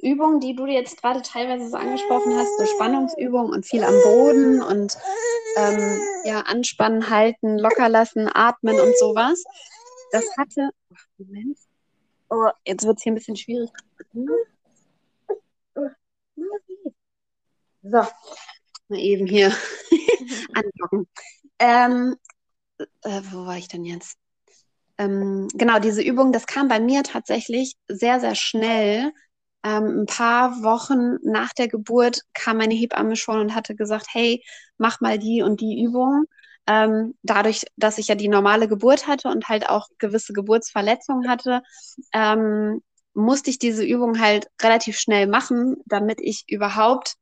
Übung, 0.00 0.38
die 0.38 0.54
du 0.54 0.66
jetzt 0.66 1.00
gerade 1.02 1.22
teilweise 1.22 1.68
so 1.68 1.76
angesprochen 1.76 2.36
hast, 2.36 2.56
so 2.58 2.66
Spannungsübung 2.66 3.50
und 3.50 3.66
viel 3.66 3.82
am 3.82 3.94
Boden 4.02 4.62
und 4.62 4.96
ähm, 5.56 6.00
ja, 6.24 6.42
anspannen, 6.42 7.10
halten, 7.10 7.58
locker 7.58 7.88
lassen, 7.88 8.28
atmen 8.32 8.78
und 8.78 8.96
sowas 8.98 9.42
das 10.12 10.24
hatte. 10.36 10.70
Moment. 11.18 11.58
Oh, 12.30 12.50
jetzt 12.64 12.84
wird 12.86 12.96
es 12.98 13.02
hier 13.02 13.12
ein 13.12 13.16
bisschen 13.16 13.36
schwierig. 13.36 13.70
So, 17.82 18.02
mal 18.88 18.98
eben 18.98 19.26
hier 19.26 19.52
andocken. 20.54 21.08
Ähm, 21.58 22.16
äh, 22.78 23.22
wo 23.30 23.46
war 23.46 23.56
ich 23.56 23.68
denn 23.68 23.84
jetzt? 23.84 24.18
Ähm, 24.98 25.48
genau, 25.54 25.78
diese 25.78 26.02
Übung, 26.02 26.32
das 26.32 26.46
kam 26.46 26.68
bei 26.68 26.80
mir 26.80 27.02
tatsächlich 27.02 27.74
sehr, 27.88 28.20
sehr 28.20 28.34
schnell. 28.34 29.12
Ähm, 29.62 30.02
ein 30.02 30.06
paar 30.06 30.62
Wochen 30.62 31.16
nach 31.22 31.52
der 31.52 31.68
Geburt 31.68 32.22
kam 32.34 32.58
meine 32.58 32.74
Hebamme 32.74 33.16
schon 33.16 33.40
und 33.40 33.54
hatte 33.54 33.74
gesagt, 33.74 34.06
hey, 34.12 34.42
mach 34.78 35.00
mal 35.00 35.18
die 35.18 35.42
und 35.42 35.60
die 35.60 35.82
Übung 35.82 36.26
ähm, 36.66 37.14
dadurch, 37.22 37.64
dass 37.76 37.98
ich 37.98 38.08
ja 38.08 38.14
die 38.14 38.28
normale 38.28 38.68
Geburt 38.68 39.06
hatte 39.06 39.28
und 39.28 39.48
halt 39.48 39.68
auch 39.68 39.88
gewisse 39.98 40.32
Geburtsverletzungen 40.32 41.28
hatte, 41.28 41.62
ähm, 42.12 42.82
musste 43.14 43.50
ich 43.50 43.58
diese 43.58 43.84
Übung 43.84 44.20
halt 44.20 44.48
relativ 44.60 44.98
schnell 44.98 45.26
machen, 45.26 45.76
damit 45.86 46.20
ich 46.20 46.44
überhaupt 46.48 47.14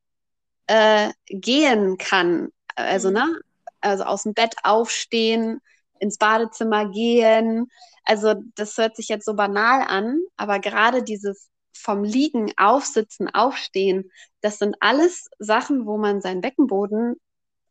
äh, 0.67 1.11
gehen 1.27 1.99
kann. 1.99 2.49
Also, 2.75 3.09
mhm. 3.09 3.15
ne? 3.15 3.41
Also 3.81 4.05
aus 4.05 4.23
dem 4.23 4.33
Bett 4.33 4.55
aufstehen, 4.63 5.61
ins 5.99 6.19
Badezimmer 6.19 6.91
gehen. 6.91 7.69
Also, 8.05 8.35
das 8.55 8.77
hört 8.77 8.97
sich 8.97 9.09
jetzt 9.09 9.25
so 9.25 9.35
banal 9.35 9.87
an, 9.87 10.21
aber 10.37 10.59
gerade 10.59 11.03
dieses 11.03 11.49
vom 11.77 12.05
Liegen, 12.05 12.53
Aufsitzen, 12.57 13.29
Aufstehen, 13.35 14.11
das 14.41 14.59
sind 14.59 14.77
alles 14.81 15.29
Sachen, 15.39 15.87
wo 15.87 15.99
man 15.99 16.21
seinen 16.21 16.41
Beckenboden 16.41 17.17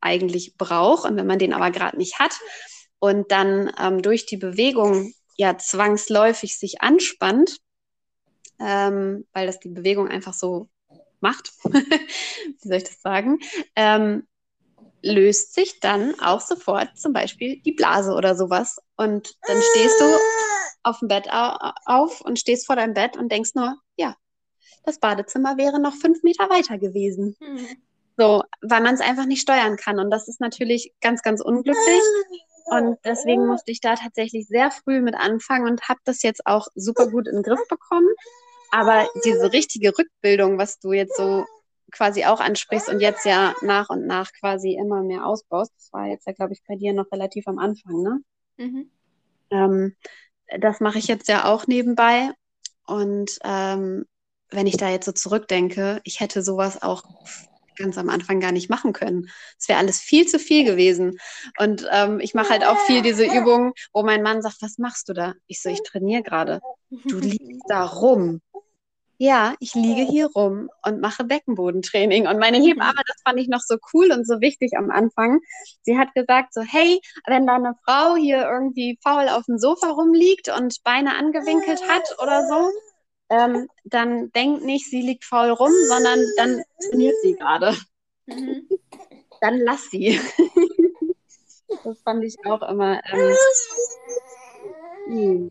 eigentlich 0.02 0.56
braucht 0.58 1.06
und 1.10 1.16
wenn 1.16 1.28
man 1.28 1.40
den 1.40 1.54
aber 1.54 1.72
gerade 1.72 1.98
nicht 1.98 2.20
hat 2.20 2.38
und 3.00 3.32
dann 3.32 3.72
ähm, 3.80 4.02
durch 4.02 4.26
die 4.26 4.38
Bewegung 4.38 5.14
ja 5.38 5.58
zwangsläufig 5.58 6.58
sich 6.58 6.82
anspannt, 6.82 7.58
ähm, 8.60 9.26
weil 9.34 9.48
das 9.48 9.60
die 9.60 9.70
Bewegung 9.70 10.10
einfach 10.10 10.34
so 10.34 10.70
macht, 11.22 11.52
wie 11.64 12.68
soll 12.68 12.78
ich 12.78 12.84
das 12.84 13.02
sagen, 13.02 13.40
ähm, 13.76 14.28
löst 15.04 15.54
sich 15.54 15.80
dann 15.80 16.20
auch 16.20 16.40
sofort 16.40 16.98
zum 16.98 17.14
Beispiel 17.14 17.62
die 17.62 17.74
Blase 17.74 18.14
oder 18.14 18.36
sowas. 18.36 18.80
Und 18.96 19.36
dann 19.48 19.62
stehst 19.62 20.00
du 20.00 20.06
auf 20.84 21.00
dem 21.00 21.10
Bett 21.10 21.28
auf 21.32 22.22
und 22.22 22.40
stehst 22.40 22.66
vor 22.66 22.76
deinem 22.76 22.94
Bett 22.94 23.18
und 23.18 23.32
denkst 23.32 23.52
nur, 23.54 23.76
ja, 23.98 24.16
das 24.86 25.00
Badezimmer 25.00 25.58
wäre 25.58 25.80
noch 25.80 25.94
fünf 25.94 26.24
Meter 26.24 26.50
weiter 26.50 26.78
gewesen. 26.78 27.36
Mhm. 27.40 27.68
So, 28.18 28.44
weil 28.62 28.82
man 28.82 28.94
es 28.94 29.02
einfach 29.02 29.26
nicht 29.26 29.42
steuern 29.42 29.76
kann. 29.76 30.00
Und 30.00 30.10
das 30.12 30.28
ist 30.28 30.40
natürlich 30.40 30.94
ganz, 31.02 31.22
ganz 31.22 31.42
unglücklich. 31.42 32.02
Und 32.66 32.98
deswegen 33.04 33.46
musste 33.46 33.72
ich 33.72 33.82
da 33.82 33.96
tatsächlich 33.96 34.48
sehr 34.48 34.72
früh 34.72 35.02
mit 35.02 35.16
anfangen 35.16 35.68
und 35.68 35.90
habe 35.90 36.00
das 36.06 36.22
jetzt 36.22 36.46
auch 36.46 36.68
super 36.76 37.10
gut 37.10 37.28
in 37.28 37.36
den 37.36 37.44
Griff 37.44 37.68
bekommen. 37.68 38.08
Aber 38.72 39.08
diese 39.26 39.52
richtige 39.52 39.98
Rückbildung, 39.98 40.58
was 40.58 40.80
du 40.80 40.94
jetzt 40.94 41.18
so 41.18 41.46
quasi 41.94 42.26
auch 42.26 42.40
ansprichst 42.40 42.90
und 42.90 43.00
jetzt 43.00 43.26
ja 43.26 43.54
nach 43.62 43.90
und 43.90 44.06
nach 44.06 44.32
quasi 44.40 44.76
immer 44.76 45.04
mehr 45.04 45.26
ausbaust, 45.26 45.72
das 45.78 45.94
war 45.94 46.08
jetzt 46.08 46.28
ja, 46.28 46.34
glaube 46.34 46.54
ich, 46.54 46.62
bei 46.68 46.76
dir 46.76 46.94
noch 46.94 47.12
relativ 47.12 47.48
am 47.48 47.60
Anfang, 47.60 48.02
ne? 48.02 48.20
Mhm. 48.58 48.92
Ähm, 49.52 49.96
das 50.60 50.80
mache 50.80 51.00
ich 51.00 51.08
jetzt 51.08 51.28
ja 51.28 51.46
auch 51.46 51.68
nebenbei. 51.68 52.32
Und 52.86 53.40
ähm, 53.44 54.06
wenn 54.50 54.68
ich 54.68 54.78
da 54.78 54.90
jetzt 54.90 55.06
so 55.06 55.12
zurückdenke, 55.12 56.02
ich 56.04 56.20
hätte 56.20 56.44
sowas 56.44 56.82
auch 56.82 57.04
ganz 57.76 57.98
am 57.98 58.10
Anfang 58.10 58.40
gar 58.40 58.52
nicht 58.52 58.70
machen 58.70 58.94
können. 58.94 59.30
Es 59.58 59.68
wäre 59.68 59.80
alles 59.80 60.00
viel 60.00 60.28
zu 60.28 60.38
viel 60.38 60.64
gewesen. 60.64 61.18
Und 61.58 61.88
ähm, 61.92 62.20
ich 62.20 62.34
mache 62.34 62.50
halt 62.50 62.66
auch 62.66 62.78
viel 62.86 63.02
diese 63.02 63.26
Übungen, 63.26 63.74
wo 63.94 64.04
mein 64.04 64.22
Mann 64.22 64.42
sagt, 64.42 64.62
was 64.62 64.78
machst 64.78 65.10
du 65.10 65.14
da? 65.14 65.34
Ich 65.48 65.62
so, 65.62 65.70
ich 65.70 65.82
trainiere 65.84 66.24
gerade. 66.24 66.62
Du 66.90 67.20
liegst 67.20 67.64
da 67.68 67.84
rum. 67.86 68.42
Ja, 69.18 69.56
ich 69.60 69.76
liege 69.76 70.02
hier 70.02 70.28
rum 70.28 70.70
und 70.86 71.00
mache 71.00 71.24
Beckenbodentraining. 71.24 72.28
Und 72.28 72.40
meine 72.40 72.58
Hebamme, 72.58 73.02
das 73.08 73.22
fand 73.24 73.40
ich 73.40 73.48
noch 73.48 73.62
so 73.62 73.78
cool 73.94 74.12
und 74.12 74.28
so 74.28 74.42
wichtig 74.42 74.78
am 74.78 74.92
Anfang. 74.92 75.40
Sie 75.84 75.98
hat 75.98 76.14
gesagt 76.14 76.54
so, 76.54 76.62
hey, 76.62 77.00
wenn 77.28 77.46
da 77.46 77.56
eine 77.56 77.76
Frau 77.86 78.16
hier 78.16 78.42
irgendwie 78.50 78.98
faul 79.04 79.30
auf 79.30 79.46
dem 79.46 79.58
Sofa 79.58 79.90
rumliegt 79.92 80.50
und 80.50 80.84
Beine 80.84 81.16
angewinkelt 81.16 81.88
hat 81.88 82.18
oder 82.22 82.48
so, 82.48 82.70
ähm, 83.30 83.68
dann 83.84 84.32
denkt 84.32 84.64
nicht, 84.64 84.90
sie 84.90 85.02
liegt 85.02 85.26
faul 85.26 85.50
rum, 85.50 85.72
sondern 85.88 86.20
dann 86.38 86.64
trainiert 86.90 87.16
sie 87.22 87.36
gerade. 87.36 87.76
Mhm. 88.26 88.68
Dann 89.42 89.60
lass 89.60 89.90
sie. 89.90 90.20
das 91.84 92.02
fand 92.02 92.24
ich 92.24 92.38
auch 92.46 92.62
immer 92.62 93.02
ähm, 93.12 93.36
hm, 95.06 95.50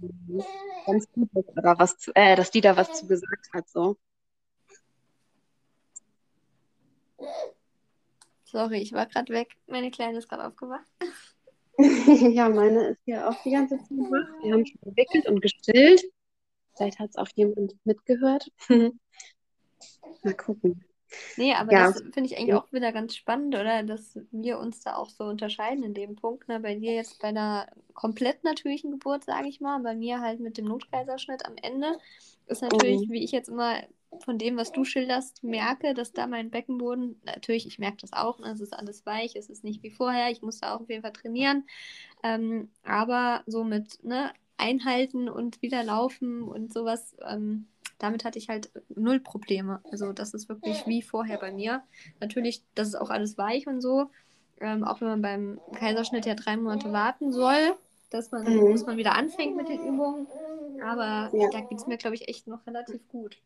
ganz 0.87 1.11
gut, 1.13 1.29
dass, 1.33 1.79
was, 1.79 2.11
äh, 2.15 2.37
dass 2.37 2.51
die 2.51 2.61
da 2.61 2.77
was 2.77 2.93
zu 2.93 3.07
gesagt 3.07 3.49
hat. 3.53 3.69
So. 3.69 3.97
Sorry, 8.45 8.79
ich 8.79 8.93
war 8.93 9.07
gerade 9.07 9.33
weg. 9.33 9.57
Meine 9.67 9.91
Kleine 9.91 10.19
ist 10.19 10.29
gerade 10.29 10.47
aufgewacht. 10.47 10.85
ja, 11.79 12.49
meine 12.49 12.89
ist 12.89 13.01
ja 13.07 13.29
auch 13.29 13.43
die 13.43 13.51
ganze 13.51 13.79
Zeit 13.79 13.89
wach. 13.91 14.45
Wir 14.45 14.53
haben 14.53 14.67
schon 14.67 14.81
gewickelt 14.83 15.27
und 15.27 15.41
gestillt. 15.41 16.03
Vielleicht 16.77 16.99
hat 16.99 17.11
es 17.11 17.17
auch 17.17 17.29
jemand 17.35 17.75
mitgehört. 17.85 18.51
Mal 18.69 20.35
gucken. 20.37 20.85
Nee, 21.37 21.55
aber 21.55 21.75
Ja. 21.75 21.77
das 21.77 21.93
finde 22.13 22.25
ich 22.25 22.39
eigentlich 22.39 22.55
auch 22.55 22.73
wieder 22.73 22.93
ganz 22.93 23.17
spannend, 23.17 23.55
oder? 23.55 23.83
Dass 23.83 24.19
wir 24.31 24.59
uns 24.59 24.81
da 24.81 24.97
auch 24.97 25.09
so 25.11 25.25
unterscheiden 25.25 25.83
in 25.83 25.95
dem 25.95 26.17
Punkt. 26.17 26.49
Ne? 26.49 26.61
Bei 26.61 26.75
dir 26.75 26.95
jetzt 26.95 27.19
bei 27.21 27.29
einer 27.29 27.67
komplett 27.95 28.45
natürlichen 28.45 28.91
Geburt, 28.91 29.25
sage 29.25 29.49
ich 29.49 29.61
mal, 29.61 29.81
bei 29.81 29.95
mir 29.95 30.21
halt 30.21 30.41
mit 30.41 30.59
dem 30.59 30.67
Notkaiserschnitt 30.67 31.47
am 31.47 31.57
Ende, 31.63 31.99
ist 32.47 32.63
natürlich, 32.63 33.09
Mhm. 33.09 33.11
wie 33.11 33.25
ich 33.25 33.33
jetzt 33.33 33.49
immer 33.49 33.83
von 34.25 34.37
dem, 34.39 34.57
was 34.59 34.73
du 34.73 34.85
schilderst, 34.85 35.43
merke, 35.43 35.95
dass 35.95 36.13
da 36.13 36.27
mein 36.27 36.51
Beckenboden, 36.51 37.19
natürlich, 37.25 37.67
ich 37.67 37.79
merke 37.79 37.97
das 38.03 38.13
auch, 38.13 38.39
ne? 38.39 38.51
es 38.51 38.61
ist 38.61 38.75
alles 38.75 39.07
weich, 39.07 39.35
es 39.37 39.49
ist 39.49 39.65
nicht 39.65 39.83
wie 39.83 39.91
vorher, 39.91 40.31
ich 40.31 40.43
muss 40.43 40.61
da 40.61 40.75
auch 40.77 40.81
auf 40.83 40.91
jeden 40.91 41.03
Fall 41.03 41.15
trainieren. 41.15 41.65
Ähm, 42.23 42.71
aber 42.85 43.43
so 43.47 43.65
mit 43.65 44.03
ne, 44.05 44.33
Einhalten 44.57 45.29
und 45.29 45.63
wieder 45.63 45.83
laufen 45.83 46.43
und 46.43 46.73
sowas, 46.73 47.17
ähm, 47.27 47.69
damit 48.03 48.25
hatte 48.25 48.39
ich 48.39 48.49
halt 48.49 48.71
null 48.95 49.21
Probleme. 49.21 49.81
Also 49.91 50.13
das 50.13 50.35
ist 50.35 50.49
wirklich 50.49 50.87
wie 50.87 51.03
vorher 51.03 51.39
bei 51.39 51.53
mir. 51.53 51.83
Natürlich, 52.21 52.63
das 52.75 52.89
ist 52.89 52.95
auch 52.97 53.11
alles 53.11 53.39
weich 53.39 53.67
und 53.67 53.81
so. 53.81 54.11
Ähm, 54.61 54.85
auch 54.85 55.01
wenn 55.01 55.09
man 55.09 55.23
beim 55.23 55.61
Kaiserschnitt 55.75 56.27
ja 56.27 56.35
drei 56.35 56.57
Monate 56.57 56.93
warten 56.93 57.33
soll, 57.33 57.77
dass 58.11 58.31
man, 58.31 58.45
Mhm. 58.45 58.73
bis 58.73 58.87
man 58.87 58.97
wieder 58.97 59.15
anfängt 59.15 59.57
mit 59.57 59.69
den 59.69 59.81
Übungen. 59.81 60.27
Aber 60.85 61.31
Ja. 61.33 61.49
da 61.51 61.61
geht 61.61 61.79
es 61.79 61.87
mir, 61.87 61.97
glaube 61.97 62.17
ich, 62.17 62.29
echt 62.29 62.47
noch 62.47 62.67
relativ 62.67 63.07
gut. 63.09 63.37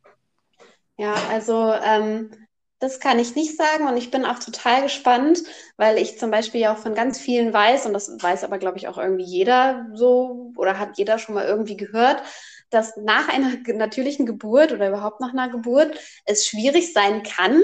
Ja, 0.98 1.14
also 1.30 1.72
ähm, 1.84 2.30
das 2.78 3.00
kann 3.00 3.18
ich 3.18 3.34
nicht 3.34 3.56
sagen 3.56 3.86
und 3.86 3.96
ich 3.96 4.10
bin 4.10 4.24
auch 4.24 4.38
total 4.38 4.82
gespannt, 4.82 5.42
weil 5.76 5.98
ich 5.98 6.18
zum 6.18 6.30
Beispiel 6.30 6.60
ja 6.60 6.74
auch 6.74 6.78
von 6.78 6.94
ganz 6.94 7.18
vielen 7.18 7.52
weiß, 7.52 7.86
und 7.86 7.92
das 7.92 8.10
weiß 8.22 8.44
aber, 8.44 8.58
glaube 8.58 8.78
ich, 8.78 8.88
auch 8.88 8.98
irgendwie 8.98 9.24
jeder 9.24 9.86
so 9.94 10.52
oder 10.56 10.78
hat 10.78 10.96
jeder 10.98 11.18
schon 11.18 11.34
mal 11.34 11.46
irgendwie 11.46 11.76
gehört, 11.76 12.22
dass 12.70 12.96
nach 12.96 13.28
einer 13.28 13.52
natürlichen 13.74 14.26
Geburt 14.26 14.72
oder 14.72 14.88
überhaupt 14.88 15.20
nach 15.20 15.32
einer 15.32 15.48
Geburt 15.48 15.98
es 16.24 16.46
schwierig 16.46 16.92
sein 16.92 17.22
kann, 17.22 17.62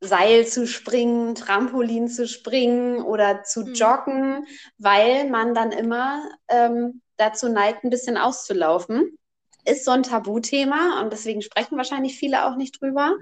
Seil 0.00 0.46
zu 0.46 0.66
springen, 0.66 1.34
Trampolin 1.34 2.08
zu 2.08 2.28
springen 2.28 3.02
oder 3.02 3.42
zu 3.44 3.64
Mhm. 3.64 3.72
joggen, 3.74 4.46
weil 4.78 5.28
man 5.30 5.54
dann 5.54 5.72
immer 5.72 6.22
ähm, 6.48 7.00
dazu 7.16 7.48
neigt, 7.48 7.82
ein 7.82 7.90
bisschen 7.90 8.18
auszulaufen. 8.18 9.16
Ist 9.64 9.84
so 9.84 9.90
ein 9.92 10.02
Tabuthema 10.02 11.00
und 11.00 11.12
deswegen 11.12 11.42
sprechen 11.42 11.76
wahrscheinlich 11.78 12.18
viele 12.18 12.46
auch 12.46 12.56
nicht 12.56 12.80
drüber. 12.80 13.16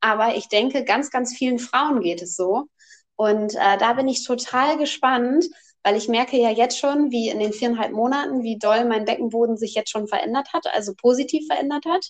Aber 0.00 0.34
ich 0.36 0.48
denke, 0.48 0.84
ganz, 0.84 1.10
ganz 1.10 1.34
vielen 1.34 1.58
Frauen 1.60 2.00
geht 2.00 2.22
es 2.22 2.34
so. 2.36 2.66
Und 3.14 3.54
äh, 3.54 3.78
da 3.78 3.94
bin 3.94 4.08
ich 4.08 4.24
total 4.26 4.76
gespannt, 4.78 5.46
weil 5.86 5.94
ich 5.96 6.08
merke 6.08 6.36
ja 6.36 6.50
jetzt 6.50 6.80
schon, 6.80 7.12
wie 7.12 7.28
in 7.28 7.38
den 7.38 7.52
viereinhalb 7.52 7.92
Monaten, 7.92 8.42
wie 8.42 8.58
doll 8.58 8.84
mein 8.86 9.04
Beckenboden 9.04 9.56
sich 9.56 9.72
jetzt 9.76 9.88
schon 9.90 10.08
verändert 10.08 10.52
hat, 10.52 10.66
also 10.74 10.94
positiv 10.96 11.46
verändert 11.46 11.84
hat. 11.86 12.08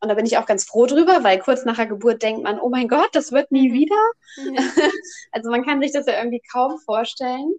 Und 0.00 0.08
da 0.08 0.14
bin 0.14 0.26
ich 0.26 0.38
auch 0.38 0.46
ganz 0.46 0.62
froh 0.62 0.86
drüber, 0.86 1.24
weil 1.24 1.40
kurz 1.40 1.64
nach 1.64 1.74
der 1.74 1.88
Geburt 1.88 2.22
denkt 2.22 2.44
man, 2.44 2.60
oh 2.60 2.68
mein 2.68 2.86
Gott, 2.86 3.08
das 3.14 3.32
wird 3.32 3.50
nie 3.50 3.70
Mhm. 3.70 3.72
wieder. 3.74 4.10
Ja. 4.36 4.62
Also 5.32 5.50
man 5.50 5.64
kann 5.64 5.82
sich 5.82 5.90
das 5.90 6.06
ja 6.06 6.18
irgendwie 6.18 6.40
kaum 6.52 6.78
vorstellen, 6.78 7.52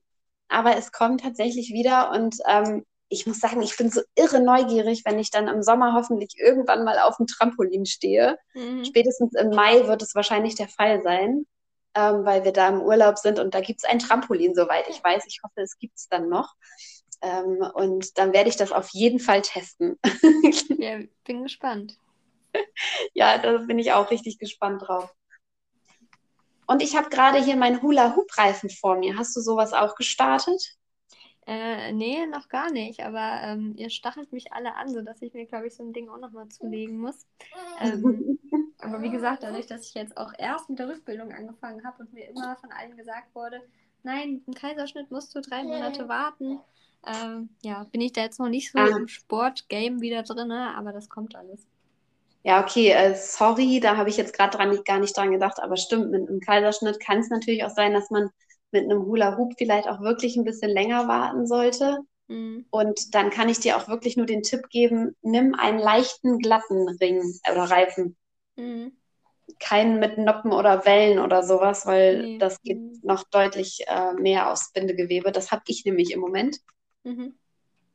aber 0.48 0.78
es 0.78 0.94
kommt 0.94 1.20
tatsächlich 1.20 1.74
wieder 1.74 2.12
und 2.12 2.38
ähm, 2.48 2.86
ich 3.10 3.28
muss 3.28 3.42
sagen, 3.42 3.62
ich 3.62 3.76
bin 3.76 3.92
so 3.92 4.00
irre 4.16 4.40
neugierig, 4.40 5.02
wenn 5.04 5.20
ich 5.20 5.32
dann 5.32 5.50
im 5.50 5.64
Sommer 5.64 5.96
hoffentlich 5.96 6.36
irgendwann 6.38 6.86
mal 6.86 6.98
auf 7.00 7.18
dem 7.18 7.28
Trampolin 7.28 7.86
stehe. 7.86 8.38
Mhm. 8.54 8.86
Spätestens 8.86 9.34
im 9.36 9.50
Mai 9.50 9.86
wird 9.86 10.02
es 10.02 10.16
wahrscheinlich 10.16 10.56
der 10.56 10.70
Fall 10.70 11.02
sein, 11.02 11.46
ähm, 11.96 12.26
weil 12.26 12.44
wir 12.44 12.54
da 12.54 12.70
im 12.70 12.82
Urlaub 12.82 13.18
sind 13.18 13.40
und 13.40 13.54
da 13.54 13.62
gibt 13.62 13.84
es 13.84 13.90
ein 13.90 14.00
Trampolin, 14.00 14.56
soweit 14.56 14.88
ich 14.90 15.04
weiß. 15.04 15.26
Ich 15.28 15.42
hoffe, 15.44 15.62
es 15.62 15.78
gibt 15.78 15.98
es 15.98 16.08
dann 16.08 16.30
noch. 16.30 16.56
Ähm, 17.22 17.62
und 17.74 18.18
dann 18.18 18.34
werde 18.34 18.50
ich 18.50 18.58
das 18.58 18.72
auf 18.72 18.90
jeden 18.90 19.20
Fall 19.20 19.42
testen. 19.42 20.00
Ja, 20.78 21.00
bin 21.26 21.44
gespannt. 21.44 21.98
Ja, 23.14 23.38
da 23.38 23.58
bin 23.58 23.78
ich 23.78 23.94
auch 23.94 24.10
richtig 24.10 24.40
gespannt 24.40 24.82
drauf. 24.86 25.14
Und 26.66 26.82
ich 26.82 26.96
habe 26.96 27.10
gerade 27.10 27.44
hier 27.44 27.56
meinen 27.56 27.82
Hula-Hoop-Reifen 27.82 28.70
vor 28.70 28.98
mir. 28.98 29.18
Hast 29.18 29.36
du 29.36 29.42
sowas 29.42 29.74
auch 29.74 29.96
gestartet? 29.96 30.78
Äh, 31.48 31.92
nee, 31.94 32.26
noch 32.28 32.50
gar 32.50 32.72
nicht, 32.72 33.02
aber 33.02 33.42
ähm, 33.44 33.74
ihr 33.78 33.90
stachelt 33.90 34.32
mich 34.32 34.54
alle 34.54 34.76
an, 34.76 34.90
sodass 34.90 35.22
ich 35.22 35.34
mir, 35.34 35.46
glaube 35.48 35.68
ich, 35.68 35.76
so 35.76 35.84
ein 35.84 35.94
Ding 35.94 36.08
auch 36.10 36.20
nochmal 36.20 36.48
zulegen 36.50 37.00
muss. 37.00 37.26
Ähm, 37.80 38.40
aber 38.80 39.02
wie 39.02 39.10
gesagt, 39.10 39.44
dadurch, 39.44 39.66
dass 39.68 39.88
ich 39.88 39.94
jetzt 39.96 40.18
auch 40.18 40.34
erst 40.38 40.70
mit 40.70 40.80
der 40.80 40.90
Rückbildung 40.90 41.32
angefangen 41.34 41.84
habe 41.86 42.04
und 42.04 42.14
mir 42.14 42.28
immer 42.30 42.56
von 42.58 42.72
allen 42.72 42.96
gesagt 42.96 43.34
wurde, 43.36 43.62
nein, 44.04 44.44
dem 44.46 44.54
Kaiserschnitt 44.54 45.12
musst 45.12 45.36
du 45.36 45.42
drei 45.42 45.64
Monate 45.64 46.08
warten, 46.08 46.60
ähm, 47.06 47.50
ja, 47.64 47.86
bin 47.86 48.02
ich 48.02 48.14
da 48.14 48.22
jetzt 48.22 48.40
noch 48.40 48.50
nicht 48.50 48.72
so 48.72 48.78
Ah. 48.80 48.88
im 48.92 49.08
Sportgame 49.08 50.02
wieder 50.02 50.24
drin, 50.24 50.52
aber 50.52 50.92
das 50.94 51.10
kommt 51.10 51.36
alles. 51.36 51.68
Ja, 52.44 52.62
okay, 52.64 52.90
äh, 52.92 53.16
sorry, 53.16 53.80
da 53.80 53.98
habe 53.98 54.10
ich 54.10 54.18
jetzt 54.18 54.34
gerade 54.34 54.58
gar 54.84 55.00
nicht 55.00 55.16
dran 55.18 55.32
gedacht, 55.32 55.60
aber 55.62 55.78
stimmt, 55.78 56.12
mit 56.12 56.28
einem 56.28 56.40
Kaiserschnitt 56.40 57.00
kann 57.00 57.20
es 57.20 57.30
natürlich 57.30 57.64
auch 57.64 57.70
sein, 57.70 57.94
dass 57.94 58.10
man 58.10 58.32
mit 58.72 58.84
einem 58.86 59.06
Hula-Hoop 59.06 59.54
vielleicht 59.58 59.88
auch 59.88 60.02
wirklich 60.02 60.36
ein 60.36 60.44
bisschen 60.44 60.70
länger 60.72 61.08
warten 61.08 61.46
sollte. 61.48 62.00
Mhm. 62.28 62.66
Und 62.70 63.14
dann 63.16 63.30
kann 63.30 63.50
ich 63.50 63.60
dir 63.60 63.78
auch 63.78 63.88
wirklich 63.88 64.18
nur 64.18 64.26
den 64.26 64.44
Tipp 64.44 64.70
geben, 64.70 65.16
nimm 65.22 65.56
einen 65.56 65.80
leichten, 65.80 66.40
glatten 66.40 66.88
Ring 67.02 67.22
oder 67.52 67.64
Reifen. 67.64 68.16
Mhm. 68.56 68.94
Keinen 69.60 70.00
mit 70.00 70.18
Noppen 70.18 70.54
oder 70.54 70.86
Wellen 70.86 71.20
oder 71.20 71.44
sowas, 71.44 71.86
weil 71.86 72.22
Nee. 72.22 72.38
das 72.38 72.62
geht 72.62 72.78
Mhm. 72.80 73.00
noch 73.04 73.24
deutlich 73.26 73.84
äh, 73.88 74.14
mehr 74.14 74.50
aufs 74.52 74.72
Bindegewebe. 74.72 75.32
Das 75.32 75.52
habe 75.52 75.64
ich 75.68 75.84
nämlich 75.86 76.12
im 76.14 76.22
Moment. 76.22 76.60
Mhm. 77.04 77.36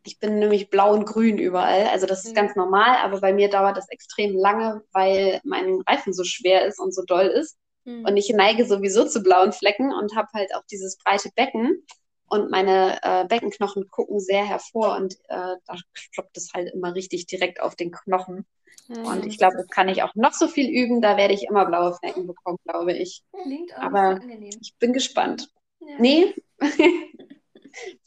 Ich 0.05 0.21
bin 0.21 0.39
nämlich 0.39 0.71
blau 0.71 0.93
und 0.93 1.05
grün 1.07 1.39
überall. 1.39 1.87
Also 1.89 2.07
das 2.07 2.25
ist 2.25 2.31
Mhm. 2.33 2.35
ganz 2.37 2.57
normal, 2.57 2.97
aber 3.03 3.21
bei 3.21 3.33
mir 3.33 3.49
dauert 3.49 3.77
das 3.77 3.89
extrem 3.89 4.37
lange, 4.37 4.83
weil 4.93 5.41
mein 5.43 5.81
Reifen 5.89 6.13
so 6.13 6.23
schwer 6.23 6.67
ist 6.67 6.79
und 6.79 6.95
so 6.95 7.03
doll 7.05 7.27
ist. 7.27 7.57
Mhm. 7.87 8.05
Und 8.05 8.17
ich 8.19 8.29
neige 8.29 8.67
sowieso 8.67 9.07
zu 9.07 9.23
blauen 9.23 9.53
Flecken 9.53 9.93
und 9.93 10.15
habe 10.15 10.29
halt 10.35 10.55
auch 10.55 10.65
dieses 10.71 10.99
breite 10.99 11.31
Becken. 11.35 11.83
Und 12.29 12.51
meine 12.51 12.99
äh, 13.03 13.25
Beckenknochen 13.27 13.89
gucken 13.89 14.19
sehr 14.21 14.45
hervor 14.45 14.97
und 14.97 15.15
äh, 15.29 15.55
da 15.65 15.77
kloppt 16.13 16.37
es 16.37 16.53
halt 16.53 16.75
immer 16.75 16.95
richtig 16.95 17.27
direkt 17.27 17.61
auf 17.61 17.77
den 17.77 17.93
Knochen. 17.93 18.45
Ja, 18.89 19.03
Und 19.03 19.25
ich 19.27 19.39
glaube, 19.39 19.57
das 19.57 19.69
kann 19.69 19.89
ich 19.89 20.03
auch 20.03 20.15
noch 20.17 20.33
so 20.33 20.49
viel 20.49 20.69
üben, 20.69 21.01
da 21.01 21.17
werde 21.17 21.35
ich 21.35 21.45
immer 21.45 21.65
blaue 21.67 21.95
Flecken 21.95 22.27
bekommen, 22.27 22.59
glaube 22.65 22.93
ich. 22.95 23.23
klingt 23.43 23.73
auch 23.77 23.83
aber- 23.83 24.21
angenehm. 24.21 24.51
Ich 24.61 24.75
bin 24.79 24.93
gespannt. 24.93 25.51
Ja. 25.81 25.97
Nee, 26.01 26.35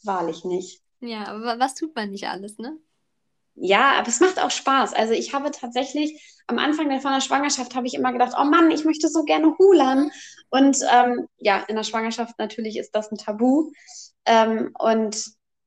wahrlich 0.02 0.44
nicht. 0.44 0.82
Ja, 1.00 1.24
aber 1.28 1.42
wa- 1.44 1.58
was 1.58 1.74
tut 1.74 1.94
man 1.94 2.10
nicht 2.10 2.28
alles, 2.28 2.58
ne? 2.58 2.76
Ja, 3.62 3.92
aber 3.98 4.08
es 4.08 4.20
macht 4.20 4.40
auch 4.40 4.50
Spaß. 4.50 4.94
Also 4.94 5.12
ich 5.12 5.34
habe 5.34 5.50
tatsächlich 5.50 6.42
am 6.46 6.58
Anfang 6.58 6.88
der, 6.88 7.00
von 7.00 7.12
der 7.12 7.20
Schwangerschaft 7.20 7.74
habe 7.74 7.86
ich 7.86 7.94
immer 7.94 8.10
gedacht, 8.12 8.32
oh 8.40 8.44
Mann, 8.44 8.70
ich 8.70 8.84
möchte 8.86 9.08
so 9.08 9.22
gerne 9.24 9.54
hulern. 9.58 10.10
Und 10.48 10.78
ähm, 10.90 11.28
ja, 11.36 11.62
in 11.68 11.76
der 11.76 11.84
Schwangerschaft 11.84 12.38
natürlich 12.38 12.78
ist 12.78 12.92
das 12.92 13.12
ein 13.12 13.18
Tabu. 13.18 13.70
Ähm, 14.24 14.74
und 14.78 15.24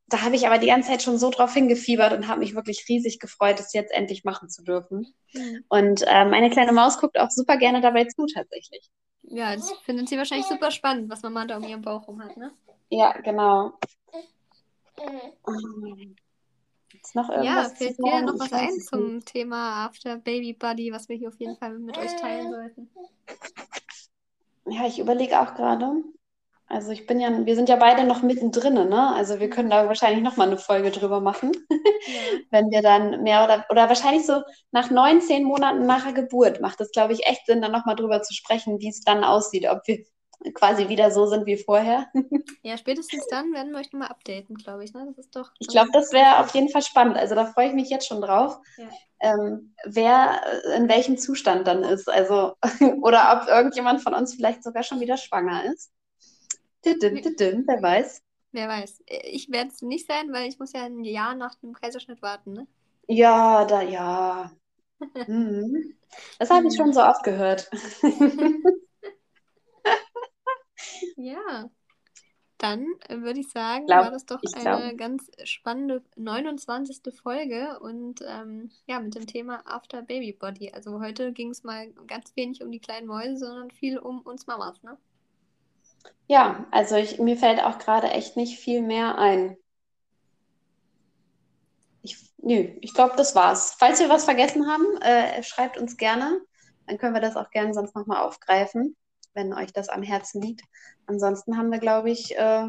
da 0.08 0.22
habe 0.24 0.36
ich 0.36 0.48
aber 0.48 0.58
die 0.58 0.68
ganze 0.68 0.90
Zeit 0.90 1.04
schon 1.04 1.20
so 1.20 1.30
drauf 1.30 1.54
hingefiebert 1.54 2.14
und 2.14 2.28
habe 2.28 2.40
mich 2.40 2.56
wirklich 2.56 2.84
riesig 2.90 3.20
gefreut, 3.20 3.60
es 3.60 3.74
jetzt 3.74 3.94
endlich 3.94 4.24
machen 4.24 4.50
zu 4.50 4.64
dürfen. 4.64 5.14
Mhm. 5.34 5.64
Und 5.70 6.02
äh, 6.08 6.26
meine 6.26 6.50
kleine 6.50 6.72
Maus 6.72 6.98
guckt 6.98 7.20
auch 7.20 7.30
super 7.30 7.58
gerne 7.58 7.80
dabei 7.80 8.06
zu, 8.06 8.26
tatsächlich. 8.26 8.90
Ja, 9.22 9.56
das 9.56 9.72
findet 9.84 10.10
sie 10.10 10.18
wahrscheinlich 10.18 10.48
super 10.48 10.72
spannend, 10.72 11.12
was 11.12 11.22
Mama 11.22 11.46
da 11.46 11.58
um 11.58 11.64
ihren 11.64 11.84
Bauch 11.84 12.08
rum 12.08 12.24
hat, 12.24 12.38
ne? 12.38 12.52
Ja, 12.90 13.14
genau. 13.22 13.74
Ähm, 17.04 17.10
Ist 17.10 17.16
noch 17.16 17.30
Ja, 17.36 17.70
irgendwas 17.70 17.76
zu 17.78 17.92
fällt 17.92 18.04
dir 18.04 18.22
sagen? 18.22 18.24
noch 18.24 18.40
was 18.40 18.54
ein 18.54 18.80
es 18.80 18.94
nicht. 18.94 19.18
zum 19.20 19.24
Thema 19.26 19.86
After 19.86 20.18
Baby 20.18 20.54
Buddy, 20.54 20.92
was 20.92 21.10
wir 21.10 21.16
hier 21.18 21.30
auf 21.30 21.40
jeden 21.40 21.58
Fall 21.58 21.78
mit 21.80 21.98
euch 21.98 22.16
teilen 22.16 22.50
sollten? 22.50 22.90
Ja, 24.66 24.86
ich 24.88 25.00
überlege 25.00 25.40
auch 25.42 25.56
gerade. 25.56 25.92
Also 26.68 26.92
ich 26.92 27.08
bin 27.08 27.20
ja, 27.20 27.46
wir 27.46 27.56
sind 27.56 27.70
ja 27.70 27.76
beide 27.78 28.06
noch 28.06 28.24
mittendrin, 28.24 28.74
ne? 28.76 29.14
Also 29.16 29.40
wir 29.40 29.50
können 29.50 29.70
da 29.70 29.88
wahrscheinlich 29.88 30.24
noch 30.24 30.38
mal 30.38 30.48
eine 30.48 30.58
Folge 30.58 30.92
drüber 30.92 31.22
machen, 31.22 31.52
Ja. 32.06 32.30
wenn 32.52 32.72
wir 32.72 32.82
dann 32.82 33.24
mehr 33.24 33.44
oder 33.46 33.66
oder 33.70 33.90
wahrscheinlich 33.90 34.26
so 34.26 34.42
nach 34.72 34.90
neun, 34.92 35.22
zehn 35.22 35.44
Monaten 35.46 35.86
nach 35.86 36.04
der 36.06 36.14
Geburt 36.14 36.62
macht 36.62 36.82
es, 36.82 36.92
glaube 36.92 37.14
ich, 37.14 37.26
echt 37.28 37.46
Sinn, 37.48 37.62
dann 37.62 37.72
noch 37.74 37.86
mal 37.86 37.96
drüber 37.96 38.22
zu 38.24 38.34
sprechen, 38.34 38.80
wie 38.80 38.90
es 38.90 39.02
dann 39.02 39.24
aussieht, 39.24 39.68
ob 39.70 39.82
wir 39.88 40.00
quasi 40.54 40.90
wieder 40.90 41.12
so 41.12 41.26
sind 41.26 41.46
wie 41.46 41.58
vorher. 41.58 42.08
Ja, 42.64 42.78
spätestens 42.78 43.28
dann 43.28 43.54
werden 43.54 43.72
wir 43.72 43.80
euch 43.80 43.92
nochmal 43.92 44.10
updaten, 44.10 44.56
glaube 44.56 44.84
ich, 44.84 44.94
ne? 44.94 45.06
Das 45.08 45.18
ist 45.26 45.36
doch. 45.36 45.52
Ich 45.60 45.68
glaube, 45.68 45.90
das 45.92 46.12
wäre 46.12 46.40
auf 46.40 46.54
jeden 46.54 46.70
Fall 46.70 46.82
spannend. 46.82 47.18
Also 47.18 47.36
da 47.36 47.46
freue 47.46 47.68
ich 47.68 47.74
mich 47.74 47.90
jetzt 47.90 48.08
schon 48.08 48.22
drauf, 48.22 48.60
Ja. 48.78 48.90
ähm, 49.20 49.74
wer 49.86 50.42
äh, 50.66 50.78
in 50.78 50.88
welchem 50.90 51.18
Zustand 51.18 51.68
dann 51.68 51.84
ist. 51.84 52.10
Also, 52.10 52.56
oder 53.02 53.42
ob 53.42 53.48
irgendjemand 53.50 54.02
von 54.02 54.14
uns 54.14 54.34
vielleicht 54.36 54.64
sogar 54.64 54.84
schon 54.84 55.00
wieder 55.00 55.18
schwanger 55.18 55.66
ist. 55.66 55.92
Didim, 56.86 57.22
didim, 57.22 57.64
wer 57.68 57.82
weiß. 57.82 58.22
Wer 58.52 58.68
weiß. 58.68 59.04
Ich 59.08 59.50
werde 59.52 59.72
es 59.72 59.82
nicht 59.82 60.08
sein, 60.08 60.32
weil 60.32 60.48
ich 60.48 60.60
muss 60.60 60.74
ja 60.74 60.84
ein 60.84 61.04
Jahr 61.04 61.36
nach 61.36 61.56
dem 61.56 61.74
Kaiserschnitt 61.74 62.22
warten, 62.22 62.54
ne? 62.54 62.68
Ja, 63.08 63.66
da, 63.66 63.82
ja. 63.82 64.52
Mhm. 65.28 65.96
Das 66.40 66.50
habe 66.50 66.68
ich 66.68 66.76
schon 66.78 66.94
so 66.94 67.02
oft 67.02 67.24
gehört. 67.24 67.70
Ja. 71.18 71.70
dann 72.58 72.86
würde 73.10 73.42
ich 73.42 73.50
sagen, 73.50 73.88
Glaub- 73.88 74.06
war 74.06 74.12
das 74.12 74.26
doch 74.26 74.42
eine 74.54 74.62
glaube. 74.64 74.96
ganz 74.96 75.30
spannende 75.44 76.02
29. 76.16 77.02
Folge 77.22 77.80
und 77.82 78.22
ähm, 78.26 78.72
ja, 78.88 79.00
mit 79.02 79.16
dem 79.16 79.28
Thema 79.28 79.62
After 79.66 80.02
Baby 80.02 80.32
Body. 80.34 80.72
Also 80.72 81.02
heute 81.02 81.34
ging 81.34 81.50
es 81.50 81.64
mal 81.64 81.92
ganz 82.08 82.34
wenig 82.36 82.64
um 82.64 82.72
die 82.72 82.80
kleinen 82.80 83.08
Mäuse, 83.08 83.38
sondern 83.46 83.70
viel 83.72 83.98
um 83.98 84.22
uns 84.22 84.48
Mamas, 84.48 84.82
ne? 84.82 84.98
Ja, 86.28 86.66
also 86.72 86.96
ich, 86.96 87.20
mir 87.20 87.36
fällt 87.38 87.62
auch 87.64 87.80
gerade 87.80 88.08
echt 88.12 88.38
nicht 88.38 88.60
viel 88.60 88.82
mehr 88.82 89.18
ein. 89.18 89.58
Ich, 92.02 92.18
nö, 92.38 92.70
ich 92.82 92.94
glaube, 92.94 93.16
das 93.18 93.36
war's. 93.36 93.76
Falls 93.78 94.00
wir 94.00 94.10
was 94.10 94.26
vergessen 94.26 94.68
haben, 94.68 94.86
äh, 95.02 95.44
schreibt 95.44 95.78
uns 95.78 95.98
gerne. 95.98 96.40
Dann 96.88 96.98
können 96.98 97.14
wir 97.14 97.22
das 97.22 97.36
auch 97.38 97.50
gerne 97.50 97.74
sonst 97.74 97.96
nochmal 97.96 98.24
aufgreifen, 98.24 98.96
wenn 99.34 99.54
euch 99.54 99.74
das 99.74 99.90
am 99.90 100.04
Herzen 100.04 100.42
liegt. 100.42 100.62
Ansonsten 101.06 101.58
haben 101.58 101.72
wir, 101.72 101.80
glaube 101.80 102.12
ich, 102.12 102.36
äh, 102.38 102.68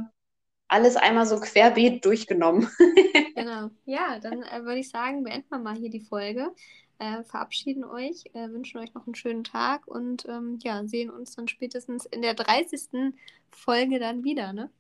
alles 0.69 0.97
einmal 0.97 1.27
so 1.27 1.41
querbeet 1.41 2.05
durchgenommen. 2.05 2.69
Genau. 3.37 3.69
Ja, 3.85 4.21
dann 4.21 4.43
äh, 4.45 4.65
würde 4.65 4.79
ich 4.79 4.89
sagen, 4.89 5.25
beenden 5.25 5.49
wir 5.51 5.59
mal 5.59 5.75
hier 5.75 5.91
die 5.91 6.01
Folge. 6.01 6.55
Äh, 6.99 7.25
verabschieden 7.25 7.85
euch, 7.85 8.25
äh, 8.33 8.49
wünschen 8.49 8.79
euch 8.79 8.95
noch 8.95 9.07
einen 9.07 9.17
schönen 9.17 9.43
Tag 9.43 9.89
und 9.89 10.25
ähm, 10.29 10.59
ja, 10.63 10.87
sehen 10.87 11.11
uns 11.11 11.35
dann 11.35 11.49
spätestens 11.49 12.07
in 12.07 12.23
der 12.23 12.35
30. 12.35 13.13
Folge 13.51 13.99
dann 13.99 14.23
wieder, 14.23 14.53
ne? 14.53 14.71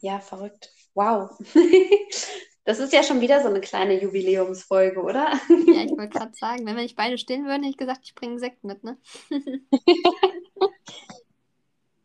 Ja, 0.00 0.18
verrückt. 0.18 0.72
Wow. 0.94 1.38
Das 2.64 2.80
ist 2.80 2.92
ja 2.92 3.02
schon 3.02 3.22
wieder 3.22 3.40
so 3.40 3.48
eine 3.48 3.62
kleine 3.62 3.98
Jubiläumsfolge, 3.98 5.00
oder? 5.00 5.32
Ja, 5.48 5.84
ich 5.84 5.96
wollte 5.96 6.18
gerade 6.18 6.34
sagen, 6.34 6.66
wenn 6.66 6.76
wir 6.76 6.82
nicht 6.82 6.96
beide 6.96 7.16
stehen 7.16 7.46
würden, 7.46 7.62
hätte 7.62 7.70
ich 7.70 7.78
gesagt, 7.78 8.00
ich 8.04 8.14
bringe 8.14 8.38
Sekt 8.38 8.62
mit, 8.62 8.84
ne? 8.84 8.98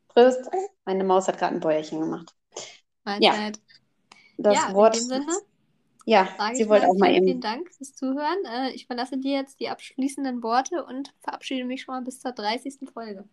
Prost. 0.09 0.49
Meine 0.85 1.03
Maus 1.03 1.27
hat 1.27 1.37
gerade 1.39 1.55
ein 1.55 1.59
Bäuerchen 1.59 1.99
gemacht. 1.99 2.33
Mahlzeit. 3.03 3.59
Das 4.37 4.55
ja, 4.55 4.73
Wort. 4.73 4.97
in 4.97 5.09
dem 5.09 5.09
Sinne 5.09 5.37
Ja, 6.05 6.29
sage 6.37 6.55
sie 6.55 6.69
wollte 6.69 6.87
auch 6.87 6.97
mal 6.97 7.07
vielen, 7.07 7.15
eben. 7.17 7.25
vielen 7.27 7.41
Dank 7.41 7.71
fürs 7.71 7.95
Zuhören. 7.95 8.45
Äh, 8.45 8.71
ich 8.71 8.87
verlasse 8.87 9.17
dir 9.17 9.33
jetzt 9.33 9.59
die 9.59 9.69
abschließenden 9.69 10.41
Worte 10.43 10.85
und 10.85 11.13
verabschiede 11.21 11.65
mich 11.65 11.83
schon 11.83 11.95
mal 11.95 12.01
bis 12.01 12.19
zur 12.19 12.31
30. 12.31 12.89
Folge. 12.93 13.27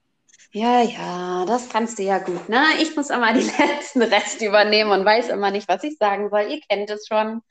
Ja, 0.53 0.83
ja, 0.83 1.45
das 1.47 1.69
kannst 1.69 1.99
du 1.99 2.03
ja 2.03 2.19
gut, 2.19 2.49
ne? 2.49 2.65
Ich 2.81 2.97
muss 2.97 3.11
immer 3.11 3.33
die 3.33 3.41
letzten 3.59 4.03
Reste 4.03 4.47
übernehmen 4.47 4.91
und 4.91 5.05
weiß 5.05 5.29
immer 5.29 5.51
nicht, 5.51 5.69
was 5.69 5.85
ich 5.85 5.97
sagen 5.99 6.31
soll. 6.31 6.43
Ihr 6.51 6.61
kennt 6.69 6.91
es 6.91 7.07
schon. 7.07 7.43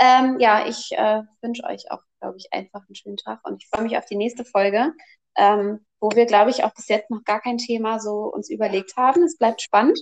Ähm, 0.00 0.38
ja, 0.38 0.66
ich 0.66 0.92
äh, 0.92 1.22
wünsche 1.40 1.64
euch 1.64 1.90
auch, 1.90 2.02
glaube 2.20 2.36
ich, 2.36 2.52
einfach 2.52 2.82
einen 2.86 2.94
schönen 2.94 3.16
Tag 3.16 3.40
und 3.44 3.62
ich 3.62 3.68
freue 3.68 3.82
mich 3.82 3.96
auf 3.98 4.06
die 4.06 4.16
nächste 4.16 4.44
Folge, 4.44 4.92
ähm, 5.36 5.84
wo 6.00 6.10
wir, 6.14 6.26
glaube 6.26 6.50
ich, 6.50 6.64
auch 6.64 6.74
bis 6.74 6.88
jetzt 6.88 7.10
noch 7.10 7.24
gar 7.24 7.40
kein 7.40 7.58
Thema 7.58 7.98
so 7.98 8.32
uns 8.32 8.50
überlegt 8.50 8.96
haben. 8.96 9.22
Es 9.22 9.36
bleibt 9.36 9.62
spannend. 9.62 9.98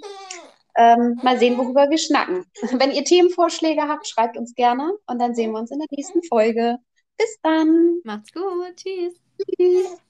Ähm, 0.76 1.18
mal 1.22 1.38
sehen, 1.38 1.57
worüber 1.57 1.88
wir 1.88 1.99
schnacken. 1.99 2.44
Wenn 2.78 2.92
ihr 2.92 3.05
Themenvorschläge 3.05 3.82
habt, 3.82 4.07
schreibt 4.07 4.36
uns 4.36 4.55
gerne 4.55 4.92
und 5.07 5.18
dann 5.18 5.34
sehen 5.34 5.53
wir 5.53 5.59
uns 5.59 5.70
in 5.70 5.78
der 5.78 5.88
nächsten 5.90 6.22
Folge. 6.24 6.76
Bis 7.16 7.38
dann. 7.42 8.01
Macht's 8.05 8.32
gut. 8.32 8.76
Tschüss. 8.76 9.14
Tschüss. 9.59 10.05